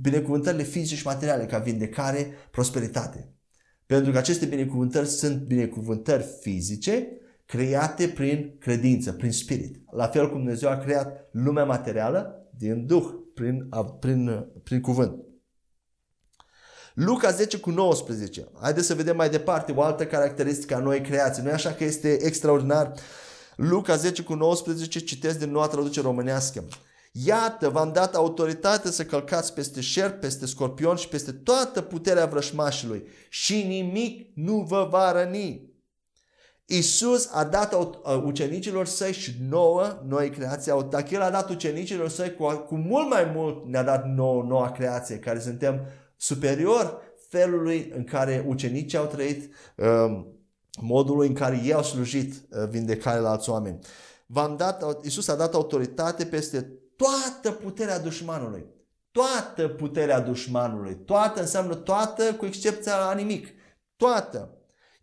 binecuvântările 0.00 0.62
fizice 0.62 0.96
și 0.96 1.06
materiale 1.06 1.46
ca 1.46 1.58
vindecare, 1.58 2.30
prosperitate. 2.50 3.30
Pentru 3.86 4.12
că 4.12 4.18
aceste 4.18 4.46
binecuvântări 4.46 5.06
sunt 5.06 5.36
binecuvântări 5.36 6.26
fizice 6.40 7.08
create 7.46 8.08
prin 8.08 8.56
credință, 8.58 9.12
prin 9.12 9.32
spirit. 9.32 9.82
La 9.90 10.06
fel 10.06 10.28
cum 10.28 10.36
Dumnezeu 10.36 10.70
a 10.70 10.76
creat 10.76 11.28
lumea 11.32 11.64
materială 11.64 12.48
din 12.50 12.86
Duh, 12.86 13.04
prin, 13.34 13.68
prin, 14.00 14.46
prin 14.62 14.80
cuvânt. 14.80 15.24
Luca 16.94 17.30
10 17.30 17.58
cu 17.58 17.70
19. 17.70 18.48
Haideți 18.60 18.86
să 18.86 18.94
vedem 18.94 19.16
mai 19.16 19.30
departe 19.30 19.72
o 19.72 19.82
altă 19.82 20.06
caracteristică 20.06 20.74
a 20.74 20.78
noi 20.78 21.00
creații. 21.00 21.42
Nu 21.42 21.50
așa 21.50 21.72
că 21.72 21.84
este 21.84 22.24
extraordinar? 22.24 22.92
Luca 23.56 23.96
10 23.96 24.22
cu 24.22 24.34
19 24.34 25.00
citesc 25.00 25.38
din 25.38 25.50
noua 25.50 25.68
traducere 25.68 26.06
românească. 26.06 26.64
Iată, 27.12 27.68
v-am 27.68 27.92
dat 27.92 28.14
autoritate 28.14 28.90
să 28.90 29.04
călcați 29.04 29.54
peste 29.54 29.80
șerpi, 29.80 30.18
peste 30.18 30.46
scorpion 30.46 30.96
și 30.96 31.08
peste 31.08 31.32
toată 31.32 31.80
puterea 31.80 32.26
vrășmașului 32.26 33.06
și 33.28 33.62
nimic 33.62 34.30
nu 34.34 34.64
vă 34.68 34.88
va 34.90 35.12
răni. 35.12 35.75
Isus 36.68 37.28
a 37.32 37.44
dat 37.44 37.76
ucenicilor 38.24 38.86
săi 38.86 39.12
și 39.12 39.34
nouă, 39.48 40.02
noi 40.06 40.30
creație, 40.30 40.86
dacă 40.90 41.14
El 41.14 41.22
a 41.22 41.30
dat 41.30 41.50
ucenicilor 41.50 42.08
săi, 42.08 42.34
cu, 42.34 42.46
cu 42.46 42.74
mult 42.74 43.08
mai 43.08 43.30
mult 43.34 43.66
ne-a 43.66 43.82
dat 43.82 44.06
nouă, 44.06 44.42
noua 44.42 44.70
creație, 44.70 45.18
care 45.18 45.40
suntem 45.40 45.80
superior 46.16 47.02
felului 47.28 47.92
în 47.96 48.04
care 48.04 48.44
ucenicii 48.46 48.98
au 48.98 49.06
trăit, 49.06 49.54
um, 49.76 50.26
modului 50.80 51.28
în 51.28 51.34
care 51.34 51.60
ei 51.64 51.72
au 51.72 51.82
slujit 51.82 52.34
uh, 52.34 52.68
vindecarea 52.68 53.20
la 53.20 53.30
alți 53.30 53.50
oameni. 53.50 53.78
V-am 54.26 54.56
dat, 54.56 55.04
Isus 55.04 55.28
a 55.28 55.36
dat 55.36 55.54
autoritate 55.54 56.24
peste 56.24 56.72
toată 56.96 57.50
puterea 57.50 57.98
dușmanului. 57.98 58.66
Toată 59.10 59.68
puterea 59.68 60.20
dușmanului. 60.20 60.96
Toată 61.04 61.40
înseamnă 61.40 61.74
toată 61.74 62.34
cu 62.34 62.46
excepția 62.46 62.98
la 62.98 63.14
nimic. 63.14 63.46
Toată. 63.96 64.55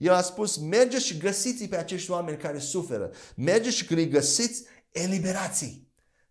El 0.03 0.13
a 0.13 0.21
spus, 0.21 0.57
mergeți 0.57 1.05
și 1.05 1.17
găsiți 1.17 1.67
pe 1.67 1.77
acești 1.77 2.11
oameni 2.11 2.37
care 2.37 2.59
suferă. 2.59 3.11
Mergeți 3.35 3.75
și 3.75 3.85
când 3.85 3.99
îi 3.99 4.09
găsiți, 4.09 4.63
eliberați 4.91 5.83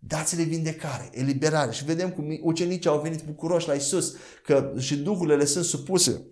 Dați-le 0.05 0.43
vindecare, 0.43 1.09
eliberare. 1.13 1.71
Și 1.71 1.85
vedem 1.85 2.11
cum 2.11 2.39
ucenicii 2.41 2.91
au 2.91 3.01
venit 3.01 3.23
bucuroși 3.23 3.69
la 3.69 3.75
Isus, 3.75 4.15
că 4.45 4.73
și 4.79 4.97
duhurile 4.97 5.37
le 5.37 5.45
sunt 5.45 5.65
supuse. 5.65 6.27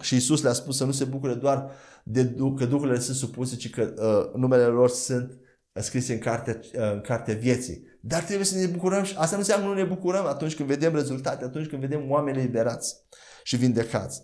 Și 0.00 0.16
Isus 0.16 0.42
le-a 0.42 0.52
spus 0.52 0.76
să 0.76 0.84
nu 0.84 0.92
se 0.92 1.04
bucure 1.04 1.34
doar 1.34 1.70
de 2.04 2.34
că 2.56 2.64
duhurile 2.64 3.00
sunt 3.00 3.16
supuse, 3.16 3.56
ci 3.56 3.70
că 3.70 3.94
uh, 3.96 4.40
numele 4.40 4.64
lor 4.64 4.88
sunt 4.88 5.38
scrise 5.72 6.12
în 6.12 6.18
cartea, 6.18 6.60
uh, 6.62 6.92
în 6.92 7.00
cartea 7.00 7.34
vieții. 7.34 7.98
Dar 8.00 8.22
trebuie 8.22 8.46
să 8.46 8.56
ne 8.56 8.66
bucurăm 8.66 9.04
și 9.04 9.14
asta 9.16 9.34
nu 9.34 9.40
înseamnă 9.40 9.66
nu 9.66 9.74
ne 9.74 9.84
bucurăm 9.84 10.26
atunci 10.26 10.54
când 10.54 10.68
vedem 10.68 10.94
rezultate, 10.94 11.44
atunci 11.44 11.68
când 11.68 11.80
vedem 11.80 12.10
oameni 12.10 12.40
liberați 12.40 12.96
și 13.42 13.56
vindecați. 13.56 14.22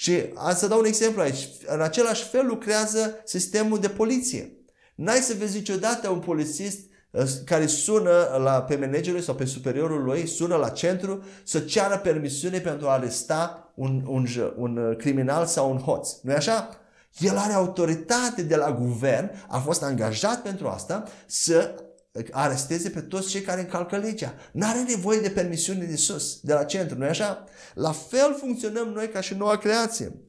Și 0.00 0.32
să 0.54 0.66
dau 0.66 0.78
un 0.78 0.84
exemplu 0.84 1.22
aici. 1.22 1.48
În 1.66 1.80
același 1.80 2.24
fel 2.24 2.46
lucrează 2.46 3.20
sistemul 3.24 3.78
de 3.78 3.88
poliție. 3.88 4.52
N-ai 4.94 5.16
să 5.16 5.34
vezi 5.38 5.56
niciodată 5.56 6.08
un 6.08 6.18
polițist 6.18 6.78
uh, 7.10 7.22
care 7.44 7.66
sună 7.66 8.40
la, 8.42 8.62
pe 8.62 8.76
managerul 8.76 9.20
sau 9.20 9.34
pe 9.34 9.44
superiorul 9.44 10.04
lui, 10.04 10.26
sună 10.26 10.56
la 10.56 10.68
centru 10.68 11.24
să 11.44 11.60
ceară 11.60 11.98
permisiune 11.98 12.58
pentru 12.58 12.86
a 12.86 12.92
aresta 12.92 13.72
un, 13.74 14.04
un, 14.06 14.26
un 14.56 14.94
criminal 14.98 15.46
sau 15.46 15.70
un 15.70 15.78
hoț. 15.78 16.10
nu 16.22 16.32
așa? 16.32 16.68
El 17.18 17.36
are 17.36 17.52
autoritate 17.52 18.42
de 18.42 18.56
la 18.56 18.72
guvern, 18.72 19.30
a 19.48 19.58
fost 19.58 19.82
angajat 19.82 20.42
pentru 20.42 20.68
asta 20.68 21.04
să 21.26 21.74
aresteze 22.30 22.90
pe 22.90 23.00
toți 23.00 23.28
cei 23.28 23.40
care 23.40 23.60
încalcă 23.60 23.96
legea. 23.96 24.34
Nu 24.52 24.66
are 24.66 24.82
nevoie 24.82 25.20
de 25.20 25.30
permisiune 25.30 25.84
de 25.84 25.96
sus, 25.96 26.40
de 26.40 26.52
la 26.52 26.64
centru, 26.64 26.98
nu 26.98 27.04
așa? 27.04 27.44
La 27.74 27.92
fel 27.92 28.36
funcționăm 28.38 28.88
noi 28.88 29.08
ca 29.08 29.20
și 29.20 29.34
noua 29.34 29.58
creație. 29.58 30.20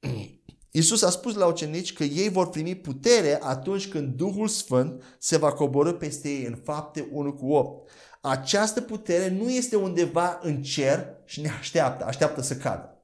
Iisus 0.70 1.02
a 1.02 1.10
spus 1.10 1.34
la 1.34 1.46
ucenici 1.46 1.92
că 1.92 2.04
ei 2.04 2.28
vor 2.28 2.48
primi 2.50 2.74
putere 2.74 3.38
atunci 3.42 3.88
când 3.88 4.14
Duhul 4.14 4.48
Sfânt 4.48 5.02
se 5.18 5.36
va 5.36 5.52
coborâ 5.52 5.92
peste 5.92 6.28
ei 6.28 6.44
în 6.44 6.60
fapte 6.64 7.08
1 7.12 7.34
cu 7.34 7.52
8. 7.52 7.90
Această 8.20 8.80
putere 8.80 9.28
nu 9.28 9.50
este 9.50 9.76
undeva 9.76 10.38
în 10.42 10.62
cer 10.62 11.06
și 11.24 11.40
ne 11.40 11.50
așteaptă, 11.58 12.04
așteaptă 12.04 12.42
să 12.42 12.56
cadă. 12.56 12.97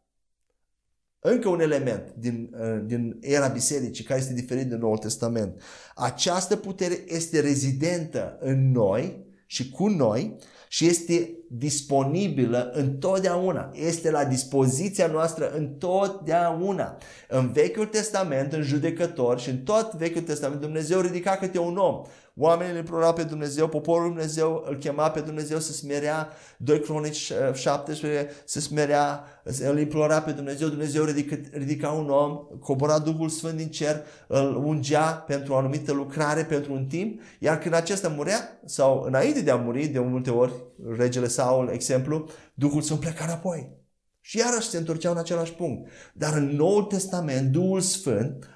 Încă 1.26 1.48
un 1.48 1.60
element 1.60 2.14
din, 2.18 2.50
uh, 2.60 2.82
din 2.84 3.16
era 3.20 3.48
bisericii 3.48 4.04
care 4.04 4.20
este 4.20 4.32
diferit 4.32 4.66
de 4.66 4.76
Noul 4.76 4.98
Testament. 4.98 5.62
Această 5.94 6.56
putere 6.56 6.98
este 7.06 7.40
rezidentă 7.40 8.36
în 8.40 8.72
noi 8.72 9.24
și 9.46 9.70
cu 9.70 9.88
noi 9.88 10.36
și 10.68 10.86
este 10.86 11.30
disponibilă 11.48 12.70
întotdeauna. 12.74 13.70
Este 13.74 14.10
la 14.10 14.24
dispoziția 14.24 15.06
noastră 15.06 15.52
întotdeauna. 15.52 16.96
În 17.28 17.52
Vechiul 17.52 17.86
Testament, 17.86 18.52
în 18.52 18.62
judecător 18.62 19.40
și 19.40 19.50
în 19.50 19.58
tot 19.58 19.94
Vechiul 19.94 20.22
Testament, 20.22 20.60
Dumnezeu 20.60 21.00
ridica 21.00 21.36
câte 21.36 21.58
un 21.58 21.76
om 21.76 22.02
Oamenii 22.36 22.72
îl 22.72 22.78
implorau 22.78 23.12
pe 23.12 23.22
Dumnezeu, 23.22 23.68
poporul 23.68 24.08
Dumnezeu 24.08 24.64
îl 24.68 24.76
chema 24.76 25.10
pe 25.10 25.20
Dumnezeu 25.20 25.58
să 25.58 25.72
smerea, 25.72 26.28
2 26.58 26.80
Cronici 26.80 27.32
17 27.52 28.30
să 28.44 28.60
smerea, 28.60 29.24
îl 29.68 29.78
implora 29.78 30.20
pe 30.22 30.30
Dumnezeu, 30.30 30.68
Dumnezeu 30.68 31.04
ridica, 31.04 31.36
ridica 31.52 31.88
un 31.90 32.10
om, 32.10 32.36
cobora 32.60 32.98
Duhul 32.98 33.28
Sfânt 33.28 33.56
din 33.56 33.68
cer, 33.68 34.04
îl 34.26 34.56
ungea 34.56 35.24
pentru 35.26 35.52
o 35.52 35.56
anumită 35.56 35.92
lucrare, 35.92 36.44
pentru 36.44 36.72
un 36.72 36.86
timp, 36.86 37.20
iar 37.38 37.58
când 37.58 37.74
acesta 37.74 38.08
murea, 38.08 38.60
sau 38.64 39.02
înainte 39.02 39.40
de 39.40 39.50
a 39.50 39.56
muri, 39.56 39.86
de 39.86 39.98
multe 39.98 40.30
ori, 40.30 40.52
regele 40.96 41.28
Saul, 41.28 41.68
exemplu, 41.68 42.28
Duhul 42.54 42.82
Sfânt 42.82 43.00
pleca 43.00 43.24
înapoi. 43.24 43.82
Și 44.20 44.38
iarăși 44.38 44.68
se 44.68 44.76
întorceau 44.76 45.12
în 45.12 45.18
același 45.18 45.52
punct. 45.52 45.90
Dar 46.14 46.34
în 46.34 46.46
Noul 46.46 46.82
Testament, 46.82 47.50
Duhul 47.50 47.80
Sfânt 47.80 48.48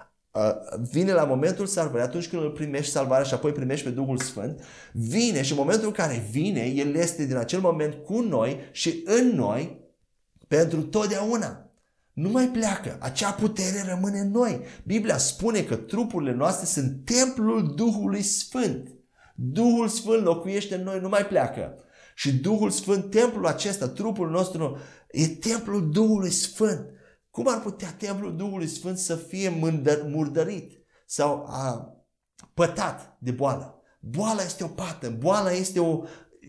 vine 0.90 1.12
la 1.12 1.24
momentul 1.24 1.66
salvării, 1.66 2.06
atunci 2.06 2.28
când 2.28 2.42
îl 2.42 2.50
primești 2.50 2.92
salvarea 2.92 3.24
și 3.24 3.34
apoi 3.34 3.52
primești 3.52 3.84
pe 3.84 3.90
Duhul 3.90 4.18
Sfânt, 4.18 4.60
vine 4.92 5.42
și 5.42 5.52
în 5.52 5.58
momentul 5.58 5.86
în 5.86 5.92
care 5.92 6.26
vine, 6.30 6.64
El 6.64 6.94
este 6.94 7.26
din 7.26 7.36
acel 7.36 7.60
moment 7.60 7.94
cu 7.94 8.20
noi 8.20 8.60
și 8.72 9.02
în 9.04 9.28
noi 9.34 9.80
pentru 10.48 10.82
totdeauna. 10.82 11.70
Nu 12.12 12.28
mai 12.28 12.48
pleacă. 12.48 12.96
Acea 13.00 13.30
putere 13.30 13.84
rămâne 13.88 14.18
în 14.18 14.30
noi. 14.30 14.60
Biblia 14.84 15.18
spune 15.18 15.62
că 15.62 15.76
trupurile 15.76 16.32
noastre 16.32 16.66
sunt 16.66 17.04
templul 17.04 17.72
Duhului 17.74 18.22
Sfânt. 18.22 18.88
Duhul 19.34 19.88
Sfânt 19.88 20.24
locuiește 20.24 20.74
în 20.74 20.82
noi, 20.82 21.00
nu 21.00 21.08
mai 21.08 21.26
pleacă. 21.26 21.74
Și 22.14 22.34
Duhul 22.34 22.70
Sfânt, 22.70 23.10
templul 23.10 23.46
acesta, 23.46 23.88
trupul 23.88 24.30
nostru, 24.30 24.78
e 25.10 25.28
templul 25.28 25.90
Duhului 25.90 26.30
Sfânt 26.30 26.90
Cum 27.38 27.48
ar 27.48 27.60
putea 27.60 27.94
templul 27.98 28.36
Duhului 28.36 28.66
Sfânt 28.66 28.98
să 28.98 29.16
fie 29.16 29.72
murdărit 30.06 30.72
sau 31.06 31.44
a, 31.48 31.92
pătat 32.54 33.16
de 33.20 33.30
boală? 33.30 33.82
Boala 34.00 34.42
este 34.42 34.64
o 34.64 34.66
pată, 34.66 35.16
boala 35.18 35.50
este 35.50 35.80
o, 35.80 36.02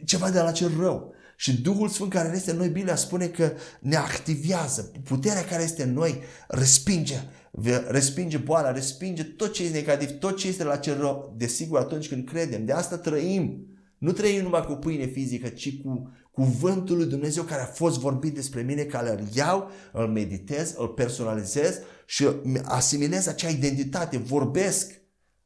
ceva 0.06 0.30
de 0.30 0.40
la 0.40 0.52
cel 0.52 0.72
rău. 0.80 1.14
Și 1.38 1.62
Duhul 1.62 1.88
Sfânt 1.88 2.12
care 2.12 2.36
este 2.36 2.52
în 2.52 2.58
noi, 2.58 2.70
Biblia 2.70 2.96
spune 2.96 3.28
că 3.28 3.52
ne 3.80 3.96
activează. 3.96 4.92
Puterea 5.04 5.46
care 5.46 5.64
este 5.64 5.84
în 5.84 5.94
noi 5.94 6.22
respinge, 6.48 7.20
respinge 7.88 8.38
boala, 8.38 8.72
respinge 8.72 9.24
tot 9.24 9.54
ce 9.54 9.64
este 9.64 9.78
negativ, 9.78 10.10
tot 10.10 10.38
ce 10.38 10.48
este 10.48 10.64
la 10.64 10.78
cel 10.78 11.00
rău. 11.00 11.36
Desigur, 11.38 11.80
atunci 11.80 12.08
când 12.08 12.30
credem, 12.30 12.66
de 12.66 12.72
asta 12.72 12.98
trăim. 12.98 13.68
Nu 13.98 14.12
trăim 14.12 14.42
numai 14.42 14.66
cu 14.66 14.74
pâine 14.74 15.06
fizică, 15.06 15.48
ci 15.48 15.82
cu 15.82 16.12
cuvântul 16.40 16.98
lui 16.98 17.06
Dumnezeu 17.06 17.44
care 17.44 17.62
a 17.62 17.66
fost 17.66 18.00
vorbit 18.00 18.34
despre 18.34 18.62
mine, 18.62 18.84
care 18.84 19.12
îl 19.12 19.28
iau, 19.34 19.70
îl 19.92 20.08
meditez, 20.08 20.74
îl 20.78 20.88
personalizez 20.88 21.80
și 22.06 22.30
asimilez 22.64 23.28
acea 23.28 23.50
identitate, 23.50 24.18
vorbesc 24.18 25.02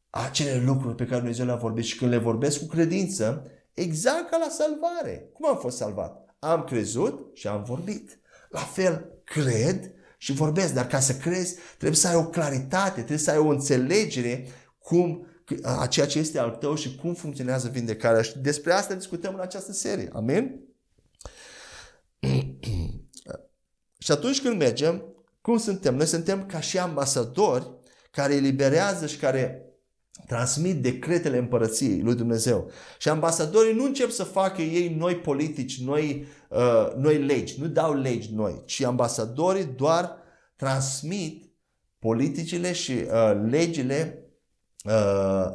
acele 0.09 0.63
lucruri 0.65 0.95
pe 0.95 1.05
care 1.05 1.17
Dumnezeu 1.17 1.45
le-a 1.45 1.55
vorbit 1.55 1.83
și 1.83 1.97
când 1.97 2.11
le 2.11 2.17
vorbesc 2.17 2.59
cu 2.59 2.65
credință, 2.65 3.51
exact 3.73 4.29
ca 4.29 4.37
la 4.37 4.49
salvare. 4.49 5.29
Cum 5.33 5.49
am 5.49 5.57
fost 5.57 5.77
salvat? 5.77 6.35
Am 6.39 6.63
crezut 6.63 7.29
și 7.33 7.47
am 7.47 7.63
vorbit. 7.63 8.19
La 8.49 8.59
fel, 8.59 9.21
cred 9.23 9.91
și 10.17 10.33
vorbesc, 10.33 10.73
dar 10.73 10.87
ca 10.87 10.99
să 10.99 11.13
crezi 11.13 11.55
trebuie 11.77 11.99
să 11.99 12.07
ai 12.07 12.15
o 12.15 12.25
claritate, 12.25 12.93
trebuie 12.93 13.17
să 13.17 13.31
ai 13.31 13.37
o 13.37 13.47
înțelegere 13.47 14.47
cum 14.79 15.27
a 15.61 15.87
ceea 15.87 16.05
ce 16.05 16.19
este 16.19 16.39
al 16.39 16.49
tău 16.49 16.75
și 16.75 16.95
cum 16.95 17.13
funcționează 17.13 17.69
vindecarea. 17.69 18.21
Și 18.21 18.39
despre 18.39 18.71
asta 18.71 18.93
discutăm 18.93 19.33
în 19.33 19.39
această 19.39 19.71
serie. 19.71 20.09
Amin? 20.13 20.62
Și 23.97 24.11
atunci 24.11 24.41
când 24.41 24.57
mergem, 24.57 25.03
cum 25.41 25.57
suntem? 25.57 25.95
Noi 25.95 26.05
suntem 26.05 26.45
ca 26.45 26.59
și 26.59 26.79
ambasadori 26.79 27.71
care 28.11 28.33
eliberează 28.33 29.07
și 29.07 29.17
care 29.17 29.63
transmit 30.27 30.81
decretele 30.81 31.37
împărăției 31.37 32.01
lui 32.01 32.15
Dumnezeu. 32.15 32.71
Și 32.97 33.09
ambasadorii 33.09 33.75
nu 33.75 33.83
încep 33.83 34.09
să 34.09 34.23
facă 34.23 34.61
ei 34.61 34.95
noi 34.95 35.15
politici, 35.15 35.81
noi, 35.81 36.25
uh, 36.49 36.93
noi 36.97 37.17
legi, 37.17 37.59
nu 37.59 37.67
dau 37.67 37.93
legi 37.93 38.33
noi, 38.33 38.61
ci 38.65 38.81
ambasadorii 38.81 39.65
doar 39.65 40.17
transmit 40.55 41.51
politicile 41.99 42.73
și 42.73 42.91
uh, 42.91 43.41
legile 43.49 44.27
uh, 44.85 45.45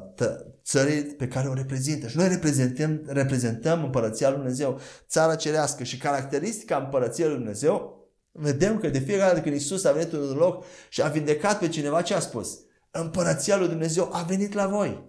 țării 0.69 1.03
pe 1.03 1.29
care 1.29 1.49
o 1.49 1.55
reprezintă. 1.55 2.09
Și 2.09 2.17
noi 2.17 2.29
reprezentăm, 2.29 3.03
reprezentăm 3.07 3.85
împărăția 3.85 4.29
lui 4.29 4.37
Dumnezeu, 4.37 4.81
țara 5.09 5.35
cerească 5.35 5.83
și 5.85 5.97
caracteristica 5.97 6.77
împărăției 6.77 7.27
lui 7.27 7.37
Dumnezeu 7.37 7.97
vedem 8.33 8.79
că 8.79 8.89
de 8.89 8.99
fiecare 8.99 9.31
dată 9.31 9.43
când 9.43 9.55
Isus 9.55 9.85
a 9.85 9.93
venit 9.93 10.13
în 10.13 10.37
loc 10.37 10.65
și 10.89 11.03
a 11.03 11.09
vindecat 11.09 11.59
pe 11.59 11.69
cineva, 11.69 12.03
ce 12.03 12.15
a 12.15 12.21
spus? 12.21 12.59
Împărăția 12.91 13.57
lui 13.57 13.69
Dumnezeu 13.69 14.09
a 14.13 14.23
venit 14.23 14.53
la 14.53 14.67
voi. 14.67 15.07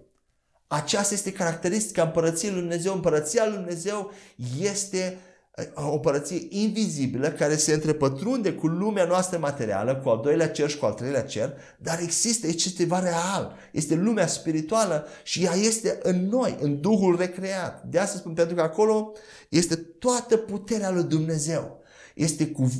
Aceasta 0.68 1.14
este 1.14 1.32
caracteristica 1.32 2.01
împărăției 2.01 2.51
lui 2.51 2.60
Dumnezeu. 2.60 2.93
Împărăția 2.93 3.45
lui 3.47 3.55
Dumnezeu 3.55 4.12
este 4.60 5.18
uh, 5.18 5.29
o 5.74 5.93
împărăție 5.93 6.47
invizibilă 6.49 7.28
care 7.28 7.55
se 7.55 7.74
întrepătrunde 7.74 8.53
cu 8.53 8.68
lumea 8.68 9.05
noastră 9.05 9.38
materială, 9.38 9.95
cu 9.95 10.10
al 10.10 10.20
doilea 10.24 10.49
cer 10.49 10.70
și 10.70 10.78
cu 10.78 10.86
al 10.86 10.93
treilea 10.93 11.24
cer, 11.24 11.53
dar 11.78 11.99
există, 12.01 12.47
este 12.47 12.70
ceva 12.70 12.99
real. 12.99 13.55
Este 13.72 13.95
lumea 13.95 14.28
spirituală 14.28 15.07
și 15.24 15.43
ea 15.43 15.53
este 15.53 15.99
în 16.01 16.28
noi, 16.28 16.57
în 16.62 16.82
Duhul 16.82 17.18
recreat. 17.18 17.84
De 17.84 17.99
asta 17.99 18.18
spun, 18.18 18.34
pentru 18.34 18.55
că 18.55 18.62
acolo 18.62 19.12
este 19.49 19.76
toată 19.76 20.38
puterea 20.38 20.91
lui 20.91 21.03
Dumnezeu 21.03 21.80
este 22.20 22.47
cu, 22.47 22.72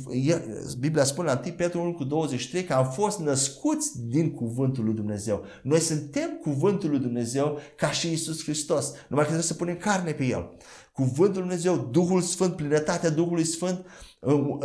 Biblia 0.78 1.04
spune 1.04 1.28
la 1.28 1.40
1 1.44 1.52
Petru 1.52 1.80
1 1.80 1.92
cu 1.92 2.04
23 2.04 2.64
că 2.64 2.72
am 2.72 2.90
fost 2.90 3.18
născuți 3.18 4.06
din 4.06 4.30
cuvântul 4.30 4.84
lui 4.84 4.94
Dumnezeu. 4.94 5.44
Noi 5.62 5.80
suntem 5.80 6.38
cuvântul 6.42 6.90
lui 6.90 6.98
Dumnezeu 6.98 7.58
ca 7.76 7.90
și 7.90 8.12
Isus 8.12 8.42
Hristos. 8.42 8.86
Numai 8.86 9.24
că 9.24 9.30
trebuie 9.30 9.42
să 9.42 9.54
punem 9.54 9.76
carne 9.76 10.12
pe 10.12 10.24
El. 10.24 10.50
Cuvântul 10.92 11.40
lui 11.40 11.48
Dumnezeu, 11.48 11.88
Duhul 11.90 12.20
Sfânt, 12.20 12.56
plinătatea 12.56 13.10
Duhului 13.10 13.44
Sfânt 13.44 13.86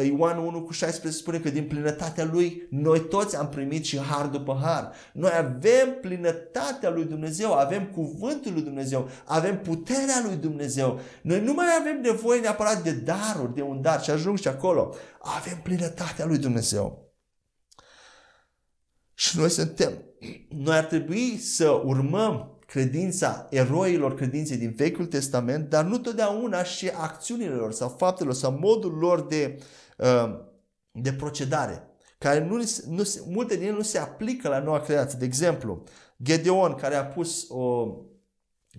Ioan 0.03 0.37
1 0.37 0.63
cu 0.63 0.71
16 0.71 1.21
spune 1.21 1.39
că 1.39 1.49
din 1.49 1.67
plinătatea 1.67 2.29
Lui 2.31 2.67
noi 2.69 3.07
toți 3.07 3.35
am 3.35 3.49
primit 3.49 3.85
și 3.85 3.99
har 3.99 4.25
după 4.25 4.59
har. 4.61 4.91
Noi 5.13 5.31
avem 5.37 5.97
plinătatea 6.01 6.89
Lui 6.89 7.03
Dumnezeu, 7.03 7.53
avem 7.53 7.85
cuvântul 7.85 8.53
Lui 8.53 8.61
Dumnezeu, 8.61 9.09
avem 9.25 9.61
puterea 9.61 10.21
Lui 10.25 10.35
Dumnezeu. 10.35 10.99
Noi 11.21 11.41
nu 11.41 11.53
mai 11.53 11.65
avem 11.79 12.01
nevoie 12.01 12.39
neapărat 12.39 12.83
de 12.83 12.91
daruri, 12.91 13.53
de 13.53 13.61
un 13.61 13.81
dar 13.81 14.03
și 14.03 14.09
ajung 14.09 14.37
și 14.37 14.47
acolo. 14.47 14.95
Avem 15.19 15.59
plinătatea 15.63 16.25
Lui 16.25 16.37
Dumnezeu. 16.37 17.13
Și 19.13 19.37
noi 19.37 19.49
suntem, 19.49 19.91
noi 20.49 20.75
ar 20.75 20.83
trebui 20.83 21.37
să 21.37 21.69
urmăm 21.69 22.54
credința 22.75 23.47
eroilor 23.49 24.13
credinței 24.13 24.57
din 24.57 24.73
Vechiul 24.75 25.05
Testament, 25.05 25.69
dar 25.69 25.85
nu 25.85 25.97
totdeauna 25.97 26.63
și 26.63 26.87
acțiunile 26.87 27.53
lor 27.53 27.71
sau 27.71 27.95
faptele 27.97 28.29
lor 28.29 28.37
sau 28.37 28.57
modul 28.61 28.91
lor 28.91 29.27
de, 29.27 29.59
uh, 29.97 30.39
de 30.91 31.13
procedare, 31.13 31.87
care 32.17 32.45
nu, 32.45 32.63
nu, 32.89 33.03
multe 33.27 33.55
din 33.55 33.67
ele 33.67 33.75
nu 33.75 33.81
se 33.81 33.97
aplică 33.97 34.49
la 34.49 34.59
noua 34.59 34.79
creație. 34.79 35.19
De 35.19 35.25
exemplu, 35.25 35.83
Gedeon, 36.23 36.73
care 36.73 36.95
a 36.95 37.05
pus 37.05 37.45
o, 37.49 37.87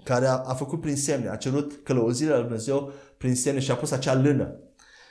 care 0.05 0.27
a, 0.27 0.33
a 0.33 0.55
făcut 0.55 0.81
prin 0.81 0.97
semne, 0.97 1.29
a 1.29 1.37
cerut 1.37 1.81
călăuzirea 1.83 2.35
lui 2.35 2.45
Dumnezeu 2.45 2.93
prin 3.19 3.35
semne 3.35 3.61
și 3.61 3.71
a 3.71 3.77
pus 3.77 3.91
acea 3.91 4.15
lână. 4.15 4.61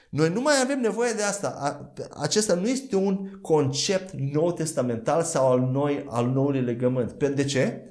Noi 0.10 0.30
nu 0.30 0.42
mai 0.42 0.54
avem 0.64 0.80
nevoie 0.80 1.12
de 1.12 1.24
asta. 1.24 1.92
Acesta 2.10 2.54
nu 2.54 2.68
este 2.68 2.96
un 2.96 3.40
concept 3.42 4.14
nou 4.14 4.52
testamental 4.52 5.24
sau 5.24 5.52
al, 5.52 5.60
noi, 5.60 6.06
al 6.08 6.28
noului 6.28 6.62
legământ. 6.62 7.24
De 7.24 7.44
ce? 7.44 7.90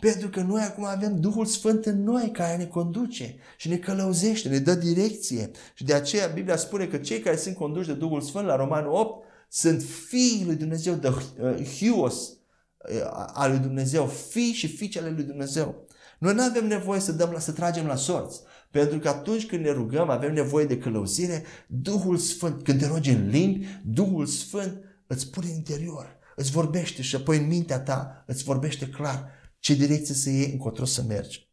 Pentru 0.00 0.28
că 0.28 0.40
noi 0.40 0.62
acum 0.62 0.84
avem 0.84 1.20
Duhul 1.20 1.44
Sfânt 1.44 1.86
în 1.86 2.02
noi 2.02 2.30
care 2.32 2.56
ne 2.56 2.66
conduce 2.66 3.36
și 3.56 3.68
ne 3.68 3.76
călăuzește, 3.76 4.48
ne 4.48 4.58
dă 4.58 4.74
direcție. 4.74 5.50
Și 5.74 5.84
de 5.84 5.94
aceea 5.94 6.26
Biblia 6.26 6.56
spune 6.56 6.86
că 6.86 6.96
cei 6.96 7.18
care 7.18 7.36
sunt 7.36 7.56
conduși 7.56 7.88
de 7.88 7.94
Duhul 7.94 8.20
Sfânt 8.20 8.46
la 8.46 8.56
Romanul 8.56 8.92
8 8.92 9.24
sunt 9.48 9.82
fiii 10.08 10.44
lui 10.46 10.54
Dumnezeu, 10.54 10.94
de 10.94 11.08
uh, 11.08 11.76
Hios 11.76 12.28
uh, 12.28 13.10
al 13.32 13.50
lui 13.50 13.58
Dumnezeu, 13.58 14.06
fii 14.06 14.52
și 14.52 14.68
fiicele 14.68 15.10
lui 15.10 15.24
Dumnezeu. 15.24 15.86
Noi 16.18 16.34
nu 16.34 16.42
avem 16.42 16.66
nevoie 16.66 17.00
să, 17.00 17.12
dăm, 17.12 17.36
să 17.38 17.52
tragem 17.52 17.86
la 17.86 17.96
sorți. 17.96 18.40
Pentru 18.70 18.98
că 18.98 19.08
atunci 19.08 19.46
când 19.46 19.64
ne 19.64 19.70
rugăm, 19.70 20.10
avem 20.10 20.32
nevoie 20.32 20.64
de 20.64 20.78
călăuzire, 20.78 21.44
Duhul 21.66 22.16
Sfânt, 22.16 22.62
când 22.62 22.80
te 22.80 22.86
rogi 22.86 23.10
în 23.10 23.28
limbi, 23.28 23.66
Duhul 23.84 24.26
Sfânt 24.26 24.78
îți 25.06 25.30
pune 25.30 25.46
în 25.46 25.54
interior, 25.54 26.16
îți 26.36 26.50
vorbește 26.50 27.02
și 27.02 27.16
apoi 27.16 27.38
în 27.38 27.46
mintea 27.46 27.80
ta 27.80 28.24
îți 28.26 28.44
vorbește 28.44 28.88
clar 28.88 29.39
ce 29.60 29.74
direcție 29.74 30.14
să 30.14 30.30
iei, 30.30 30.52
încotro 30.52 30.84
să 30.84 31.02
mergi. 31.02 31.50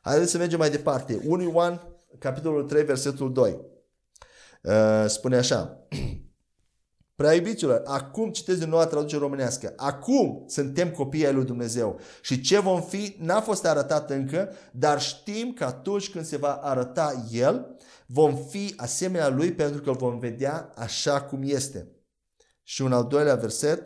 Haideți 0.00 0.30
să 0.30 0.38
mergem 0.38 0.58
mai 0.58 0.70
departe. 0.70 1.20
1 1.24 1.42
Ioan, 1.42 1.96
capitolul 2.18 2.64
3, 2.64 2.84
versetul 2.84 3.32
2. 3.32 3.58
Uh, 4.62 5.04
spune 5.06 5.36
așa. 5.36 5.78
Prea 7.14 7.34
iubiților, 7.34 7.82
acum 7.84 8.30
citesc 8.30 8.58
din 8.58 8.68
noua 8.68 8.86
traducere 8.86 9.20
românească. 9.20 9.72
Acum 9.76 10.44
suntem 10.46 10.90
copii 10.90 11.26
ai 11.26 11.32
lui 11.32 11.44
Dumnezeu 11.44 12.00
și 12.22 12.40
ce 12.40 12.58
vom 12.58 12.82
fi 12.82 13.16
n-a 13.18 13.40
fost 13.40 13.66
arătat 13.66 14.10
încă, 14.10 14.52
dar 14.72 15.00
știm 15.00 15.52
că 15.52 15.64
atunci 15.64 16.10
când 16.10 16.24
se 16.24 16.36
va 16.36 16.52
arăta 16.52 17.26
El, 17.30 17.76
vom 18.06 18.36
fi 18.36 18.74
asemenea 18.76 19.28
Lui 19.28 19.52
pentru 19.52 19.80
că 19.80 19.88
îl 19.90 19.96
vom 19.96 20.18
vedea 20.18 20.72
așa 20.76 21.22
cum 21.22 21.42
este. 21.44 21.88
Și 22.62 22.82
un 22.82 22.92
al 22.92 23.06
doilea 23.06 23.34
verset, 23.34 23.82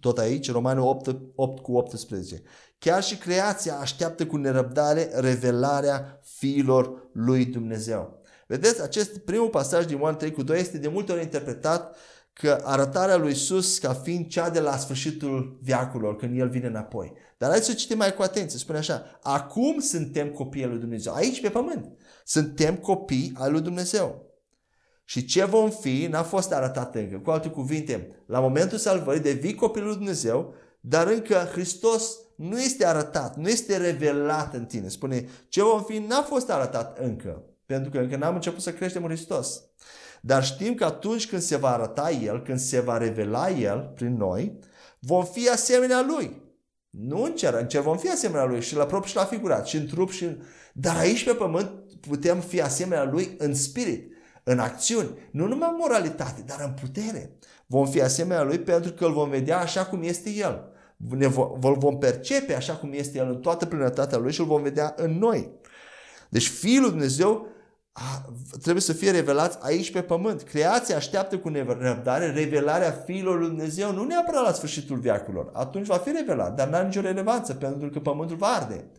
tot 0.00 0.18
aici, 0.18 0.50
Romanul 0.50 0.88
8, 0.88 1.16
8 1.34 1.62
cu 1.62 1.72
18. 1.72 2.42
Chiar 2.78 3.02
și 3.02 3.16
creația 3.16 3.78
așteaptă 3.78 4.26
cu 4.26 4.36
nerăbdare 4.36 5.10
revelarea 5.14 6.20
fiilor 6.22 7.08
lui 7.12 7.44
Dumnezeu. 7.44 8.22
Vedeți, 8.46 8.82
acest 8.82 9.18
primul 9.18 9.48
pasaj 9.48 9.86
din 9.86 9.98
Ioan 9.98 10.16
3 10.16 10.32
cu 10.32 10.42
2 10.42 10.58
este 10.58 10.78
de 10.78 10.88
multe 10.88 11.12
ori 11.12 11.22
interpretat 11.22 11.96
că 12.32 12.60
arătarea 12.64 13.16
lui 13.16 13.30
Isus 13.30 13.78
ca 13.78 13.92
fiind 13.92 14.26
cea 14.26 14.50
de 14.50 14.60
la 14.60 14.76
sfârșitul 14.76 15.58
viacurilor, 15.62 16.16
când 16.16 16.38
El 16.38 16.48
vine 16.48 16.66
înapoi. 16.66 17.12
Dar 17.38 17.48
haideți 17.48 17.70
să 17.70 17.76
citim 17.76 17.96
mai 17.96 18.14
cu 18.14 18.22
atenție. 18.22 18.58
Spune 18.58 18.78
așa, 18.78 19.18
acum 19.22 19.78
suntem 19.78 20.28
copii 20.30 20.64
al 20.64 20.70
lui 20.70 20.78
Dumnezeu. 20.78 21.12
Aici 21.12 21.40
pe 21.40 21.48
pământ. 21.48 21.86
Suntem 22.24 22.76
copii 22.76 23.32
al 23.34 23.52
lui 23.52 23.60
Dumnezeu. 23.60 24.29
Și 25.10 25.24
ce 25.24 25.44
vom 25.44 25.70
fi 25.70 26.06
n-a 26.10 26.22
fost 26.22 26.52
arătat 26.52 26.94
încă. 26.94 27.16
Cu 27.16 27.30
alte 27.30 27.48
cuvinte, 27.48 28.22
la 28.26 28.40
momentul 28.40 28.78
salvării 28.78 29.20
devii 29.20 29.54
copilul 29.54 29.88
lui 29.88 29.96
Dumnezeu, 29.96 30.54
dar 30.80 31.06
încă 31.06 31.34
Hristos 31.52 32.16
nu 32.36 32.60
este 32.60 32.86
arătat, 32.86 33.36
nu 33.36 33.48
este 33.48 33.76
revelat 33.76 34.54
în 34.54 34.64
tine. 34.64 34.88
Spune, 34.88 35.28
ce 35.48 35.62
vom 35.62 35.84
fi 35.84 35.98
n-a 35.98 36.22
fost 36.22 36.50
arătat 36.50 36.98
încă, 36.98 37.42
pentru 37.66 37.90
că 37.90 37.98
încă 37.98 38.16
n-am 38.16 38.34
început 38.34 38.62
să 38.62 38.72
creștem 38.72 39.02
în 39.04 39.08
Hristos. 39.08 39.62
Dar 40.20 40.44
știm 40.44 40.74
că 40.74 40.84
atunci 40.84 41.28
când 41.28 41.42
se 41.42 41.56
va 41.56 41.72
arăta 41.72 42.10
El, 42.10 42.42
când 42.42 42.58
se 42.58 42.80
va 42.80 42.98
revela 42.98 43.50
El 43.50 43.92
prin 43.94 44.16
noi, 44.16 44.58
vom 44.98 45.24
fi 45.24 45.48
asemenea 45.48 46.06
Lui. 46.08 46.42
Nu 46.90 47.22
în 47.22 47.34
cer, 47.34 47.54
în 47.54 47.68
cer 47.68 47.80
vom 47.80 47.98
fi 47.98 48.08
asemenea 48.08 48.44
Lui 48.44 48.60
și 48.60 48.76
la 48.76 48.86
propriu 48.86 49.10
și 49.10 49.16
la 49.16 49.24
figurat, 49.24 49.66
și 49.66 49.76
în 49.76 49.86
trup 49.86 50.10
și 50.10 50.24
în... 50.24 50.42
Dar 50.72 50.96
aici 50.96 51.24
pe 51.24 51.32
pământ 51.32 51.70
putem 52.00 52.40
fi 52.40 52.60
asemenea 52.60 53.04
Lui 53.04 53.34
în 53.38 53.54
spirit 53.54 54.18
în 54.42 54.58
acțiuni, 54.58 55.08
nu 55.30 55.46
numai 55.46 55.68
în 55.70 55.76
moralitate, 55.78 56.42
dar 56.46 56.60
în 56.64 56.74
putere. 56.80 57.38
Vom 57.66 57.86
fi 57.86 58.02
asemenea 58.02 58.42
lui 58.42 58.58
pentru 58.58 58.92
că 58.92 59.04
îl 59.04 59.12
vom 59.12 59.28
vedea 59.28 59.58
așa 59.58 59.86
cum 59.86 60.02
este 60.02 60.30
el. 60.30 60.68
Ne 60.96 61.24
îl 61.60 61.76
vom 61.78 61.98
percepe 61.98 62.54
așa 62.54 62.72
cum 62.72 62.92
este 62.92 63.18
el 63.18 63.28
în 63.28 63.40
toată 63.40 63.66
plinătatea 63.66 64.18
lui 64.18 64.32
și 64.32 64.40
îl 64.40 64.46
vom 64.46 64.62
vedea 64.62 64.94
în 64.96 65.18
noi. 65.18 65.50
Deci 66.28 66.48
Fiul 66.48 66.80
lui 66.80 66.90
Dumnezeu 66.90 67.46
a, 67.92 68.24
trebuie 68.62 68.82
să 68.82 68.92
fie 68.92 69.10
revelat 69.10 69.62
aici 69.62 69.92
pe 69.92 70.02
pământ. 70.02 70.42
Creația 70.42 70.96
așteaptă 70.96 71.38
cu 71.38 71.48
nerăbdare 71.48 72.30
revelarea 72.30 72.90
Fiilor 72.90 73.38
lui 73.38 73.48
Dumnezeu, 73.48 73.92
nu 73.92 74.04
neapărat 74.04 74.44
la 74.44 74.52
sfârșitul 74.52 74.98
veacurilor. 74.98 75.50
Atunci 75.52 75.86
va 75.86 75.96
fi 75.96 76.10
revelat, 76.10 76.54
dar 76.54 76.68
n-are 76.68 76.86
nicio 76.86 77.00
relevanță 77.00 77.54
pentru 77.54 77.88
că 77.88 78.00
pământul 78.00 78.36
va 78.36 78.46
arde. 78.46 78.90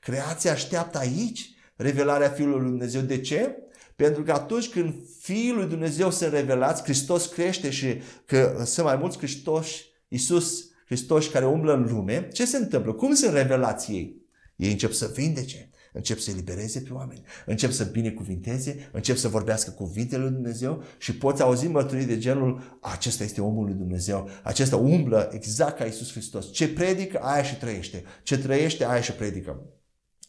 Creația 0.00 0.52
așteaptă 0.52 0.98
aici 0.98 1.54
revelarea 1.76 2.28
Fiului 2.28 2.60
lui 2.60 2.68
Dumnezeu. 2.68 3.00
De 3.00 3.20
ce? 3.20 3.56
Pentru 4.02 4.22
că 4.22 4.32
atunci 4.32 4.68
când 4.68 4.94
Fiul 5.18 5.56
lui 5.56 5.66
Dumnezeu 5.66 6.10
se 6.10 6.26
revelați, 6.26 6.82
Hristos 6.82 7.26
crește 7.26 7.70
și 7.70 8.00
că 8.26 8.62
sunt 8.64 8.86
mai 8.86 8.96
mulți 8.96 9.18
Hristos, 9.18 9.66
Iisus 10.08 10.70
Hristos 10.84 11.26
care 11.26 11.46
umblă 11.46 11.74
în 11.74 11.86
lume, 11.92 12.28
ce 12.32 12.46
se 12.46 12.56
întâmplă? 12.56 12.92
Cum 12.92 13.14
sunt 13.14 13.32
revelați 13.32 13.92
ei? 13.92 14.22
Ei 14.56 14.70
încep 14.70 14.92
să 14.92 15.10
vindece, 15.14 15.70
încep 15.92 16.18
să 16.18 16.30
elibereze 16.30 16.80
pe 16.80 16.92
oameni, 16.92 17.22
încep 17.46 17.70
să 17.70 17.84
binecuvinteze, 17.84 18.88
încep 18.92 19.16
să 19.16 19.28
vorbească 19.28 19.70
cuvintele 19.70 20.22
lui 20.22 20.32
Dumnezeu 20.32 20.82
și 20.98 21.16
poți 21.16 21.42
auzi 21.42 21.66
mărturii 21.66 22.06
de 22.06 22.18
genul 22.18 22.78
acesta 22.80 23.24
este 23.24 23.40
omul 23.40 23.64
lui 23.64 23.74
Dumnezeu, 23.74 24.28
acesta 24.42 24.76
umblă 24.76 25.30
exact 25.32 25.76
ca 25.76 25.84
Iisus 25.84 26.10
Hristos. 26.10 26.52
Ce 26.52 26.68
predică, 26.68 27.18
aia 27.18 27.42
și 27.42 27.56
trăiește. 27.56 28.04
Ce 28.22 28.38
trăiește, 28.38 28.84
aia 28.84 29.00
și 29.00 29.12
predică. 29.12 29.62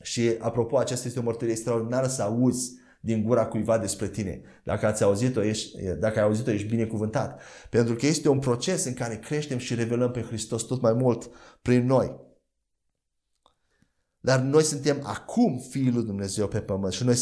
Și 0.01 0.31
apropo, 0.39 0.77
aceasta 0.77 1.07
este 1.07 1.19
o 1.19 1.23
mărturie 1.23 1.53
extraordinară 1.53 2.07
să 2.07 2.21
auzi 2.21 2.81
din 3.05 3.23
gura 3.23 3.45
cuiva 3.45 3.77
despre 3.77 4.07
tine. 4.07 4.41
Dacă 4.63 4.85
ați 4.85 5.03
auzit-o, 5.03 5.43
ești, 5.43 5.81
dacă 5.99 6.19
ai 6.19 6.25
auzit-o, 6.25 6.51
ești 6.51 6.67
binecuvântat. 6.67 7.41
Pentru 7.69 7.95
că 7.95 8.05
este 8.05 8.29
un 8.29 8.39
proces 8.39 8.85
în 8.85 8.93
care 8.93 9.17
creștem 9.17 9.57
și 9.57 9.75
revelăm 9.75 10.11
pe 10.11 10.21
Hristos 10.21 10.63
tot 10.63 10.81
mai 10.81 10.93
mult 10.93 11.29
prin 11.61 11.85
noi. 11.85 12.19
Dar 14.19 14.39
noi 14.39 14.63
suntem 14.63 14.99
acum 15.03 15.59
Fiul 15.69 15.93
lui 15.93 16.03
Dumnezeu 16.03 16.47
pe 16.47 16.59
pământ 16.59 16.93
și 16.93 17.03
noi, 17.03 17.15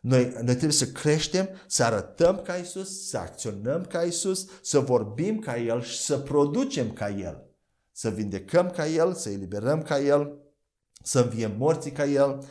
noi, 0.00 0.24
noi 0.24 0.44
trebuie 0.44 0.70
să 0.70 0.86
creștem, 0.86 1.48
să 1.66 1.84
arătăm 1.84 2.40
ca 2.44 2.54
Isus, 2.54 3.08
să 3.08 3.18
acționăm 3.18 3.84
ca 3.84 4.02
Isus, 4.02 4.46
să 4.62 4.78
vorbim 4.78 5.38
ca 5.38 5.58
El 5.58 5.82
și 5.82 5.98
să 5.98 6.18
producem 6.18 6.92
ca 6.92 7.08
El. 7.08 7.44
Să 7.92 8.10
vindecăm 8.10 8.70
ca 8.70 8.86
El, 8.86 9.14
să 9.14 9.28
eliberăm 9.28 9.82
ca 9.82 10.00
El, 10.00 10.38
să 11.02 11.20
înviem 11.20 11.54
morții 11.58 11.92
ca 11.92 12.04
El. 12.04 12.44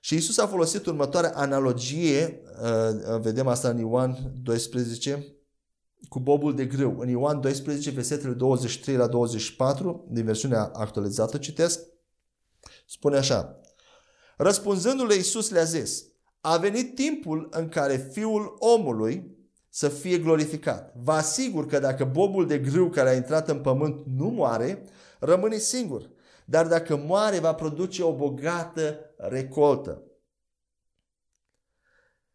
Și 0.00 0.14
Isus 0.14 0.38
a 0.38 0.46
folosit 0.46 0.86
următoarea 0.86 1.32
analogie, 1.34 2.42
uh, 2.62 3.20
vedem 3.20 3.46
asta 3.46 3.68
în 3.68 3.78
Ioan 3.78 4.32
12, 4.42 5.34
cu 6.08 6.20
bobul 6.20 6.54
de 6.54 6.64
grâu. 6.64 6.98
În 6.98 7.08
Ioan 7.08 7.40
12, 7.40 7.90
versetele 7.90 8.32
23 8.32 8.96
la 8.96 9.06
24, 9.06 10.06
din 10.10 10.24
versiunea 10.24 10.70
actualizată, 10.74 11.38
citesc, 11.38 11.80
spune 12.86 13.16
așa. 13.16 13.60
Răspunzându-le 14.36 15.14
Iisus 15.14 15.50
le-a 15.50 15.64
zis, 15.64 16.04
a 16.40 16.56
venit 16.56 16.94
timpul 16.94 17.48
în 17.50 17.68
care 17.68 18.10
Fiul 18.12 18.56
omului 18.58 19.38
să 19.68 19.88
fie 19.88 20.18
glorificat. 20.18 20.94
Vă 21.02 21.12
asigur 21.12 21.66
că 21.66 21.78
dacă 21.78 22.04
bobul 22.04 22.46
de 22.46 22.58
grâu 22.58 22.88
care 22.88 23.08
a 23.08 23.14
intrat 23.14 23.48
în 23.48 23.58
pământ 23.58 24.02
nu 24.16 24.28
moare, 24.28 24.84
rămâne 25.18 25.56
singur. 25.56 26.10
Dar 26.44 26.66
dacă 26.66 26.96
moare, 26.96 27.38
va 27.38 27.54
produce 27.54 28.02
o 28.02 28.16
bogată 28.16 28.98
recoltă. 29.28 30.02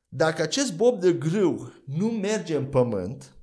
Dacă 0.07 0.41
acest 0.41 0.75
bob 0.75 0.99
de 0.99 1.13
grâu 1.13 1.71
nu 1.86 2.07
merge 2.07 2.55
în 2.55 2.65
pământ 2.65 3.36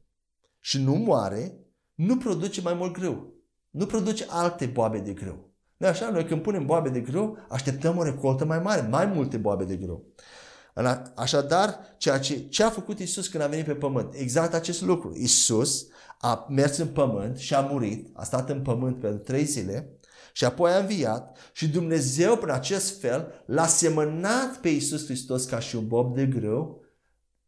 și 0.60 0.82
nu 0.82 0.94
moare, 0.94 1.56
nu 1.94 2.16
produce 2.16 2.60
mai 2.60 2.74
mult 2.74 2.92
grâu. 2.92 3.34
Nu 3.70 3.86
produce 3.86 4.26
alte 4.28 4.66
boabe 4.66 4.98
de 4.98 5.12
grâu. 5.12 5.54
Nu 5.76 5.86
așa? 5.86 6.10
Noi 6.10 6.24
când 6.24 6.42
punem 6.42 6.66
boabe 6.66 6.88
de 6.88 7.00
grâu, 7.00 7.38
așteptăm 7.48 7.98
o 7.98 8.02
recoltă 8.02 8.44
mai 8.44 8.58
mare, 8.58 8.88
mai 8.88 9.06
multe 9.06 9.36
boabe 9.36 9.64
de 9.64 9.76
grâu. 9.76 10.14
Așadar, 11.14 11.94
ceea 11.98 12.18
ce, 12.18 12.48
ce 12.48 12.62
a 12.62 12.70
făcut 12.70 12.98
Isus 12.98 13.28
când 13.28 13.42
a 13.42 13.46
venit 13.46 13.64
pe 13.64 13.74
pământ? 13.74 14.14
Exact 14.14 14.54
acest 14.54 14.82
lucru. 14.82 15.12
Isus 15.16 15.86
a 16.18 16.46
mers 16.48 16.76
în 16.76 16.88
pământ 16.88 17.36
și 17.36 17.54
a 17.54 17.60
murit, 17.60 18.10
a 18.12 18.24
stat 18.24 18.50
în 18.50 18.62
pământ 18.62 19.00
pentru 19.00 19.18
trei 19.18 19.44
zile 19.44 19.98
și 20.32 20.44
apoi 20.44 20.70
a 20.70 20.78
înviat 20.78 21.38
și 21.52 21.68
Dumnezeu 21.68 22.36
prin 22.36 22.50
acest 22.50 23.00
fel 23.00 23.42
l-a 23.46 23.66
semănat 23.66 24.56
pe 24.60 24.68
Isus 24.68 25.04
Hristos 25.04 25.44
ca 25.44 25.58
și 25.58 25.76
un 25.76 25.88
bob 25.88 26.14
de 26.14 26.26
grâu. 26.26 26.84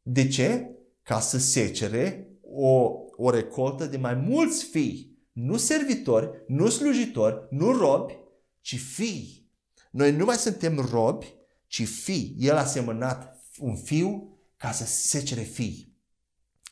De 0.03 0.29
ce? 0.29 0.71
Ca 1.03 1.21
să 1.21 1.39
secere 1.39 2.29
o, 2.43 2.93
o 3.17 3.31
recoltă 3.31 3.87
de 3.87 3.97
mai 3.97 4.15
mulți 4.15 4.65
fii. 4.65 5.19
Nu 5.33 5.57
servitori, 5.57 6.31
nu 6.47 6.69
slujitori, 6.69 7.47
nu 7.51 7.73
robi, 7.73 8.19
ci 8.61 8.81
fii. 8.81 9.51
Noi 9.91 10.13
nu 10.13 10.25
mai 10.25 10.37
suntem 10.37 10.89
robi, 10.91 11.35
ci 11.67 11.89
fii. 11.89 12.37
El 12.39 12.57
a 12.57 12.65
semănat 12.65 13.43
un 13.59 13.77
fiu 13.77 14.39
ca 14.57 14.73
să 14.73 14.85
secere 14.85 15.41
fii. 15.41 15.97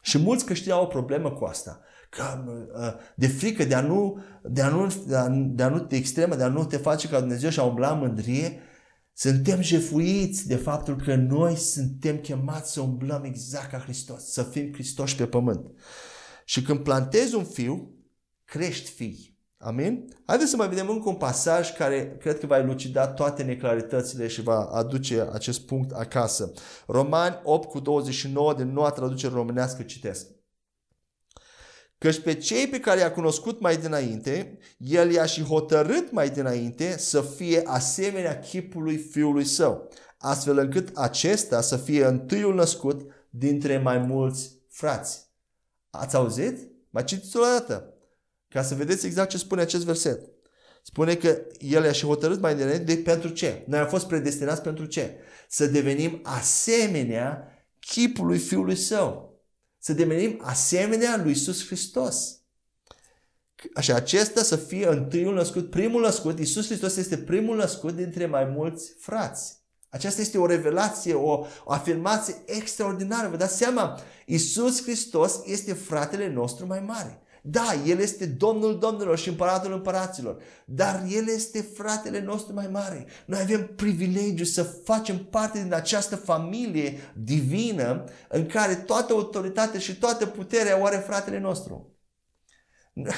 Și 0.02 0.18
mulți 0.18 0.44
creștini 0.44 0.72
au 0.72 0.82
o 0.82 0.86
problemă 0.86 1.30
cu 1.30 1.44
asta. 1.44 1.80
Că, 2.16 2.44
uh, 2.46 2.92
de 3.14 3.26
frică 3.26 3.64
de 3.64 3.74
a, 3.74 3.80
nu, 3.80 4.22
de, 4.42 4.62
a 4.62 4.68
nu, 4.68 4.92
de, 5.06 5.16
a, 5.16 5.28
de 5.28 5.62
a 5.62 5.68
nu 5.68 5.78
te 5.78 5.96
extremă, 5.96 6.36
de 6.36 6.42
a 6.42 6.48
nu 6.48 6.64
te 6.64 6.76
face 6.76 7.08
ca 7.08 7.18
Dumnezeu 7.18 7.50
și 7.50 7.58
a 7.58 7.62
umbla 7.62 7.92
în 7.92 7.98
mândrie, 7.98 8.60
suntem 9.12 9.60
jefuiți 9.60 10.46
de 10.46 10.56
faptul 10.56 10.96
că 10.96 11.14
noi 11.14 11.56
suntem 11.56 12.16
chemați 12.16 12.72
să 12.72 12.80
umblăm 12.80 13.24
exact 13.24 13.70
ca 13.70 13.78
Hristos, 13.78 14.24
să 14.24 14.42
fim 14.42 14.72
Hristoși 14.72 15.16
pe 15.16 15.26
pământ. 15.26 15.70
Și 16.44 16.62
când 16.62 16.78
plantezi 16.78 17.34
un 17.34 17.44
fiu, 17.44 17.94
crești 18.44 18.90
fii. 18.90 19.38
Amin? 19.58 20.08
Haideți 20.26 20.50
să 20.50 20.56
mai 20.56 20.68
vedem 20.68 20.88
încă 20.88 21.08
un 21.08 21.14
pasaj 21.14 21.72
care 21.72 22.16
cred 22.20 22.38
că 22.38 22.46
va 22.46 22.58
elucida 22.58 23.06
toate 23.06 23.42
neclaritățile 23.42 24.26
și 24.26 24.42
va 24.42 24.64
aduce 24.64 25.28
acest 25.32 25.60
punct 25.60 25.90
acasă. 25.90 26.52
Romani 26.86 27.40
8 27.44 27.68
cu 27.68 27.80
29 27.80 28.54
de 28.54 28.62
noua 28.62 28.90
traducere 28.90 29.34
românească 29.34 29.82
citesc. 29.82 30.26
Căci 32.02 32.20
pe 32.20 32.34
cei 32.34 32.66
pe 32.66 32.80
care 32.80 33.00
i-a 33.00 33.12
cunoscut 33.12 33.60
mai 33.60 33.76
dinainte, 33.76 34.58
el 34.76 35.10
i-a 35.10 35.24
și 35.24 35.42
hotărât 35.42 36.12
mai 36.12 36.30
dinainte 36.30 36.98
să 36.98 37.20
fie 37.20 37.62
asemenea 37.64 38.38
chipului 38.38 38.96
fiului 38.96 39.44
său, 39.44 39.88
astfel 40.18 40.58
încât 40.58 40.96
acesta 40.96 41.60
să 41.60 41.76
fie 41.76 42.04
întâiul 42.04 42.54
născut 42.54 43.00
dintre 43.30 43.78
mai 43.78 43.98
mulți 43.98 44.52
frați. 44.68 45.26
Ați 45.90 46.16
auzit? 46.16 46.58
Mai 46.90 47.04
citiți 47.04 47.36
o 47.36 47.40
dată. 47.40 47.94
Ca 48.48 48.62
să 48.62 48.74
vedeți 48.74 49.06
exact 49.06 49.30
ce 49.30 49.38
spune 49.38 49.60
acest 49.60 49.84
verset. 49.84 50.30
Spune 50.82 51.14
că 51.14 51.38
el 51.58 51.84
i-a 51.84 51.92
și 51.92 52.06
hotărât 52.06 52.40
mai 52.40 52.54
dinainte 52.54 52.94
de 52.94 52.96
pentru 52.96 53.28
ce? 53.28 53.64
Noi 53.66 53.78
am 53.78 53.88
fost 53.88 54.06
predestinați 54.06 54.62
pentru 54.62 54.84
ce? 54.84 55.14
Să 55.48 55.66
devenim 55.66 56.20
asemenea 56.22 57.48
chipului 57.80 58.38
Fiului 58.38 58.76
Său. 58.76 59.31
Să 59.84 59.92
devenim 59.92 60.40
asemenea 60.42 61.16
lui 61.16 61.28
Iisus 61.28 61.66
Hristos. 61.66 62.40
Așa, 63.74 63.94
acesta 63.94 64.42
să 64.42 64.56
fie 64.56 64.86
întâiul 64.86 65.34
născut, 65.34 65.70
primul 65.70 66.00
născut. 66.00 66.38
Iisus 66.38 66.66
Hristos 66.66 66.96
este 66.96 67.18
primul 67.18 67.56
născut 67.56 67.94
dintre 67.94 68.26
mai 68.26 68.44
mulți 68.44 68.92
frați. 68.98 69.56
Aceasta 69.88 70.20
este 70.20 70.38
o 70.38 70.46
revelație, 70.46 71.14
o, 71.14 71.46
o 71.64 71.72
afirmație 71.72 72.34
extraordinară. 72.46 73.28
Vă 73.28 73.36
dați 73.36 73.56
seama? 73.56 74.00
Iisus 74.26 74.82
Hristos 74.82 75.40
este 75.44 75.72
fratele 75.72 76.32
nostru 76.32 76.66
mai 76.66 76.80
mare. 76.80 77.21
Da, 77.44 77.74
El 77.86 77.98
este 77.98 78.26
Domnul 78.26 78.78
Domnilor 78.78 79.18
și 79.18 79.28
Împăratul 79.28 79.72
Împăraților, 79.72 80.42
dar 80.64 81.04
El 81.08 81.28
este 81.28 81.60
fratele 81.60 82.20
nostru 82.20 82.54
mai 82.54 82.68
mare. 82.68 83.06
Noi 83.26 83.40
avem 83.40 83.66
privilegiu 83.66 84.44
să 84.44 84.62
facem 84.62 85.24
parte 85.24 85.62
din 85.62 85.74
această 85.74 86.16
familie 86.16 87.12
divină 87.14 88.04
în 88.28 88.46
care 88.46 88.74
toată 88.74 89.12
autoritate 89.12 89.78
și 89.78 89.98
toată 89.98 90.26
puterea 90.26 90.80
o 90.80 90.84
are 90.84 90.96
fratele 90.96 91.38
nostru. 91.38 91.96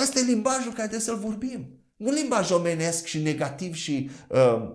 Ăsta 0.00 0.18
e 0.18 0.22
limbajul 0.22 0.72
care 0.72 0.88
trebuie 0.88 1.00
să-l 1.00 1.18
vorbim. 1.18 1.82
Nu 1.96 2.10
limbaj 2.10 2.50
omenesc 2.50 3.04
și 3.04 3.22
negativ 3.22 3.74
și 3.74 4.10
uh, 4.28 4.74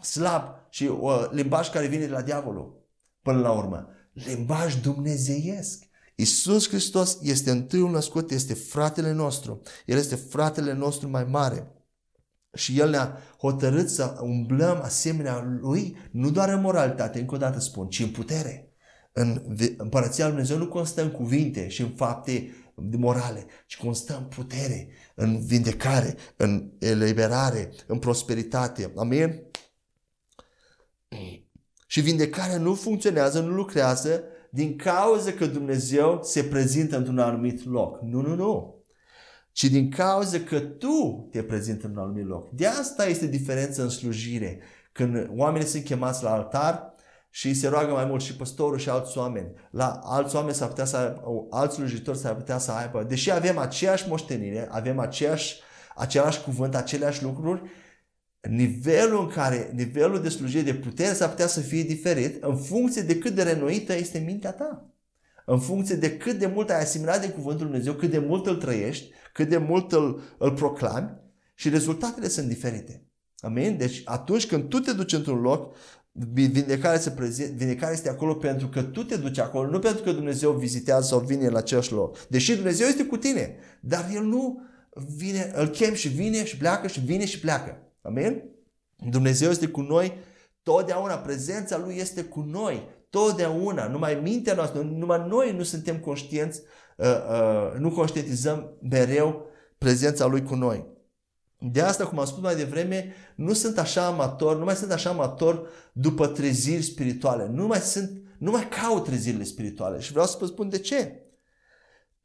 slab 0.00 0.42
și 0.70 0.84
uh, 0.84 1.28
limbaj 1.30 1.70
care 1.70 1.86
vine 1.86 2.06
de 2.06 2.12
la 2.12 2.22
diavolul 2.22 2.88
până 3.22 3.40
la 3.40 3.50
urmă. 3.52 3.88
Limbaj 4.12 4.74
dumnezeiesc. 4.74 5.84
Isus 6.14 6.68
Hristos 6.68 7.18
este 7.22 7.50
întâiul 7.50 7.90
născut, 7.90 8.30
este 8.30 8.54
fratele 8.54 9.12
nostru. 9.12 9.62
El 9.86 9.96
este 9.96 10.14
fratele 10.14 10.72
nostru 10.72 11.08
mai 11.08 11.24
mare. 11.24 11.72
Și 12.54 12.78
El 12.78 12.90
ne-a 12.90 13.18
hotărât 13.38 13.88
să 13.90 14.18
umblăm 14.20 14.80
asemenea 14.82 15.58
Lui, 15.60 15.96
nu 16.10 16.30
doar 16.30 16.48
în 16.48 16.60
moralitate, 16.60 17.18
încă 17.18 17.34
o 17.34 17.38
dată 17.38 17.60
spun, 17.60 17.88
ci 17.88 18.00
în 18.00 18.10
putere. 18.10 18.68
În 19.12 19.56
împărăția 19.76 20.24
Lui 20.24 20.34
Dumnezeu 20.34 20.58
nu 20.58 20.68
constă 20.68 21.02
în 21.02 21.10
cuvinte 21.10 21.68
și 21.68 21.80
în 21.80 21.88
fapte 21.88 22.54
morale, 22.74 23.46
ci 23.66 23.76
constă 23.76 24.16
în 24.16 24.24
putere, 24.24 24.88
în 25.14 25.46
vindecare, 25.46 26.16
în 26.36 26.70
eliberare, 26.78 27.72
în 27.86 27.98
prosperitate. 27.98 28.92
Amin? 28.96 29.42
Și 31.86 32.00
vindecarea 32.00 32.58
nu 32.58 32.74
funcționează, 32.74 33.40
nu 33.40 33.54
lucrează 33.54 34.22
din 34.54 34.76
cauza 34.76 35.32
că 35.32 35.46
Dumnezeu 35.46 36.20
se 36.22 36.42
prezintă 36.42 36.96
într-un 36.96 37.18
anumit 37.18 37.64
loc. 37.70 38.00
Nu, 38.02 38.20
nu, 38.20 38.34
nu. 38.34 38.82
Ci 39.52 39.64
din 39.64 39.90
cauza 39.90 40.38
că 40.38 40.60
tu 40.60 41.28
te 41.30 41.42
prezinți 41.42 41.84
într-un 41.84 42.04
anumit 42.04 42.26
loc. 42.26 42.50
De 42.50 42.66
asta 42.66 43.06
este 43.06 43.26
diferența 43.26 43.82
în 43.82 43.88
slujire. 43.88 44.60
Când 44.92 45.30
oamenii 45.36 45.66
sunt 45.66 45.84
chemați 45.84 46.22
la 46.22 46.32
altar 46.32 46.94
și 47.30 47.54
se 47.54 47.68
roagă 47.68 47.92
mai 47.92 48.04
mult 48.04 48.22
și 48.22 48.36
păstorul 48.36 48.78
și 48.78 48.88
alți 48.88 49.18
oameni. 49.18 49.52
La 49.70 50.00
alți 50.02 50.36
oameni 50.36 50.54
s-ar 50.54 50.68
putea 50.68 50.84
să 50.84 50.96
aibă, 50.96 51.46
alți 51.50 51.74
slujitori 51.74 52.18
s-ar 52.18 52.34
putea 52.34 52.58
să 52.58 52.72
aibă, 52.72 53.02
deși 53.02 53.30
avem 53.30 53.58
aceeași 53.58 54.08
moștenire, 54.08 54.68
avem 54.70 54.98
aceeași, 54.98 55.60
același 55.94 56.42
cuvânt, 56.42 56.74
aceleași 56.74 57.22
lucruri, 57.22 57.62
nivelul 58.48 59.20
în 59.20 59.28
care, 59.28 59.70
nivelul 59.74 60.22
de 60.22 60.28
slujire, 60.28 60.62
de 60.62 60.74
putere 60.74 61.12
s-ar 61.12 61.28
putea 61.28 61.46
să 61.46 61.60
fie 61.60 61.82
diferit 61.82 62.42
în 62.42 62.56
funcție 62.56 63.02
de 63.02 63.18
cât 63.18 63.34
de 63.34 63.42
renoită 63.42 63.94
este 63.94 64.18
mintea 64.18 64.52
ta. 64.52 64.88
În 65.46 65.58
funcție 65.58 65.94
de 65.94 66.16
cât 66.16 66.38
de 66.38 66.46
mult 66.46 66.70
ai 66.70 66.80
asimilat 66.80 67.20
de 67.20 67.28
cuvântul 67.28 67.66
Lui 67.66 67.72
Dumnezeu, 67.72 67.92
cât 67.92 68.10
de 68.10 68.18
mult 68.18 68.46
îl 68.46 68.56
trăiești, 68.56 69.10
cât 69.32 69.48
de 69.48 69.56
mult 69.56 69.92
îl, 69.92 70.22
îl 70.38 70.52
proclami 70.52 71.10
și 71.54 71.68
rezultatele 71.68 72.28
sunt 72.28 72.48
diferite. 72.48 73.02
Amin? 73.38 73.76
Deci 73.76 74.02
atunci 74.04 74.46
când 74.46 74.68
tu 74.68 74.78
te 74.78 74.92
duci 74.92 75.12
într-un 75.12 75.40
loc, 75.40 75.74
vindecarea, 76.32 76.98
se 76.98 77.10
prezint, 77.10 77.50
vindecarea 77.50 77.94
este 77.94 78.08
acolo 78.08 78.34
pentru 78.34 78.68
că 78.68 78.82
tu 78.82 79.04
te 79.04 79.16
duci 79.16 79.38
acolo, 79.38 79.70
nu 79.70 79.78
pentru 79.78 80.02
că 80.02 80.12
Dumnezeu 80.12 80.52
vizitează 80.52 81.06
sau 81.06 81.18
vine 81.18 81.48
la 81.48 81.58
același 81.58 81.92
loc. 81.92 82.26
Deși 82.26 82.54
Dumnezeu 82.54 82.86
este 82.86 83.04
cu 83.04 83.16
tine, 83.16 83.56
dar 83.80 84.10
El 84.14 84.24
nu 84.24 84.60
vine, 85.16 85.52
îl 85.54 85.68
chem 85.68 85.94
și 85.94 86.08
vine 86.08 86.44
și 86.44 86.56
pleacă 86.56 86.86
și 86.86 87.00
vine 87.00 87.24
și 87.24 87.40
pleacă. 87.40 87.83
Amin? 88.04 88.42
Dumnezeu 89.10 89.50
este 89.50 89.66
cu 89.66 89.80
noi 89.80 90.12
totdeauna, 90.62 91.14
prezența 91.14 91.78
Lui 91.78 91.96
este 91.96 92.24
cu 92.24 92.40
noi 92.40 92.88
totdeauna, 93.10 93.88
numai 93.88 94.14
mintea 94.22 94.54
noastră, 94.54 94.80
numai 94.80 95.26
noi 95.28 95.56
nu 95.56 95.62
suntem 95.62 95.98
conștienți, 95.98 96.62
uh, 96.96 97.06
uh, 97.06 97.78
nu 97.78 97.90
conștientizăm 97.90 98.76
mereu 98.90 99.46
prezența 99.78 100.26
Lui 100.26 100.42
cu 100.42 100.54
noi. 100.54 100.86
De 101.58 101.80
asta, 101.80 102.06
cum 102.06 102.18
am 102.18 102.24
spus 102.24 102.42
mai 102.42 102.56
devreme, 102.56 103.14
nu 103.36 103.52
sunt 103.52 103.78
așa 103.78 104.06
amator, 104.06 104.58
nu 104.58 104.64
mai 104.64 104.74
sunt 104.74 104.92
așa 104.92 105.10
amator 105.10 105.68
după 105.92 106.26
treziri 106.26 106.82
spirituale. 106.82 107.46
Nu 107.46 107.66
mai 107.66 107.78
sunt, 107.78 108.22
nu 108.38 108.50
mai 108.50 108.68
caut 108.68 109.04
trezirile 109.04 109.44
spirituale. 109.44 110.00
Și 110.00 110.10
vreau 110.10 110.26
să 110.26 110.36
vă 110.40 110.46
spun 110.46 110.68
de 110.68 110.78
ce. 110.78 111.23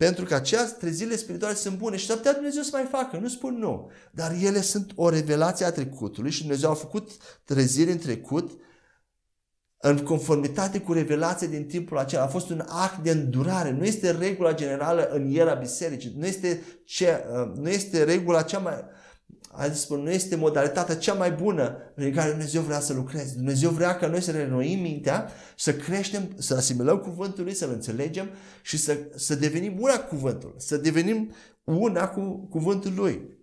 Pentru 0.06 0.26
că 0.26 0.34
această 0.36 0.78
trezirile 0.78 1.16
spirituale 1.16 1.56
sunt 1.56 1.78
bune 1.78 1.98
și 1.98 2.06
s-ar 2.06 2.18
putea 2.18 2.34
Dumnezeu 2.34 2.62
să 2.62 2.70
mai 2.74 2.88
facă, 2.90 3.18
nu 3.18 3.28
spun 3.28 3.58
nu. 3.58 3.92
Dar 4.12 4.32
ele 4.42 4.62
sunt 4.62 4.92
o 4.96 5.10
revelație 5.10 5.66
a 5.66 5.72
trecutului 5.72 6.32
și 6.32 6.40
Dumnezeu 6.40 6.70
a 6.70 6.74
făcut 6.74 7.12
treziri 7.44 7.92
în 7.92 7.98
trecut 7.98 8.60
în 9.78 9.98
conformitate 9.98 10.80
cu 10.80 10.94
revelația 10.94 11.48
din 11.48 11.66
timpul 11.66 11.98
acela. 11.98 12.24
A 12.24 12.28
fost 12.28 12.50
un 12.50 12.64
act 12.68 13.04
de 13.04 13.12
îndurare. 13.12 13.72
Nu 13.72 13.84
este 13.84 14.12
regula 14.12 14.54
generală 14.54 15.10
în 15.10 15.36
era 15.36 15.54
bisericii. 15.54 16.14
Nu 16.18 16.26
este, 16.26 16.62
ce, 16.86 17.26
uh, 17.32 17.52
nu 17.56 17.70
este 17.70 18.04
regula 18.04 18.42
cea 18.42 18.60
mai, 18.60 18.74
hai 19.52 19.68
să 19.68 19.76
spun, 19.76 20.00
nu 20.00 20.10
este 20.10 20.36
modalitatea 20.36 20.98
cea 20.98 21.14
mai 21.14 21.32
bună 21.32 21.78
prin 21.96 22.14
care 22.14 22.30
Dumnezeu 22.30 22.62
vrea 22.62 22.80
să 22.80 22.94
lucreze. 22.94 23.34
Dumnezeu 23.36 23.70
vrea 23.70 23.96
ca 23.96 24.08
noi 24.08 24.22
să 24.22 24.32
renoim 24.32 24.80
mintea, 24.80 25.30
să 25.56 25.74
creștem, 25.74 26.30
să 26.38 26.56
asimilăm 26.56 26.98
cuvântul 26.98 27.44
lui, 27.44 27.54
să-l 27.54 27.70
înțelegem 27.70 28.30
și 28.62 28.78
să, 28.78 28.98
să 29.16 29.36
devenim 29.36 29.82
una 29.82 30.00
cu 30.00 30.16
cuvântul, 30.16 30.56
să 30.58 30.78
devenim 30.78 31.32
una 31.64 32.08
cu 32.08 32.48
cuvântul 32.50 32.94
lui, 32.96 33.38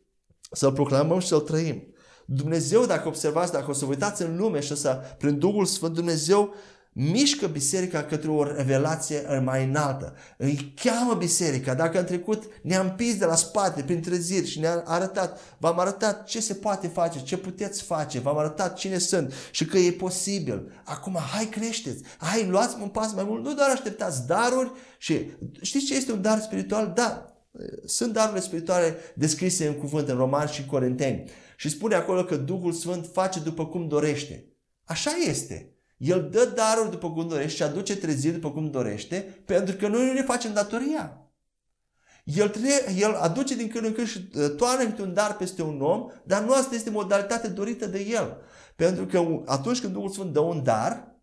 să-l 0.52 0.72
proclamăm 0.72 1.18
și 1.18 1.26
să-l 1.26 1.40
trăim. 1.40 1.82
Dumnezeu, 2.26 2.86
dacă 2.86 3.08
observați, 3.08 3.52
dacă 3.52 3.70
o 3.70 3.72
să 3.72 3.84
vă 3.84 3.90
uitați 3.90 4.22
în 4.22 4.36
lume 4.36 4.60
și 4.60 4.76
să, 4.76 5.00
prin 5.18 5.38
Duhul 5.38 5.64
Sfânt, 5.64 5.94
Dumnezeu 5.94 6.54
mișcă 6.98 7.46
biserica 7.46 8.02
către 8.04 8.30
o 8.30 8.44
revelație 8.44 9.40
mai 9.44 9.64
înaltă. 9.64 10.14
Îi 10.36 10.72
cheamă 10.82 11.14
biserica. 11.14 11.74
Dacă 11.74 11.98
în 11.98 12.04
trecut 12.04 12.44
ne-am 12.62 12.94
pis 12.94 13.16
de 13.16 13.24
la 13.24 13.34
spate 13.34 13.82
prin 13.82 14.00
treziri 14.00 14.46
și 14.46 14.58
ne-a 14.58 14.82
arătat, 14.86 15.40
v-am 15.58 15.78
arătat 15.78 16.24
ce 16.24 16.40
se 16.40 16.54
poate 16.54 16.88
face, 16.88 17.22
ce 17.22 17.36
puteți 17.36 17.82
face, 17.82 18.18
v-am 18.18 18.38
arătat 18.38 18.76
cine 18.76 18.98
sunt 18.98 19.32
și 19.50 19.64
că 19.64 19.78
e 19.78 19.92
posibil. 19.92 20.72
Acum, 20.84 21.18
hai 21.32 21.44
creșteți, 21.44 22.02
hai 22.18 22.46
luați 22.46 22.76
un 22.80 22.88
pas 22.88 23.12
mai 23.12 23.24
mult, 23.24 23.44
nu 23.44 23.54
doar 23.54 23.70
așteptați 23.70 24.26
daruri 24.26 24.72
și 24.98 25.30
știți 25.60 25.84
ce 25.84 25.94
este 25.94 26.12
un 26.12 26.22
dar 26.22 26.40
spiritual? 26.40 26.92
Da, 26.94 27.36
sunt 27.86 28.12
darurile 28.12 28.40
spirituale 28.40 28.96
descrise 29.14 29.66
în 29.66 29.74
cuvânt 29.74 30.08
în 30.08 30.16
Roman 30.16 30.46
și 30.46 30.66
Corinteni. 30.66 31.30
Și 31.56 31.68
spune 31.68 31.94
acolo 31.94 32.24
că 32.24 32.36
Duhul 32.36 32.72
Sfânt 32.72 33.08
face 33.12 33.40
după 33.40 33.66
cum 33.66 33.88
dorește. 33.88 34.44
Așa 34.84 35.10
este. 35.28 35.75
El 35.96 36.28
dă 36.30 36.52
daruri 36.54 36.90
după 36.90 37.12
cum 37.12 37.28
dorește 37.28 37.56
și 37.56 37.62
aduce 37.62 37.96
treziri 37.96 38.34
după 38.34 38.50
cum 38.50 38.70
dorește, 38.70 39.42
pentru 39.44 39.76
că 39.76 39.88
noi 39.88 40.06
nu 40.06 40.12
ne 40.12 40.22
facem 40.22 40.52
datoria. 40.52 41.20
El, 42.24 42.48
tre- 42.48 42.94
el 42.96 43.14
aduce 43.14 43.54
din 43.54 43.68
când 43.68 43.84
în 43.84 43.92
când 43.92 44.06
și 44.06 44.30
uh, 44.34 44.54
toarnă 44.56 44.94
un 45.00 45.14
dar 45.14 45.36
peste 45.36 45.62
un 45.62 45.80
om, 45.80 46.10
dar 46.24 46.42
nu 46.42 46.52
asta 46.52 46.74
este 46.74 46.90
modalitatea 46.90 47.50
dorită 47.50 47.86
de 47.86 48.00
el. 48.00 48.36
Pentru 48.76 49.06
că 49.06 49.42
atunci 49.46 49.80
când 49.80 49.92
Duhul 49.92 50.08
Sfânt 50.08 50.32
dă 50.32 50.40
un 50.40 50.62
dar, 50.62 51.14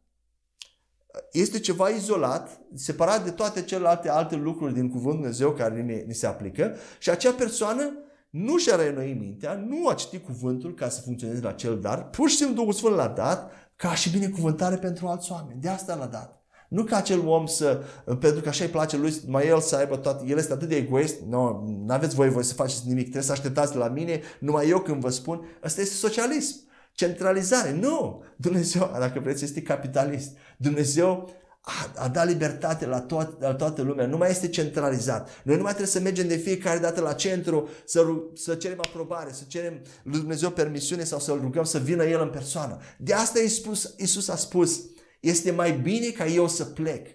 este 1.32 1.59
ceva 1.59 1.89
izolat, 1.89 2.61
separat 2.76 3.24
de 3.24 3.32
toate 3.32 3.63
celelalte 3.63 4.09
alte 4.09 4.36
lucruri 4.36 4.74
din 4.74 4.89
Cuvântul 4.89 5.19
Dumnezeu 5.19 5.51
care 5.51 5.82
ni, 5.82 6.03
ni 6.07 6.13
se 6.13 6.28
aplică 6.28 6.76
și 6.99 7.09
acea 7.09 7.32
persoană 7.32 7.97
nu 8.30 8.57
și-a 8.57 8.76
reînnoit 8.76 9.19
mintea, 9.19 9.53
nu 9.53 9.88
a 9.88 9.93
citit 9.93 10.26
cuvântul 10.26 10.74
ca 10.74 10.89
să 10.89 11.01
funcționeze 11.01 11.41
la 11.41 11.49
acel 11.49 11.80
dar, 11.80 12.09
pur 12.09 12.30
și 12.30 12.36
simplu 12.36 12.55
Duhul 12.55 12.74
Sfânt 12.74 12.95
l-a 12.95 13.07
dat 13.07 13.51
ca 13.84 13.95
și 13.95 14.09
binecuvântare 14.09 14.75
pentru 14.75 15.07
alți 15.07 15.31
oameni. 15.31 15.61
De 15.61 15.69
asta 15.69 15.95
l-a 15.95 16.05
dat. 16.05 16.43
Nu 16.69 16.84
ca 16.84 16.97
acel 16.97 17.27
om 17.27 17.45
să, 17.45 17.84
pentru 18.19 18.41
că 18.41 18.49
așa 18.49 18.63
îi 18.63 18.69
place 18.69 18.97
lui, 18.97 19.13
mai 19.27 19.47
el 19.47 19.59
să 19.59 19.75
aibă 19.75 19.97
toate, 19.97 20.25
el 20.27 20.38
este 20.38 20.53
atât 20.53 20.69
de 20.69 20.75
egoist, 20.75 21.21
nu, 21.21 21.63
nu 21.86 21.93
aveți 21.93 22.15
voie 22.15 22.29
voi 22.29 22.43
să 22.43 22.53
faceți 22.53 22.88
nimic, 22.88 23.03
trebuie 23.03 23.23
să 23.23 23.31
așteptați 23.31 23.75
la 23.75 23.88
mine, 23.88 24.21
numai 24.39 24.69
eu 24.69 24.79
când 24.79 25.01
vă 25.01 25.09
spun, 25.09 25.45
ăsta 25.63 25.81
este 25.81 25.93
socialism, 25.93 26.55
centralizare. 26.93 27.71
Nu! 27.71 28.23
Dumnezeu, 28.36 28.91
dacă 28.99 29.19
vreți, 29.19 29.43
este 29.43 29.61
capitalist. 29.61 30.38
Dumnezeu 30.57 31.29
a, 31.66 31.91
a 31.95 32.07
dat 32.07 32.28
libertate 32.28 32.86
la, 32.86 33.01
toat, 33.01 33.41
la 33.41 33.53
toată 33.53 33.82
lumea, 33.82 34.05
nu 34.05 34.18
mai 34.18 34.30
este 34.30 34.47
centralizat. 34.47 35.41
Noi 35.43 35.55
nu 35.55 35.61
mai 35.61 35.72
trebuie 35.72 35.93
să 35.93 35.99
mergem 35.99 36.28
de 36.28 36.36
fiecare 36.36 36.80
dată 36.80 37.01
la 37.01 37.14
centru 37.14 37.70
să, 37.86 38.05
să 38.34 38.55
cerem 38.55 38.78
aprobare, 38.82 39.32
să 39.32 39.43
cerem 39.47 39.82
lui 40.03 40.20
Dumnezeu 40.20 40.49
permisiune 40.49 41.03
sau 41.03 41.20
să-L 41.20 41.39
rugăm 41.39 41.64
să 41.64 41.78
vină 41.78 42.05
El 42.05 42.22
în 42.22 42.30
persoană. 42.30 42.80
De 42.97 43.14
asta 43.14 43.39
Iisus, 43.39 43.93
Iisus 43.97 44.28
a 44.28 44.36
spus, 44.36 44.82
este 45.20 45.51
mai 45.51 45.72
bine 45.72 46.07
ca 46.07 46.26
eu 46.26 46.47
să 46.47 46.64
plec. 46.64 47.07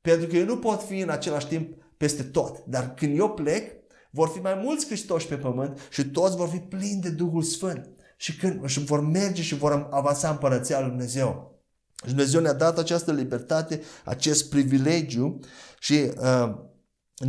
Pentru 0.00 0.26
că 0.26 0.36
eu 0.36 0.44
nu 0.44 0.58
pot 0.58 0.82
fi 0.82 0.98
în 0.98 1.08
același 1.08 1.46
timp 1.46 1.82
peste 1.96 2.22
tot. 2.22 2.64
Dar 2.64 2.94
când 2.94 3.18
eu 3.18 3.30
plec, 3.30 3.72
vor 4.10 4.28
fi 4.28 4.38
mai 4.38 4.60
mulți 4.62 4.86
Hristoși 4.86 5.26
pe 5.26 5.34
pământ 5.34 5.78
și 5.90 6.04
toți 6.04 6.36
vor 6.36 6.48
fi 6.48 6.58
plini 6.58 7.00
de 7.00 7.08
Duhul 7.08 7.42
Sfânt. 7.42 7.88
Și 8.16 8.36
când 8.36 8.66
și 8.66 8.84
vor 8.84 9.00
merge 9.00 9.42
și 9.42 9.54
vor 9.54 9.88
avansa 9.90 10.30
împărăția 10.30 10.80
lui 10.80 10.88
Dumnezeu. 10.88 11.51
Și 12.02 12.08
Dumnezeu 12.08 12.40
ne-a 12.40 12.52
dat 12.52 12.78
această 12.78 13.12
libertate, 13.12 13.80
acest 14.04 14.50
privilegiu 14.50 15.40
și 15.78 16.10
uh, 16.20 16.54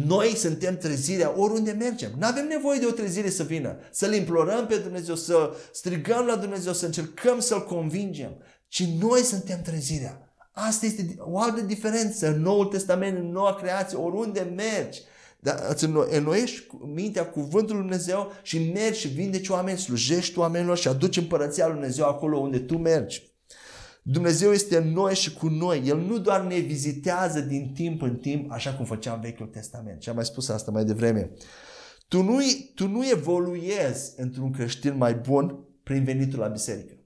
noi 0.06 0.36
suntem 0.36 0.78
trezirea 0.78 1.34
oriunde 1.40 1.72
mergem. 1.72 2.12
Nu 2.18 2.26
avem 2.26 2.48
nevoie 2.48 2.80
de 2.80 2.86
o 2.86 2.92
trezire 2.92 3.30
să 3.30 3.44
vină, 3.44 3.78
să-L 3.92 4.14
implorăm 4.14 4.68
pe 4.68 4.76
Dumnezeu, 4.76 5.16
să 5.16 5.56
strigăm 5.72 6.26
la 6.26 6.36
Dumnezeu, 6.36 6.74
să 6.74 6.86
încercăm 6.86 7.40
să-L 7.40 7.66
convingem, 7.66 8.38
ci 8.68 8.86
noi 9.00 9.20
suntem 9.20 9.62
trezirea. 9.62 10.36
Asta 10.52 10.86
este 10.86 11.16
o 11.20 11.40
altă 11.40 11.62
diferență 11.62 12.28
în 12.28 12.42
Noul 12.42 12.66
Testament, 12.66 13.18
în 13.18 13.32
Noua 13.32 13.56
creație, 13.56 13.98
oriunde 13.98 14.54
mergi. 14.56 15.02
Dar 15.40 15.66
îți 15.70 15.86
înnoiești 16.10 16.68
mintea 16.94 17.30
cuvântul 17.30 17.76
lui 17.76 17.86
Dumnezeu 17.86 18.32
și 18.42 18.72
mergi 18.74 19.00
și 19.00 19.08
vindeci 19.08 19.50
oameni, 19.50 19.78
slujești 19.78 20.40
oamenilor 20.40 20.78
și 20.78 20.88
aduci 20.88 21.18
împărăția 21.18 21.66
lui 21.66 21.74
Dumnezeu 21.74 22.06
acolo 22.06 22.38
unde 22.38 22.60
tu 22.60 22.78
mergi. 22.78 23.33
Dumnezeu 24.06 24.52
este 24.52 24.78
în 24.78 24.92
noi 24.92 25.16
și 25.16 25.34
cu 25.34 25.48
noi. 25.48 25.82
El 25.86 25.98
nu 25.98 26.18
doar 26.18 26.42
ne 26.42 26.58
vizitează 26.58 27.40
din 27.40 27.74
timp 27.74 28.02
în 28.02 28.18
timp, 28.18 28.52
așa 28.52 28.74
cum 28.74 28.86
făcea 28.86 29.14
în 29.14 29.22
Vechiul 29.22 29.48
Testament. 29.48 30.02
Și 30.02 30.10
am 30.10 30.16
mai 30.16 30.26
spus 30.26 30.50
asta 30.50 30.72
mai 30.72 30.86
devreme. 30.86 31.32
Tu 32.08 32.22
nu, 32.22 32.38
tu 32.76 32.88
nu 32.88 33.10
evoluezi 33.10 34.14
într-un 34.18 34.52
creștin 34.52 34.98
mai 34.98 35.16
bun 35.16 35.66
prin 35.84 36.04
venitul 36.04 36.40
la 36.40 36.48
biserică. 36.48 36.98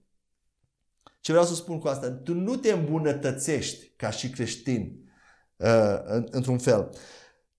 Ce 1.22 1.32
vreau 1.32 1.48
să 1.48 1.56
spun 1.56 1.80
cu 1.80 1.88
asta? 1.88 2.12
Tu 2.12 2.34
nu 2.34 2.56
te 2.56 2.72
îmbunătățești 2.72 3.94
ca 3.96 4.10
și 4.10 4.30
creștin 4.30 5.12
uh, 5.56 5.98
într-un 6.30 6.58
fel. 6.58 6.90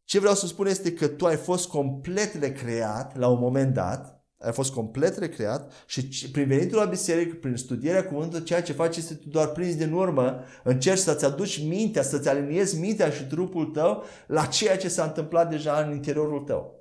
Ce 0.05 0.18
vreau 0.18 0.34
să 0.34 0.47
spun 0.47 0.66
este 0.66 0.93
că 0.93 1.09
tu 1.09 1.26
ai 1.26 1.36
fost 1.36 1.68
complet 1.68 2.34
recreat 2.34 3.16
la 3.16 3.28
un 3.28 3.39
moment 3.39 3.74
dat 3.74 4.18
ai 4.39 4.53
fost 4.53 4.72
complet 4.72 5.16
recreat 5.16 5.72
și 5.86 6.30
prin 6.30 6.47
venitul 6.47 6.78
la 6.78 6.84
biserică, 6.84 7.36
prin 7.41 7.57
studierea 7.57 8.07
cuvântului, 8.07 8.45
ceea 8.45 8.62
ce 8.62 8.72
faci 8.72 8.97
este 8.97 9.14
tu 9.14 9.28
doar 9.28 9.49
prins 9.49 9.76
din 9.76 9.93
urmă, 9.93 10.45
încerci 10.64 11.01
să-ți 11.01 11.24
aduci 11.24 11.66
mintea, 11.66 12.03
să-ți 12.03 12.28
aliniezi 12.28 12.78
mintea 12.78 13.11
și 13.11 13.26
trupul 13.26 13.66
tău 13.66 14.05
la 14.26 14.47
ceea 14.47 14.76
ce 14.76 14.89
s-a 14.89 15.05
întâmplat 15.05 15.51
deja 15.51 15.80
în 15.80 15.93
interiorul 15.93 16.41
tău. 16.41 16.76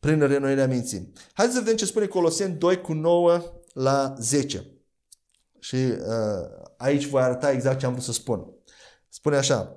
Prin 0.00 0.20
renoirea 0.20 0.66
minții. 0.66 1.12
Haideți 1.32 1.56
să 1.56 1.62
vedem 1.62 1.76
ce 1.78 1.84
spune 1.84 2.06
Coloseni 2.06 2.54
2 2.54 2.80
cu 2.80 2.92
9 2.92 3.42
la 3.72 4.14
10. 4.18 4.66
și 5.58 5.76
uh, 5.76 6.66
aici 6.76 7.06
voi 7.06 7.22
arăta 7.22 7.50
exact 7.50 7.78
ce 7.78 7.86
am 7.86 7.92
vrut 7.92 8.04
să 8.04 8.12
spun. 8.12 8.46
Spune 9.08 9.36
așa, 9.36 9.76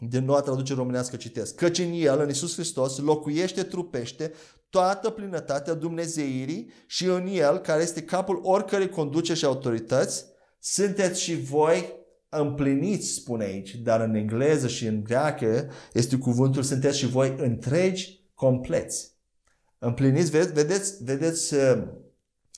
din 0.00 0.24
noua 0.24 0.40
traducere 0.40 0.78
românească 0.78 1.16
citesc. 1.16 1.54
Căci 1.54 1.78
în 1.78 1.92
El, 1.92 2.20
în 2.20 2.28
Iisus 2.28 2.54
Hristos, 2.54 2.98
locuiește, 2.98 3.62
trupește 3.62 4.32
toată 4.70 5.10
plinătatea 5.10 5.74
Dumnezeirii 5.74 6.72
și 6.86 7.04
în 7.04 7.26
El, 7.26 7.58
care 7.58 7.82
este 7.82 8.02
capul 8.02 8.40
oricărei 8.42 8.88
conduce 8.88 9.34
și 9.34 9.44
autorități, 9.44 10.24
sunteți 10.58 11.22
și 11.22 11.34
voi 11.34 11.98
împliniți, 12.28 13.08
spune 13.08 13.44
aici, 13.44 13.74
dar 13.74 14.00
în 14.00 14.14
engleză 14.14 14.66
și 14.68 14.86
în 14.86 15.04
greacă 15.04 15.70
este 15.92 16.16
cuvântul 16.16 16.62
sunteți 16.62 16.98
și 16.98 17.06
voi 17.06 17.34
întregi, 17.38 18.24
compleți. 18.34 19.18
Împliniți, 19.78 20.30
vedeți, 20.30 21.04
vedeți 21.04 21.54
uh, 21.54 21.82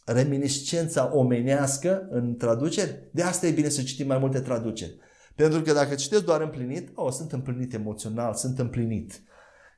reminiscența 0.04 1.10
omenească 1.14 2.08
în 2.10 2.36
traduceri? 2.36 3.08
De 3.12 3.22
asta 3.22 3.46
e 3.46 3.50
bine 3.50 3.68
să 3.68 3.82
citim 3.82 4.06
mai 4.06 4.18
multe 4.18 4.40
traduceri. 4.40 4.96
Pentru 5.42 5.62
că 5.62 5.72
dacă 5.72 5.94
citești 5.94 6.24
doar 6.24 6.40
împlinit, 6.40 6.90
oh, 6.94 7.12
sunt 7.12 7.32
împlinit 7.32 7.74
emoțional, 7.74 8.34
sunt 8.34 8.58
împlinit. 8.58 9.22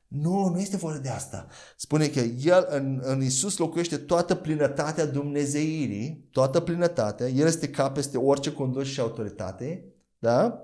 Nu, 0.09 0.49
nu 0.49 0.61
este 0.61 0.77
vorba 0.77 0.99
de 0.99 1.09
asta. 1.09 1.47
Spune 1.77 2.07
că 2.07 2.21
El, 2.21 2.67
în, 2.69 3.01
în 3.03 3.23
Isus 3.23 3.57
locuiește 3.57 3.97
toată 3.97 4.35
plinătatea 4.35 5.07
Dumnezeirii, 5.07 6.29
toată 6.33 6.61
plinătatea, 6.61 7.27
El 7.27 7.47
este 7.47 7.69
cap 7.69 7.95
peste 7.95 8.17
orice 8.19 8.53
condus 8.53 8.87
și 8.87 9.01
autoritate, 9.01 9.85
da? 10.19 10.62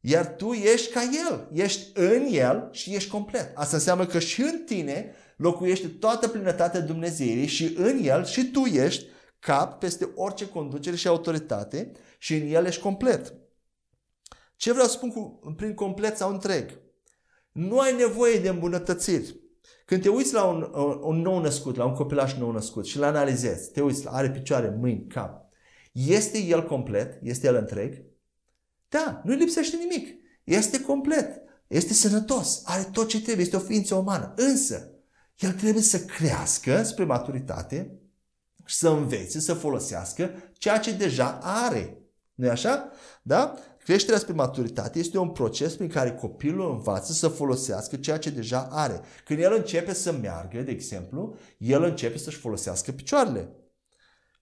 Iar 0.00 0.26
tu 0.26 0.52
ești 0.52 0.92
ca 0.92 1.00
El, 1.30 1.48
ești 1.52 1.90
în 1.94 2.26
El 2.30 2.68
și 2.70 2.94
ești 2.94 3.10
complet. 3.10 3.52
Asta 3.54 3.76
înseamnă 3.76 4.06
că 4.06 4.18
și 4.18 4.40
în 4.40 4.62
tine 4.66 5.12
locuiește 5.36 5.86
toată 5.86 6.28
plinătatea 6.28 6.80
Dumnezeirii 6.80 7.46
și 7.46 7.74
în 7.76 8.00
El 8.02 8.24
și 8.24 8.50
tu 8.50 8.60
ești 8.60 9.04
cap 9.38 9.78
peste 9.78 10.08
orice 10.14 10.48
conducere 10.48 10.96
și 10.96 11.08
autoritate 11.08 11.92
și 12.18 12.34
în 12.34 12.48
El 12.48 12.66
ești 12.66 12.82
complet. 12.82 13.34
Ce 14.56 14.72
vreau 14.72 14.86
să 14.86 14.92
spun 14.92 15.10
cu, 15.10 15.40
prin 15.56 15.74
complet 15.74 16.16
sau 16.16 16.32
întreg? 16.32 16.80
Nu 17.52 17.78
ai 17.78 17.96
nevoie 17.96 18.38
de 18.38 18.48
îmbunătățiri. 18.48 19.40
Când 19.84 20.02
te 20.02 20.08
uiți 20.08 20.32
la 20.32 20.44
un, 20.44 20.70
un 21.02 21.20
nou 21.20 21.40
născut, 21.40 21.76
la 21.76 21.84
un 21.84 21.94
copilaș 21.94 22.34
nou 22.34 22.50
născut 22.50 22.86
și 22.86 22.96
îl 22.96 23.02
analizezi, 23.02 23.70
te 23.70 23.80
uiți, 23.80 24.08
are 24.08 24.30
picioare, 24.30 24.76
mâini, 24.80 25.06
cap, 25.06 25.46
este 25.92 26.38
el 26.38 26.64
complet? 26.64 27.18
Este 27.22 27.46
el 27.46 27.54
întreg? 27.54 28.04
Da, 28.88 29.20
nu-i 29.24 29.36
lipsește 29.36 29.76
nimic. 29.76 30.08
Este 30.44 30.80
complet. 30.80 31.42
Este 31.66 31.92
sănătos. 31.92 32.62
Are 32.64 32.82
tot 32.82 33.08
ce 33.08 33.22
trebuie. 33.22 33.44
Este 33.44 33.56
o 33.56 33.60
ființă 33.60 33.94
umană. 33.94 34.34
Însă, 34.36 34.90
el 35.38 35.52
trebuie 35.52 35.82
să 35.82 35.98
crească 35.98 36.82
spre 36.82 37.04
maturitate 37.04 37.98
și 38.64 38.76
să 38.76 38.88
învețe, 38.88 39.40
să 39.40 39.54
folosească 39.54 40.30
ceea 40.52 40.78
ce 40.78 40.92
deja 40.92 41.38
are. 41.42 41.98
nu 42.34 42.50
așa? 42.50 42.90
Da? 43.22 43.54
Creșterea 43.86 44.18
spre 44.18 44.32
maturitate 44.32 44.98
este 44.98 45.18
un 45.18 45.28
proces 45.28 45.74
prin 45.76 45.88
care 45.88 46.12
copilul 46.12 46.70
învață 46.70 47.12
să 47.12 47.28
folosească 47.28 47.96
ceea 47.96 48.18
ce 48.18 48.30
deja 48.30 48.68
are. 48.70 49.00
Când 49.24 49.40
el 49.40 49.54
începe 49.56 49.94
să 49.94 50.12
meargă, 50.12 50.60
de 50.60 50.70
exemplu, 50.70 51.36
el 51.58 51.82
începe 51.82 52.18
să-și 52.18 52.36
folosească 52.36 52.92
picioarele 52.92 53.48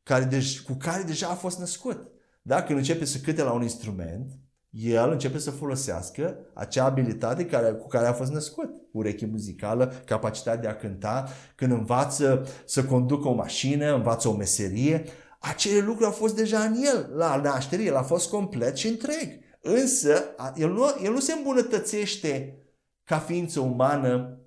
care 0.03 0.25
de, 0.25 0.43
cu 0.67 0.73
care 0.73 1.03
deja 1.03 1.29
a 1.29 1.35
fost 1.35 1.59
născut. 1.59 2.11
Da? 2.43 2.63
Când 2.63 2.79
începe 2.79 3.05
să 3.05 3.19
câte 3.19 3.43
la 3.43 3.53
un 3.53 3.63
instrument, 3.63 4.31
el 4.71 5.11
începe 5.11 5.39
să 5.39 5.51
folosească 5.51 6.37
acea 6.55 6.85
abilitate 6.85 7.47
care, 7.47 7.73
cu 7.73 7.87
care 7.87 8.07
a 8.07 8.13
fost 8.13 8.33
născut. 8.33 8.71
Ureche 8.93 9.27
muzicală, 9.27 9.93
capacitatea 10.05 10.61
de 10.61 10.69
a 10.69 10.77
cânta, 10.77 11.29
când 11.55 11.73
învață 11.73 12.47
să 12.65 12.85
conducă 12.85 13.29
o 13.29 13.35
mașină, 13.35 13.95
învață 13.95 14.29
o 14.29 14.37
meserie, 14.37 15.05
acele 15.45 15.79
lucruri 15.79 16.07
au 16.07 16.13
fost 16.13 16.35
deja 16.37 16.65
în 16.65 16.75
el. 16.75 17.11
La 17.15 17.37
naștere 17.37 17.83
el 17.83 17.97
a 17.97 18.03
fost 18.03 18.29
complet 18.29 18.77
și 18.77 18.89
întreg. 18.89 19.41
Însă, 19.61 20.25
el 20.57 20.73
nu, 20.73 20.85
el 21.03 21.13
nu 21.13 21.21
se 21.21 21.33
îmbunătățește 21.33 22.59
ca 23.05 23.19
ființă 23.19 23.61
umană 23.61 24.39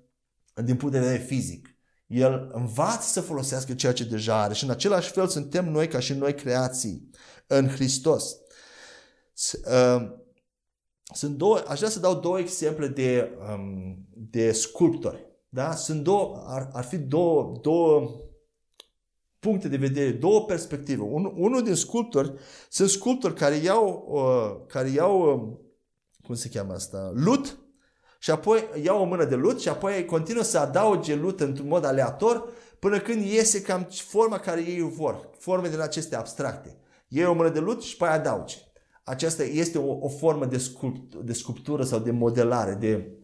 din 0.64 0.76
punct 0.76 0.94
de 0.94 1.00
vedere 1.00 1.22
fizic. 1.22 1.76
El 2.06 2.50
învață 2.52 3.08
să 3.08 3.20
folosească 3.20 3.74
ceea 3.74 3.92
ce 3.92 4.04
deja 4.04 4.42
are 4.42 4.54
și 4.54 4.64
în 4.64 4.70
același 4.70 5.10
fel 5.10 5.28
suntem 5.28 5.70
noi 5.70 5.88
ca 5.88 5.98
și 5.98 6.12
noi 6.12 6.34
creații 6.34 7.10
în 7.46 7.68
Hristos. 7.68 8.36
Uh, 9.52 10.10
sunt 11.14 11.36
două, 11.36 11.62
aș 11.66 11.78
vrea 11.78 11.90
să 11.90 12.00
dau 12.00 12.14
două 12.14 12.38
exemple 12.38 12.86
de, 12.86 13.38
um, 13.52 14.06
de 14.14 14.52
sculptori. 14.52 15.26
Da? 15.48 15.74
Sunt 15.74 16.02
două, 16.02 16.44
ar, 16.46 16.70
ar 16.72 16.84
fi 16.84 16.96
două, 16.96 17.58
două 17.60 18.20
puncte 19.38 19.68
de 19.68 19.76
vedere, 19.76 20.10
două 20.10 20.44
perspective. 20.44 21.02
Un, 21.02 21.32
unul 21.36 21.62
din 21.62 21.74
sculptori 21.74 22.32
sunt 22.68 22.88
sculptori 22.88 23.34
care 23.34 23.54
iau, 23.54 24.06
uh, 24.08 24.66
care 24.66 24.88
iau 24.88 25.34
uh, 25.34 25.56
cum 26.22 26.34
se 26.34 26.48
cheamă 26.48 26.72
asta, 26.72 27.12
lut 27.14 27.58
și 28.18 28.30
apoi 28.30 28.68
iau 28.82 29.00
o 29.00 29.04
mână 29.04 29.24
de 29.24 29.34
lut 29.34 29.60
și 29.60 29.68
apoi 29.68 30.04
continuă 30.04 30.42
să 30.42 30.58
adauge 30.58 31.14
lut 31.14 31.40
într-un 31.40 31.68
mod 31.68 31.84
aleator 31.84 32.52
până 32.78 32.98
când 32.98 33.24
iese 33.24 33.62
cam 33.62 33.88
forma 33.90 34.38
care 34.38 34.60
ei 34.60 34.82
o 34.82 34.88
vor, 34.88 35.30
forme 35.38 35.68
din 35.68 35.80
aceste 35.80 36.16
abstracte. 36.16 36.76
Iei 37.08 37.24
o 37.24 37.34
mână 37.34 37.48
de 37.48 37.58
lut 37.58 37.82
și 37.82 37.94
apoi 37.98 38.14
adauge. 38.14 38.56
Aceasta 39.04 39.42
este 39.42 39.78
o, 39.78 39.98
o 40.00 40.08
formă 40.08 40.46
de, 40.46 40.58
sculpt, 40.58 41.14
de 41.14 41.32
sculptură 41.32 41.84
sau 41.84 41.98
de 41.98 42.10
modelare, 42.10 42.74
de, 42.74 43.17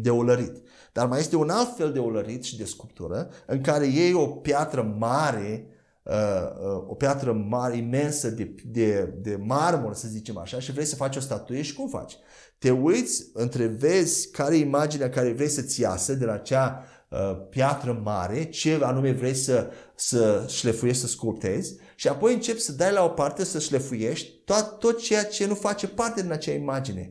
de 0.00 0.10
olărit. 0.10 0.62
Dar 0.92 1.06
mai 1.06 1.18
este 1.18 1.36
un 1.36 1.50
alt 1.50 1.76
fel 1.76 1.92
de 1.92 1.98
olărit 1.98 2.44
și 2.44 2.56
de 2.56 2.64
sculptură 2.64 3.30
în 3.46 3.60
care 3.60 3.86
iei 3.86 4.12
o 4.12 4.26
piatră 4.26 4.94
mare, 4.98 5.66
uh, 6.02 6.12
uh, 6.12 6.84
o 6.86 6.94
piatră 6.94 7.32
mare, 7.32 7.76
imensă 7.76 8.28
de, 8.30 8.54
de, 8.64 9.14
de 9.20 9.36
marmură, 9.36 9.94
să 9.94 10.08
zicem 10.08 10.38
așa, 10.38 10.60
și 10.60 10.72
vrei 10.72 10.84
să 10.84 10.96
faci 10.96 11.16
o 11.16 11.20
statuie 11.20 11.62
și 11.62 11.74
cum 11.74 11.88
faci? 11.88 12.16
Te 12.58 12.70
uiți, 12.70 13.30
întrevezi 13.32 14.30
care 14.30 14.56
e 14.56 14.60
imaginea 14.60 15.08
care 15.08 15.32
vrei 15.32 15.48
să-ți 15.48 15.80
iasă 15.80 16.14
de 16.14 16.24
la 16.24 16.32
acea 16.32 16.84
uh, 17.08 17.46
piatră 17.48 18.00
mare, 18.04 18.44
ce 18.44 18.80
anume 18.82 19.12
vrei 19.12 19.34
să, 19.34 19.70
să 19.94 20.44
șlefuiești, 20.48 21.00
să 21.00 21.08
sculptezi 21.08 21.76
și 21.94 22.08
apoi 22.08 22.34
începi 22.34 22.60
să 22.60 22.72
dai 22.72 22.92
la 22.92 23.04
o 23.04 23.08
parte 23.08 23.44
să 23.44 23.58
șlefuiești 23.58 24.30
tot, 24.44 24.78
tot 24.78 25.02
ceea 25.02 25.24
ce 25.24 25.46
nu 25.46 25.54
face 25.54 25.88
parte 25.88 26.22
din 26.22 26.32
acea 26.32 26.52
imagine. 26.52 27.10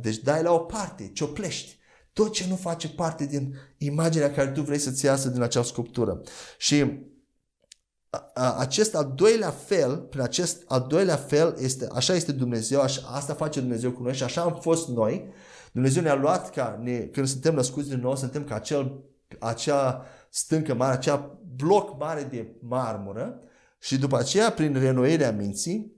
Deci 0.00 0.16
dai 0.16 0.42
la 0.42 0.52
o 0.52 0.58
parte, 0.58 1.10
cioplești 1.12 1.77
tot 2.18 2.32
ce 2.32 2.46
nu 2.48 2.56
face 2.56 2.88
parte 2.88 3.26
din 3.26 3.54
imaginea 3.76 4.32
care 4.32 4.50
tu 4.50 4.62
vrei 4.62 4.78
să-ți 4.78 5.04
iasă 5.04 5.28
din 5.28 5.42
acea 5.42 5.62
sculptură. 5.62 6.20
Și 6.58 7.00
acest 8.58 8.94
al 8.94 9.12
doilea 9.14 9.50
fel, 9.50 9.96
prin 9.96 10.22
acest 10.22 10.62
al 10.66 10.86
doilea 10.88 11.16
fel, 11.16 11.56
este, 11.58 11.88
așa 11.94 12.14
este 12.14 12.32
Dumnezeu, 12.32 12.80
așa, 12.80 13.02
asta 13.06 13.34
face 13.34 13.60
Dumnezeu 13.60 13.92
cu 13.92 14.02
noi 14.02 14.14
și 14.14 14.22
așa 14.22 14.42
am 14.42 14.58
fost 14.60 14.88
noi. 14.88 15.28
Dumnezeu 15.72 16.02
ne-a 16.02 16.14
luat 16.14 16.50
ca, 16.50 16.80
ne, 16.82 16.98
când 16.98 17.26
suntem 17.26 17.54
născuți 17.54 17.88
din 17.88 18.00
nou, 18.00 18.16
suntem 18.16 18.44
ca 18.44 18.54
acel, 18.54 19.04
acea 19.38 20.04
stâncă 20.30 20.74
mare, 20.74 20.92
acea 20.92 21.38
bloc 21.56 21.98
mare 21.98 22.22
de 22.22 22.56
marmură 22.60 23.40
și 23.78 23.98
după 23.98 24.18
aceea, 24.18 24.50
prin 24.50 24.78
renoirea 24.78 25.32
minții, 25.32 25.92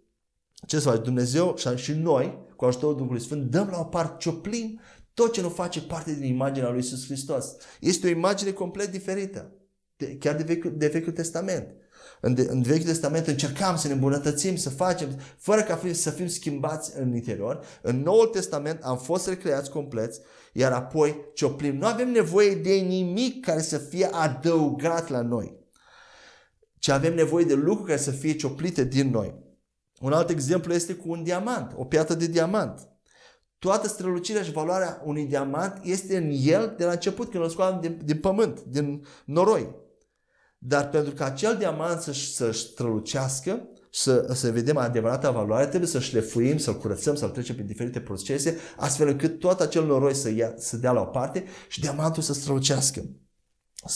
ce 0.66 0.78
să 0.78 0.90
faci? 0.90 1.04
Dumnezeu 1.04 1.56
și 1.74 1.92
noi, 1.92 2.38
cu 2.56 2.64
ajutorul 2.64 2.96
Duhului 2.96 3.20
Sfânt, 3.20 3.50
dăm 3.50 3.68
la 3.70 3.78
o 3.78 3.84
parte, 3.84 4.14
cioplim 4.18 4.80
tot 5.14 5.32
ce 5.32 5.40
nu 5.40 5.48
face 5.48 5.82
parte 5.82 6.14
din 6.14 6.32
imaginea 6.32 6.70
lui 6.70 6.78
Isus 6.78 7.04
Hristos. 7.04 7.56
Este 7.80 8.06
o 8.06 8.10
imagine 8.10 8.50
complet 8.50 8.90
diferită. 8.90 9.52
De, 9.96 10.16
chiar 10.16 10.36
de 10.36 10.42
Vechiul, 10.42 10.72
de 10.76 10.86
Vechiul 10.86 11.12
Testament. 11.12 11.74
În, 12.20 12.34
de, 12.34 12.46
în 12.50 12.62
Vechiul 12.62 12.86
Testament 12.86 13.26
încercam 13.26 13.76
să 13.76 13.86
ne 13.86 13.92
îmbunătățim, 13.92 14.56
să 14.56 14.70
facem, 14.70 15.08
fără 15.38 15.62
ca 15.62 15.76
fi, 15.76 15.94
să 15.94 16.10
fim 16.10 16.26
schimbați 16.26 16.98
în 16.98 17.14
interior. 17.14 17.64
În 17.82 18.02
Noul 18.02 18.26
Testament 18.26 18.82
am 18.82 18.98
fost 18.98 19.28
recreați 19.28 19.70
complet, 19.70 20.14
iar 20.52 20.72
apoi 20.72 21.30
cioplim. 21.34 21.76
Nu 21.76 21.86
avem 21.86 22.10
nevoie 22.10 22.54
de 22.54 22.74
nimic 22.74 23.44
care 23.44 23.60
să 23.60 23.78
fie 23.78 24.08
adăugat 24.12 25.08
la 25.08 25.20
noi, 25.20 25.58
ci 26.78 26.88
avem 26.88 27.14
nevoie 27.14 27.44
de 27.44 27.54
lucruri 27.54 27.88
care 27.88 28.00
să 28.00 28.10
fie 28.10 28.32
cioplite 28.32 28.84
din 28.84 29.10
noi. 29.10 29.48
Un 30.00 30.12
alt 30.12 30.30
exemplu 30.30 30.72
este 30.72 30.94
cu 30.94 31.10
un 31.10 31.22
diamant, 31.22 31.72
o 31.76 31.84
piatră 31.84 32.14
de 32.14 32.26
diamant. 32.26 32.89
Toată 33.60 33.88
strălucirea 33.88 34.42
și 34.42 34.52
valoarea 34.52 35.02
unui 35.04 35.24
diamant 35.24 35.80
este 35.82 36.16
în 36.16 36.30
el 36.32 36.74
de 36.76 36.84
la 36.84 36.90
început, 36.90 37.30
când 37.30 37.42
îl 37.42 37.50
scoatem 37.50 37.80
din, 37.80 38.00
din 38.04 38.18
pământ, 38.18 38.62
din 38.62 39.06
noroi. 39.24 39.74
Dar 40.58 40.88
pentru 40.88 41.14
ca 41.14 41.24
acel 41.24 41.56
diamant 41.56 42.00
să, 42.00 42.12
să 42.12 42.50
strălucească, 42.50 43.68
să, 43.90 44.32
să 44.34 44.50
vedem 44.50 44.76
adevărata 44.76 45.30
valoare, 45.30 45.66
trebuie 45.66 45.88
să 45.88 45.98
șlefuim, 45.98 46.58
să-l 46.58 46.78
curățăm, 46.78 47.14
să-l 47.14 47.30
trecem 47.30 47.54
prin 47.54 47.66
diferite 47.66 48.00
procese, 48.00 48.58
astfel 48.76 49.08
încât 49.08 49.38
tot 49.38 49.60
acel 49.60 49.86
noroi 49.86 50.14
să, 50.14 50.30
ia, 50.30 50.54
să 50.56 50.76
dea 50.76 50.92
la 50.92 51.00
o 51.00 51.04
parte 51.04 51.44
și 51.68 51.80
diamantul 51.80 52.22
să 52.22 52.32
strălucească. 52.32 53.02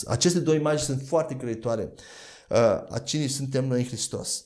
Aceste 0.05 0.39
două 0.39 0.57
imagini 0.57 0.97
sunt 0.97 1.07
foarte 1.07 1.35
creitoare 1.35 1.93
uh, 2.49 2.57
a 2.89 3.01
cine 3.03 3.27
suntem 3.27 3.67
noi 3.67 3.79
în 3.79 3.87
Hristos. 3.87 4.45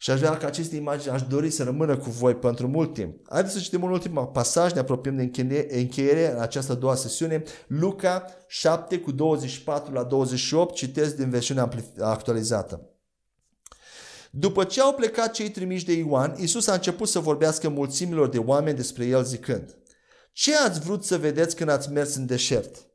Și 0.00 0.10
aș 0.10 0.18
vrea 0.18 0.36
ca 0.36 0.46
aceste 0.46 0.76
imagini 0.76 1.14
aș 1.14 1.22
dori 1.22 1.50
să 1.50 1.64
rămână 1.64 1.96
cu 1.96 2.10
voi 2.10 2.34
pentru 2.34 2.68
mult 2.68 2.94
timp. 2.94 3.16
Haideți 3.28 3.54
să 3.54 3.60
citim 3.60 3.82
un 3.82 3.90
ultim 3.90 4.30
pasaj, 4.32 4.72
ne 4.72 4.80
apropiem 4.80 5.16
de 5.16 5.30
încheiere 5.70 6.32
în 6.32 6.40
această 6.40 6.72
a 6.72 6.74
doua 6.74 6.94
sesiune. 6.94 7.42
Luca 7.66 8.24
7 8.46 8.98
cu 8.98 9.10
24 9.10 9.92
la 9.92 10.02
28, 10.02 10.74
citesc 10.74 11.16
din 11.16 11.30
versiunea 11.30 11.68
actualizată. 12.00 12.90
După 14.30 14.64
ce 14.64 14.80
au 14.80 14.92
plecat 14.92 15.32
cei 15.32 15.50
trimiși 15.50 15.84
de 15.84 15.92
Ioan, 15.92 16.34
Isus 16.38 16.66
a 16.66 16.72
început 16.74 17.08
să 17.08 17.18
vorbească 17.18 17.68
mulțimilor 17.68 18.28
de 18.28 18.38
oameni 18.38 18.76
despre 18.76 19.04
el 19.04 19.24
zicând, 19.24 19.76
Ce 20.32 20.56
ați 20.56 20.80
vrut 20.80 21.04
să 21.04 21.18
vedeți 21.18 21.56
când 21.56 21.70
ați 21.70 21.92
mers 21.92 22.14
în 22.14 22.26
deșert? 22.26 22.86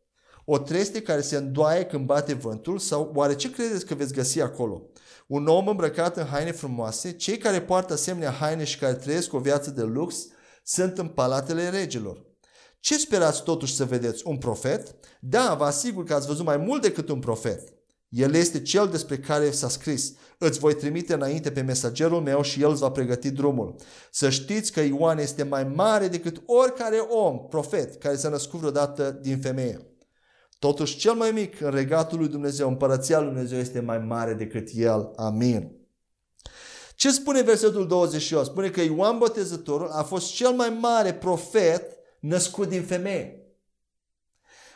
O 0.45 0.57
treste 0.57 1.01
care 1.01 1.21
se 1.21 1.35
îndoaie 1.35 1.83
când 1.83 2.05
bate 2.05 2.33
vântul? 2.33 2.79
Sau 2.79 3.11
oare 3.15 3.35
ce 3.35 3.51
credeți 3.51 3.85
că 3.85 3.95
veți 3.95 4.13
găsi 4.13 4.41
acolo? 4.41 4.81
Un 5.27 5.47
om 5.47 5.67
îmbrăcat 5.67 6.17
în 6.17 6.25
haine 6.25 6.51
frumoase? 6.51 7.11
Cei 7.11 7.37
care 7.37 7.61
poartă 7.61 7.93
asemenea 7.93 8.31
haine 8.31 8.63
și 8.63 8.77
care 8.77 8.93
trăiesc 8.93 9.33
o 9.33 9.39
viață 9.39 9.69
de 9.69 9.81
lux 9.81 10.27
sunt 10.63 10.97
în 10.97 11.07
palatele 11.07 11.69
regilor. 11.69 12.25
Ce 12.79 12.97
sperați 12.97 13.43
totuși 13.43 13.75
să 13.75 13.85
vedeți? 13.85 14.27
Un 14.27 14.37
profet? 14.37 14.95
Da, 15.19 15.55
vă 15.57 15.63
asigur 15.63 16.03
că 16.03 16.13
ați 16.13 16.27
văzut 16.27 16.45
mai 16.45 16.57
mult 16.57 16.81
decât 16.81 17.09
un 17.09 17.19
profet. 17.19 17.73
El 18.09 18.33
este 18.33 18.61
cel 18.61 18.87
despre 18.87 19.17
care 19.17 19.51
s-a 19.51 19.69
scris. 19.69 20.13
Îți 20.37 20.59
voi 20.59 20.75
trimite 20.75 21.13
înainte 21.13 21.51
pe 21.51 21.61
mesagerul 21.61 22.21
meu 22.21 22.41
și 22.41 22.61
el 22.61 22.69
îți 22.69 22.79
va 22.79 22.91
pregăti 22.91 23.31
drumul. 23.31 23.75
Să 24.11 24.29
știți 24.29 24.71
că 24.71 24.81
Ioan 24.81 25.17
este 25.17 25.43
mai 25.43 25.63
mare 25.63 26.07
decât 26.07 26.41
oricare 26.45 26.97
om, 26.97 27.47
profet, 27.47 27.95
care 27.95 28.15
s-a 28.15 28.29
născut 28.29 28.59
vreodată 28.59 29.11
din 29.21 29.39
femeie. 29.39 29.92
Totuși, 30.63 30.97
cel 30.97 31.13
mai 31.13 31.31
mic 31.31 31.61
în 31.61 31.71
regatul 31.71 32.17
lui 32.17 32.27
Dumnezeu, 32.27 32.67
împărăția 32.67 33.19
lui 33.19 33.27
Dumnezeu 33.27 33.59
este 33.59 33.79
mai 33.79 33.99
mare 33.99 34.33
decât 34.33 34.67
el. 34.73 35.11
Amin. 35.15 35.71
Ce 36.95 37.11
spune 37.11 37.41
versetul 37.41 37.87
28? 37.87 38.45
Spune 38.45 38.69
că 38.69 38.81
Ioan 38.81 39.17
Botezătorul 39.17 39.89
a 39.89 40.03
fost 40.03 40.33
cel 40.33 40.51
mai 40.51 40.77
mare 40.81 41.13
profet 41.13 41.97
născut 42.19 42.69
din 42.69 42.81
femeie. 42.81 43.47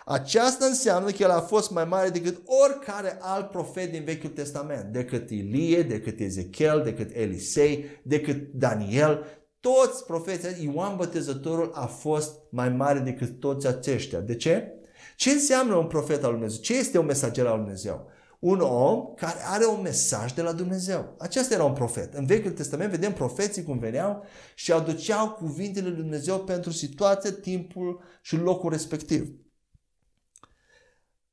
Aceasta 0.05 0.65
înseamnă 0.65 1.11
că 1.11 1.23
el 1.23 1.29
a 1.29 1.41
fost 1.41 1.71
mai 1.71 1.85
mare 1.85 2.09
decât 2.09 2.41
oricare 2.45 3.17
alt 3.21 3.49
profet 3.49 3.91
din 3.91 4.03
Vechiul 4.03 4.29
Testament, 4.29 4.93
decât 4.93 5.29
Ilie, 5.29 5.83
decât 5.83 6.19
Ezechiel, 6.19 6.81
decât 6.83 7.15
Elisei, 7.15 7.85
decât 8.03 8.53
Daniel. 8.53 9.25
Toți 9.59 10.05
profeții, 10.05 10.71
Ioan 10.73 10.95
Botezătorul 10.95 11.71
a 11.73 11.85
fost 11.85 12.39
mai 12.49 12.69
mare 12.69 12.99
decât 12.99 13.39
toți 13.39 13.67
aceștia. 13.67 14.19
De 14.19 14.35
ce? 14.35 14.76
Ce 15.17 15.29
înseamnă 15.29 15.75
un 15.75 15.87
profet 15.87 16.23
al 16.23 16.29
lui 16.29 16.39
Dumnezeu? 16.39 16.61
Ce 16.61 16.77
este 16.77 16.97
un 16.97 17.05
mesager 17.05 17.45
al 17.45 17.55
lui 17.55 17.63
Dumnezeu? 17.63 18.09
Un 18.39 18.59
om 18.59 19.13
care 19.15 19.37
are 19.45 19.65
un 19.65 19.81
mesaj 19.81 20.31
de 20.33 20.41
la 20.41 20.51
Dumnezeu. 20.51 21.15
Acesta 21.19 21.53
era 21.53 21.63
un 21.63 21.73
profet. 21.73 22.13
În 22.13 22.25
Vechiul 22.25 22.51
Testament 22.51 22.91
vedem 22.91 23.13
profeții 23.13 23.63
cum 23.63 23.79
veneau 23.79 24.25
și 24.55 24.71
aduceau 24.71 25.29
cuvintele 25.29 25.87
lui 25.87 25.97
Dumnezeu 25.97 26.39
pentru 26.39 26.71
situația, 26.71 27.31
timpul 27.31 28.01
și 28.21 28.35
locul 28.35 28.69
respectiv. 28.69 29.29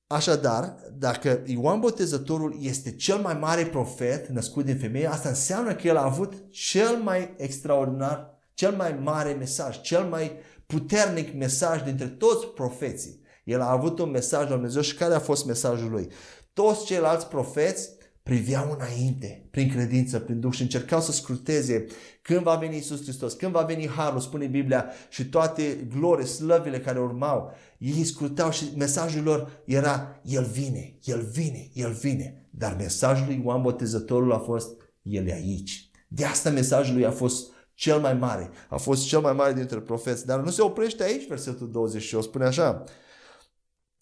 Așadar, 0.06 0.76
dacă 0.98 1.42
Ioan 1.46 1.80
Botezătorul 1.80 2.56
este 2.60 2.96
cel 2.96 3.16
mai 3.16 3.34
mare 3.34 3.66
profet 3.66 4.28
născut 4.28 4.64
din 4.64 4.78
femeie, 4.78 5.06
asta 5.06 5.28
înseamnă 5.28 5.74
că 5.74 5.86
el 5.86 5.96
a 5.96 6.04
avut 6.04 6.34
cel 6.50 6.96
mai 6.96 7.34
extraordinar, 7.36 8.40
cel 8.54 8.72
mai 8.72 8.98
mare 9.02 9.32
mesaj, 9.32 9.80
cel 9.80 10.04
mai 10.04 10.32
puternic 10.66 11.34
mesaj 11.34 11.82
dintre 11.82 12.08
toți 12.08 12.46
profeții. 12.46 13.22
El 13.44 13.60
a 13.60 13.70
avut 13.70 13.98
un 13.98 14.10
mesaj 14.10 14.48
la 14.48 14.54
Dumnezeu 14.54 14.82
și 14.82 14.94
care 14.94 15.14
a 15.14 15.18
fost 15.18 15.46
mesajul 15.46 15.90
lui? 15.90 16.08
Toți 16.52 16.84
ceilalți 16.84 17.26
profeți 17.26 17.90
priveau 18.22 18.76
înainte, 18.78 19.48
prin 19.50 19.70
credință, 19.70 20.18
prin 20.18 20.40
Duh 20.40 20.52
și 20.52 20.62
încercau 20.62 21.00
să 21.00 21.12
scruteze 21.12 21.86
când 22.22 22.40
va 22.40 22.54
veni 22.54 22.76
Isus 22.76 23.02
Hristos, 23.02 23.32
când 23.32 23.52
va 23.52 23.62
veni 23.62 23.88
Harul, 23.88 24.20
spune 24.20 24.46
Biblia, 24.46 24.86
și 25.08 25.24
toate 25.24 25.88
glorii, 25.96 26.26
slăvile 26.26 26.80
care 26.80 26.98
urmau. 26.98 27.52
Ei 27.78 28.04
scrutau 28.04 28.50
și 28.50 28.64
mesajul 28.76 29.22
lor 29.22 29.62
era, 29.64 30.20
El 30.22 30.44
vine, 30.44 30.98
El 31.04 31.28
vine, 31.32 31.70
El 31.72 31.92
vine. 31.92 32.48
Dar 32.50 32.76
mesajul 32.76 33.26
lui 33.26 33.42
Ioan 33.44 33.62
Botezătorul 33.62 34.32
a 34.32 34.38
fost, 34.38 34.70
El 35.02 35.26
e 35.26 35.32
aici. 35.32 35.90
De 36.08 36.24
asta 36.24 36.50
mesajul 36.50 36.94
lui 36.94 37.04
a 37.04 37.10
fost 37.10 37.52
cel 37.74 38.00
mai 38.00 38.14
mare. 38.14 38.50
A 38.68 38.76
fost 38.76 39.06
cel 39.06 39.20
mai 39.20 39.32
mare 39.32 39.52
dintre 39.52 39.80
profeți. 39.80 40.26
Dar 40.26 40.40
nu 40.40 40.50
se 40.50 40.62
oprește 40.62 41.02
aici 41.02 41.28
versetul 41.28 41.70
28. 41.70 42.24
Spune 42.24 42.44
așa. 42.44 42.84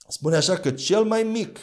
Spune 0.09 0.37
așa 0.37 0.57
că 0.57 0.71
cel 0.71 1.05
mai 1.05 1.23
mic 1.23 1.59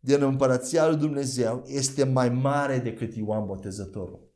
din 0.00 0.22
împărăția 0.22 0.88
lui 0.88 0.96
Dumnezeu 0.96 1.64
este 1.66 2.04
mai 2.04 2.28
mare 2.28 2.78
decât 2.78 3.14
Ioan 3.14 3.46
Botezătorul. 3.46 4.28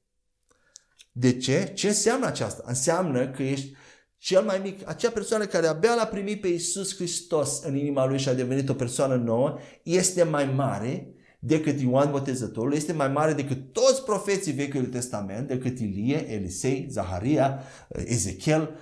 De 1.13 1.37
ce? 1.37 1.73
Ce 1.75 1.89
înseamnă 1.89 2.27
aceasta? 2.27 2.65
Înseamnă 2.67 3.31
că 3.31 3.43
ești 3.43 3.73
cel 4.19 4.43
mai 4.43 4.61
mic, 4.63 4.89
acea 4.89 5.11
persoană 5.11 5.47
care 5.47 5.67
abia 5.67 5.95
l-a 5.95 6.07
primit 6.07 6.41
pe 6.41 6.49
Iisus 6.49 6.95
Hristos 6.95 7.63
în 7.63 7.77
inima 7.77 8.07
lui 8.07 8.19
și 8.19 8.29
a 8.29 8.35
devenit 8.35 8.69
o 8.69 8.75
persoană 8.75 9.15
nouă, 9.15 9.59
este 9.83 10.23
mai 10.23 10.45
mare 10.45 11.15
decât 11.39 11.81
Ioan 11.81 12.11
Botezătorul, 12.11 12.75
este 12.75 12.93
mai 12.93 13.09
mare 13.09 13.33
decât 13.33 13.73
toți 13.73 14.05
profeții 14.05 14.53
Vechiului 14.53 14.89
Testament, 14.89 15.49
decât 15.49 15.79
Ilie, 15.79 16.33
Elisei, 16.33 16.87
Zaharia, 16.91 17.63
Ezechiel, 17.89 18.79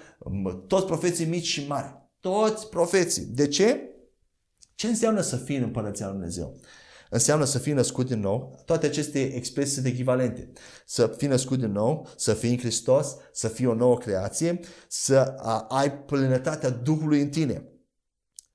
toți 0.66 0.86
profeții 0.86 1.26
mici 1.26 1.46
și 1.46 1.66
mari. 1.66 2.00
Toți 2.20 2.68
profeții. 2.68 3.24
De 3.24 3.48
ce? 3.48 3.91
Ce 4.82 4.88
înseamnă 4.88 5.20
să 5.20 5.36
fii 5.36 5.56
în 5.56 5.62
Împărăția 5.62 6.06
Lui 6.06 6.14
Dumnezeu? 6.14 6.60
Înseamnă 7.10 7.44
să 7.44 7.58
fii 7.58 7.72
născut 7.72 8.06
din 8.06 8.20
nou. 8.20 8.62
Toate 8.64 8.86
aceste 8.86 9.34
expresii 9.34 9.74
sunt 9.74 9.86
echivalente. 9.86 10.52
Să 10.86 11.14
fii 11.16 11.28
născut 11.28 11.58
din 11.58 11.72
nou, 11.72 12.08
să 12.16 12.34
fii 12.34 12.50
în 12.50 12.58
Hristos, 12.58 13.16
să 13.32 13.48
fii 13.48 13.66
o 13.66 13.74
nouă 13.74 13.98
creație, 13.98 14.60
să 14.88 15.18
ai 15.68 15.92
plinătatea 15.92 16.70
Duhului 16.70 17.20
în 17.20 17.28
tine. 17.28 17.68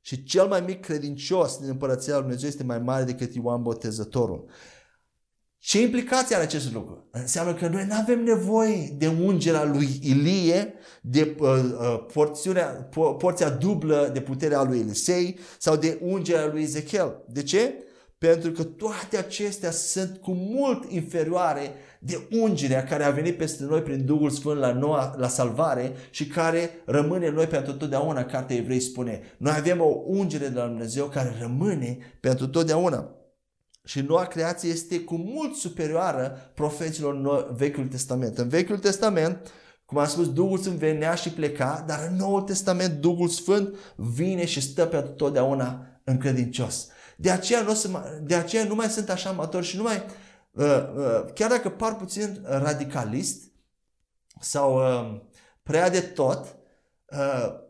Și 0.01 0.23
cel 0.23 0.47
mai 0.47 0.61
mic 0.61 0.79
credincios 0.79 1.59
din 1.59 1.69
Împărăția 1.69 2.13
Lui 2.13 2.21
Dumnezeu 2.21 2.49
este 2.49 2.63
mai 2.63 2.79
mare 2.79 3.03
decât 3.03 3.35
Ioan 3.35 3.61
Botezătorul. 3.61 4.49
Ce 5.67 5.81
implicație 5.81 6.35
are 6.35 6.43
acest 6.43 6.73
lucru? 6.73 7.07
Înseamnă 7.11 7.53
că 7.53 7.67
noi 7.67 7.85
nu 7.87 7.95
avem 7.95 8.23
nevoie 8.23 8.93
de 8.97 9.07
ungerea 9.07 9.63
lui 9.63 9.99
Ilie, 10.01 10.73
de 11.01 11.35
uh, 11.39 11.49
uh, 11.49 12.05
porțiunea, 12.13 12.89
po- 12.89 13.17
porția 13.17 13.49
dublă 13.49 14.09
de 14.13 14.21
puterea 14.21 14.63
lui 14.63 14.79
Elisei 14.79 15.39
sau 15.57 15.75
de 15.75 15.99
ungerea 16.01 16.49
lui 16.51 16.61
Ezechiel. 16.61 17.23
De 17.29 17.43
ce? 17.43 17.73
Pentru 18.17 18.51
că 18.51 18.63
toate 18.63 19.17
acestea 19.17 19.71
sunt 19.71 20.17
cu 20.17 20.31
mult 20.31 20.91
inferioare 20.91 21.71
de 21.99 22.27
ungerea 22.31 22.83
care 22.83 23.03
a 23.03 23.09
venit 23.11 23.37
peste 23.37 23.63
noi 23.63 23.81
prin 23.81 24.05
Duhul 24.05 24.29
Sfânt 24.29 24.59
la, 24.59 24.73
noua, 24.73 25.15
la 25.17 25.27
salvare 25.27 25.91
și 26.09 26.27
care 26.27 26.69
rămâne 26.85 27.27
în 27.27 27.33
noi 27.33 27.45
pentru 27.45 27.73
totdeauna, 27.73 28.25
cartea 28.25 28.55
Evrei 28.55 28.79
spune. 28.79 29.21
Noi 29.37 29.53
avem 29.57 29.81
o 29.81 30.01
ungere 30.05 30.47
de 30.47 30.57
la 30.57 30.65
Dumnezeu 30.65 31.05
care 31.05 31.35
rămâne 31.39 31.97
pentru 32.19 32.47
totdeauna. 32.47 33.16
Și 33.87 34.01
noua 34.01 34.25
creație 34.25 34.69
este 34.69 34.99
cu 34.99 35.15
mult 35.15 35.55
superioară 35.55 36.51
profeților 36.53 37.47
Vechiul 37.53 37.87
Testament. 37.87 38.37
În 38.37 38.47
Vechiul 38.47 38.77
Testament, 38.77 39.51
cum 39.85 39.97
am 39.97 40.05
spus, 40.05 40.33
Duhul 40.33 40.57
Sfânt 40.57 40.77
venea 40.77 41.15
și 41.15 41.29
pleca, 41.29 41.83
dar 41.87 42.07
în 42.09 42.15
Noul 42.15 42.41
Testament 42.41 42.93
Duhul 42.93 43.27
Sfânt 43.27 43.75
vine 43.95 44.45
și 44.45 44.61
stă 44.61 44.85
pe 44.85 44.97
totdeauna 44.97 45.85
încredincios. 46.03 46.87
De 47.17 47.31
aceea 47.31 47.61
nu, 47.61 47.73
de 48.21 48.35
aceea 48.35 48.63
nu 48.63 48.75
mai 48.75 48.89
sunt 48.89 49.09
așa 49.09 49.29
amator 49.29 49.63
și 49.63 49.77
nu 49.77 49.83
mai, 49.83 50.03
uh, 50.51 50.65
uh, 50.95 51.33
chiar 51.33 51.49
dacă 51.49 51.69
par 51.69 51.95
puțin 51.95 52.41
radicalist 52.43 53.51
sau 54.39 54.75
uh, 54.75 55.21
prea 55.63 55.89
de 55.89 55.99
tot, 55.99 56.56
Uh, 56.56 56.56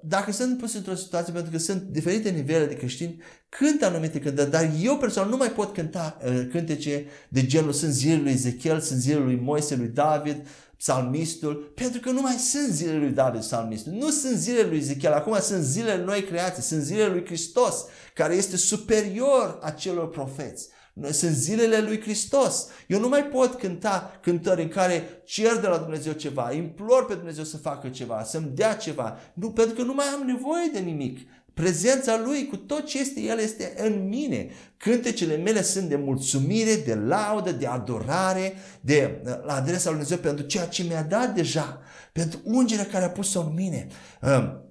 dacă 0.02 0.32
sunt 0.32 0.58
pus 0.58 0.74
într-o 0.74 0.96
situație, 0.96 1.34
pentru 1.34 1.52
că 1.52 1.58
sunt 1.58 1.82
diferite 1.82 2.30
nivele 2.30 2.66
de 2.66 2.76
creștini, 2.76 3.22
cânt 3.50 3.84
anumite 3.84 4.20
cântări, 4.20 4.52
dar 4.52 4.72
eu 4.82 4.98
personal 4.98 5.30
nu 5.30 5.38
mai 5.38 5.52
pot 5.52 5.74
cânta 5.74 6.18
uh, 6.26 6.48
cântece 6.52 7.06
de 7.30 7.46
genul 7.46 7.74
sunt 7.74 7.92
zilele 7.92 8.22
lui 8.22 8.32
Ezechiel, 8.32 8.80
sunt 8.80 9.00
zilele 9.00 9.24
lui 9.24 9.36
Moise, 9.36 9.76
lui 9.76 9.88
David, 9.88 10.48
psalmistul, 10.78 11.72
pentru 11.76 12.00
că 12.00 12.10
nu 12.10 12.22
mai 12.22 12.34
sunt 12.34 12.68
zilele 12.70 12.98
lui 12.98 13.12
David, 13.12 13.40
psalmistul. 13.40 13.94
Nu 13.94 14.10
sunt 14.10 14.38
zilele 14.38 14.68
lui 14.68 14.78
Ezechiel, 14.78 15.14
acum 15.14 15.38
sunt 15.42 15.64
zilele 15.64 16.04
noi 16.04 16.24
creații, 16.24 16.64
sunt 16.64 16.82
zilele 16.82 17.12
lui 17.12 17.26
Hristos, 17.26 17.86
care 18.14 18.34
este 18.34 18.58
superior 18.58 19.60
acelor 19.62 20.10
profeți. 20.10 20.68
Sunt 21.12 21.32
zilele 21.32 21.80
lui 21.80 22.02
Hristos. 22.02 22.68
Eu 22.88 23.00
nu 23.00 23.08
mai 23.08 23.24
pot 23.24 23.54
cânta 23.54 24.20
cântări 24.22 24.62
în 24.62 24.68
care 24.68 25.22
cer 25.26 25.56
de 25.56 25.68
la 25.68 25.78
Dumnezeu 25.78 26.14
ceva, 26.14 26.52
implor 26.52 27.06
pe 27.06 27.14
Dumnezeu 27.14 27.44
să 27.44 27.58
facă 27.58 27.88
ceva, 27.88 28.24
să-mi 28.24 28.52
dea 28.54 28.76
ceva. 28.76 29.18
Nu, 29.34 29.52
pentru 29.52 29.76
că 29.76 29.82
nu 29.82 29.94
mai 29.94 30.06
am 30.06 30.26
nevoie 30.26 30.70
de 30.74 30.80
nimic. 30.80 31.20
Prezența 31.54 32.22
Lui 32.26 32.48
cu 32.48 32.56
tot 32.56 32.86
ce 32.86 33.00
este 33.00 33.20
El 33.20 33.40
este 33.40 33.74
în 33.78 34.08
mine. 34.08 34.50
Cântecele 34.78 35.36
mele 35.36 35.62
sunt 35.62 35.90
de 35.90 35.96
mulțumire, 35.96 36.76
de 36.76 36.96
laudă, 36.96 37.52
de 37.52 37.66
adorare, 37.66 38.54
de, 38.82 39.22
la 39.24 39.54
adresa 39.54 39.90
Lui 39.90 40.00
Dumnezeu 40.00 40.18
pentru 40.18 40.46
ceea 40.46 40.66
ce 40.66 40.84
mi-a 40.84 41.04
dat 41.04 41.34
deja, 41.36 41.82
pentru 42.12 42.40
ungerea 42.44 42.86
care 42.86 43.06
a 43.06 43.10
pus-o 43.10 43.40
în 43.40 43.54
mine. 43.54 43.88
Uh, 44.22 44.30
uh, 44.30 44.66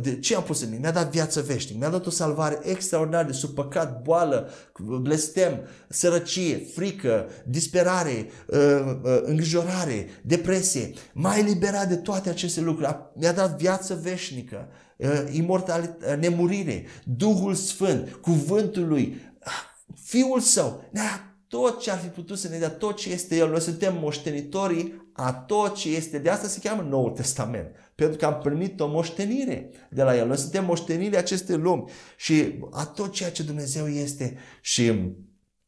de 0.00 0.18
ce 0.18 0.36
am 0.36 0.42
pus 0.42 0.62
în 0.62 0.68
mine? 0.68 0.80
Mi-a 0.80 0.90
dat 0.90 1.10
viață 1.10 1.40
veșnică, 1.40 1.78
mi-a 1.78 1.88
dat 1.88 2.06
o 2.06 2.10
salvare 2.10 2.58
extraordinară 2.62 3.26
de 3.26 3.32
sub 3.32 3.54
păcat, 3.54 4.02
boală, 4.02 4.50
blestem, 5.00 5.60
sărăcie, 5.88 6.58
frică, 6.74 7.28
disperare, 7.46 8.26
uh, 8.46 9.20
îngrijorare, 9.22 10.08
depresie. 10.22 10.92
M-a 11.12 11.36
eliberat 11.36 11.88
de 11.88 11.96
toate 11.96 12.28
aceste 12.28 12.60
lucruri. 12.60 13.10
Mi-a 13.14 13.32
dat 13.32 13.58
viață 13.58 13.98
veșnică, 14.02 14.68
imortalitate, 15.30 16.14
nemurire, 16.14 16.84
Duhul 17.04 17.54
Sfânt, 17.54 18.12
Cuvântul 18.12 18.88
Lui, 18.88 19.20
Fiul 20.04 20.40
Său. 20.40 20.84
Ne-a 20.90 21.36
tot 21.48 21.80
ce 21.80 21.90
ar 21.90 21.98
fi 21.98 22.08
putut 22.08 22.38
să 22.38 22.48
ne 22.48 22.58
dea, 22.58 22.70
tot 22.70 22.96
ce 22.96 23.10
este 23.12 23.36
El. 23.36 23.50
Noi 23.50 23.60
suntem 23.60 23.98
moștenitorii 24.00 25.10
a 25.12 25.32
tot 25.32 25.74
ce 25.74 25.88
este. 25.88 26.18
De 26.18 26.30
asta 26.30 26.48
se 26.48 26.60
cheamă 26.62 26.82
Noul 26.82 27.10
Testament. 27.10 27.66
Pentru 28.02 28.18
că 28.18 28.34
am 28.34 28.38
primit 28.38 28.80
o 28.80 28.86
moștenire 28.86 29.70
de 29.90 30.02
la 30.02 30.16
El. 30.16 30.26
Noi 30.26 30.36
suntem 30.36 30.64
moștenirii 30.64 31.16
acestei 31.16 31.56
lumi 31.56 31.84
și 32.16 32.58
a 32.70 32.84
tot 32.84 33.12
ceea 33.12 33.30
ce 33.30 33.42
Dumnezeu 33.42 33.88
este 33.88 34.36
și, 34.60 34.90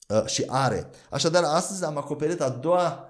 uh, 0.09 0.26
și 0.26 0.45
are. 0.47 0.91
Așadar, 1.11 1.43
astăzi 1.43 1.85
am 1.85 1.97
acoperit 1.97 2.41
a 2.41 2.49
doua 2.49 3.09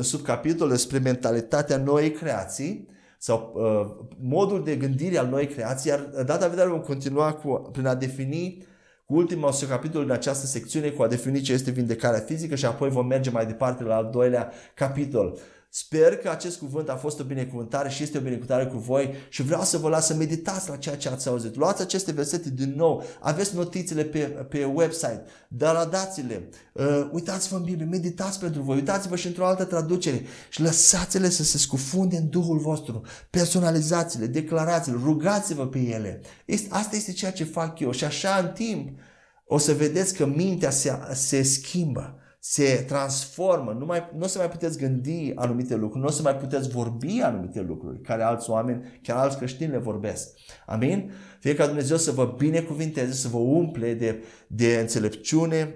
subcapitol 0.00 0.68
despre 0.68 0.98
mentalitatea 0.98 1.76
noii 1.76 2.10
creații 2.10 2.88
sau 3.18 3.52
uh, 3.54 4.06
modul 4.20 4.64
de 4.64 4.76
gândire 4.76 5.18
al 5.18 5.26
noii 5.26 5.46
creații, 5.46 5.90
iar 5.90 6.00
data 6.00 6.46
viitoare 6.46 6.70
vom 6.70 6.80
continua 6.80 7.32
cu, 7.32 7.68
prin 7.72 7.86
a 7.86 7.94
defini 7.94 8.66
cu 9.04 9.14
ultimul 9.14 9.52
capitol 9.68 10.02
din 10.02 10.12
această 10.12 10.46
secțiune, 10.46 10.88
cu 10.88 11.02
a 11.02 11.06
defini 11.06 11.40
ce 11.40 11.52
este 11.52 11.70
vindecarea 11.70 12.20
fizică 12.20 12.54
și 12.54 12.64
apoi 12.64 12.90
vom 12.90 13.06
merge 13.06 13.30
mai 13.30 13.46
departe 13.46 13.82
la 13.82 13.96
al 13.96 14.10
doilea 14.12 14.52
capitol. 14.74 15.38
Sper 15.70 16.16
că 16.16 16.30
acest 16.30 16.58
cuvânt 16.58 16.88
a 16.88 16.96
fost 16.96 17.20
o 17.20 17.24
binecuvântare 17.24 17.88
și 17.88 18.02
este 18.02 18.18
o 18.18 18.20
binecuvântare 18.20 18.66
cu 18.66 18.78
voi 18.78 19.14
și 19.28 19.42
vreau 19.42 19.62
să 19.62 19.78
vă 19.78 19.88
las 19.88 20.06
să 20.06 20.14
meditați 20.14 20.68
la 20.68 20.76
ceea 20.76 20.96
ce 20.96 21.08
ați 21.08 21.28
auzit. 21.28 21.56
Luați 21.56 21.82
aceste 21.82 22.12
versete 22.12 22.50
din 22.50 22.74
nou, 22.76 23.04
aveți 23.20 23.54
notițele 23.54 24.04
pe, 24.04 24.18
pe 24.18 24.64
website, 24.64 25.22
daradați-le, 25.48 26.48
uh, 26.72 27.08
uitați-vă 27.12 27.56
în 27.56 27.62
Biblie, 27.62 27.86
meditați 27.86 28.38
pentru 28.38 28.62
voi, 28.62 28.76
uitați-vă 28.76 29.16
și 29.16 29.26
într-o 29.26 29.46
altă 29.46 29.64
traducere 29.64 30.22
și 30.48 30.62
lăsați-le 30.62 31.28
să 31.28 31.44
se 31.44 31.58
scufunde 31.58 32.16
în 32.16 32.28
Duhul 32.28 32.58
vostru, 32.58 33.02
personalizați-le, 33.30 34.26
declarați-le, 34.26 34.96
rugați-vă 35.02 35.66
pe 35.66 35.78
ele. 35.78 36.20
Este, 36.44 36.68
asta 36.70 36.96
este 36.96 37.12
ceea 37.12 37.32
ce 37.32 37.44
fac 37.44 37.78
eu 37.78 37.90
și 37.90 38.04
așa 38.04 38.36
în 38.36 38.52
timp 38.52 38.98
o 39.46 39.58
să 39.58 39.72
vedeți 39.72 40.14
că 40.14 40.26
mintea 40.26 40.70
se, 40.70 40.98
se 41.12 41.42
schimbă 41.42 42.17
se 42.40 42.84
transformă, 42.86 43.76
nu, 43.78 43.84
mai, 43.84 44.10
nu 44.16 44.24
o 44.24 44.26
să 44.26 44.38
mai 44.38 44.48
puteți 44.48 44.78
gândi 44.78 45.32
anumite 45.34 45.76
lucruri, 45.76 46.00
nu 46.00 46.08
o 46.08 46.10
să 46.10 46.22
mai 46.22 46.36
puteți 46.36 46.68
vorbi 46.68 47.20
anumite 47.22 47.60
lucruri 47.60 48.00
care 48.00 48.22
alți 48.22 48.50
oameni, 48.50 48.98
chiar 49.02 49.16
alți 49.16 49.36
creștini 49.36 49.70
le 49.70 49.78
vorbesc. 49.78 50.28
Amin? 50.66 51.10
Fie 51.40 51.54
ca 51.54 51.66
Dumnezeu 51.66 51.96
să 51.96 52.10
vă 52.10 52.34
binecuvinteze, 52.38 53.12
să 53.12 53.28
vă 53.28 53.38
umple 53.38 53.94
de, 53.94 54.22
de 54.46 54.78
înțelepciune, 54.80 55.74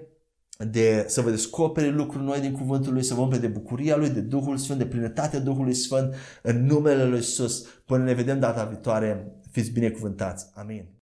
de 0.58 1.04
să 1.08 1.20
vă 1.20 1.30
descopere 1.30 1.88
lucruri 1.88 2.24
noi 2.24 2.40
din 2.40 2.52
cuvântul 2.52 2.92
Lui, 2.92 3.02
să 3.02 3.14
vă 3.14 3.20
umple 3.20 3.38
de 3.38 3.46
bucuria 3.46 3.96
Lui, 3.96 4.10
de 4.10 4.20
Duhul 4.20 4.56
Sfânt, 4.56 4.78
de 4.78 4.86
plinătatea 4.86 5.40
Duhului 5.40 5.74
Sfânt 5.74 6.14
în 6.42 6.64
numele 6.66 7.04
Lui 7.04 7.16
Iisus. 7.16 7.66
Până 7.86 8.04
ne 8.04 8.12
vedem 8.12 8.38
data 8.38 8.64
viitoare, 8.64 9.32
fiți 9.50 9.70
binecuvântați. 9.70 10.50
Amin. 10.54 10.88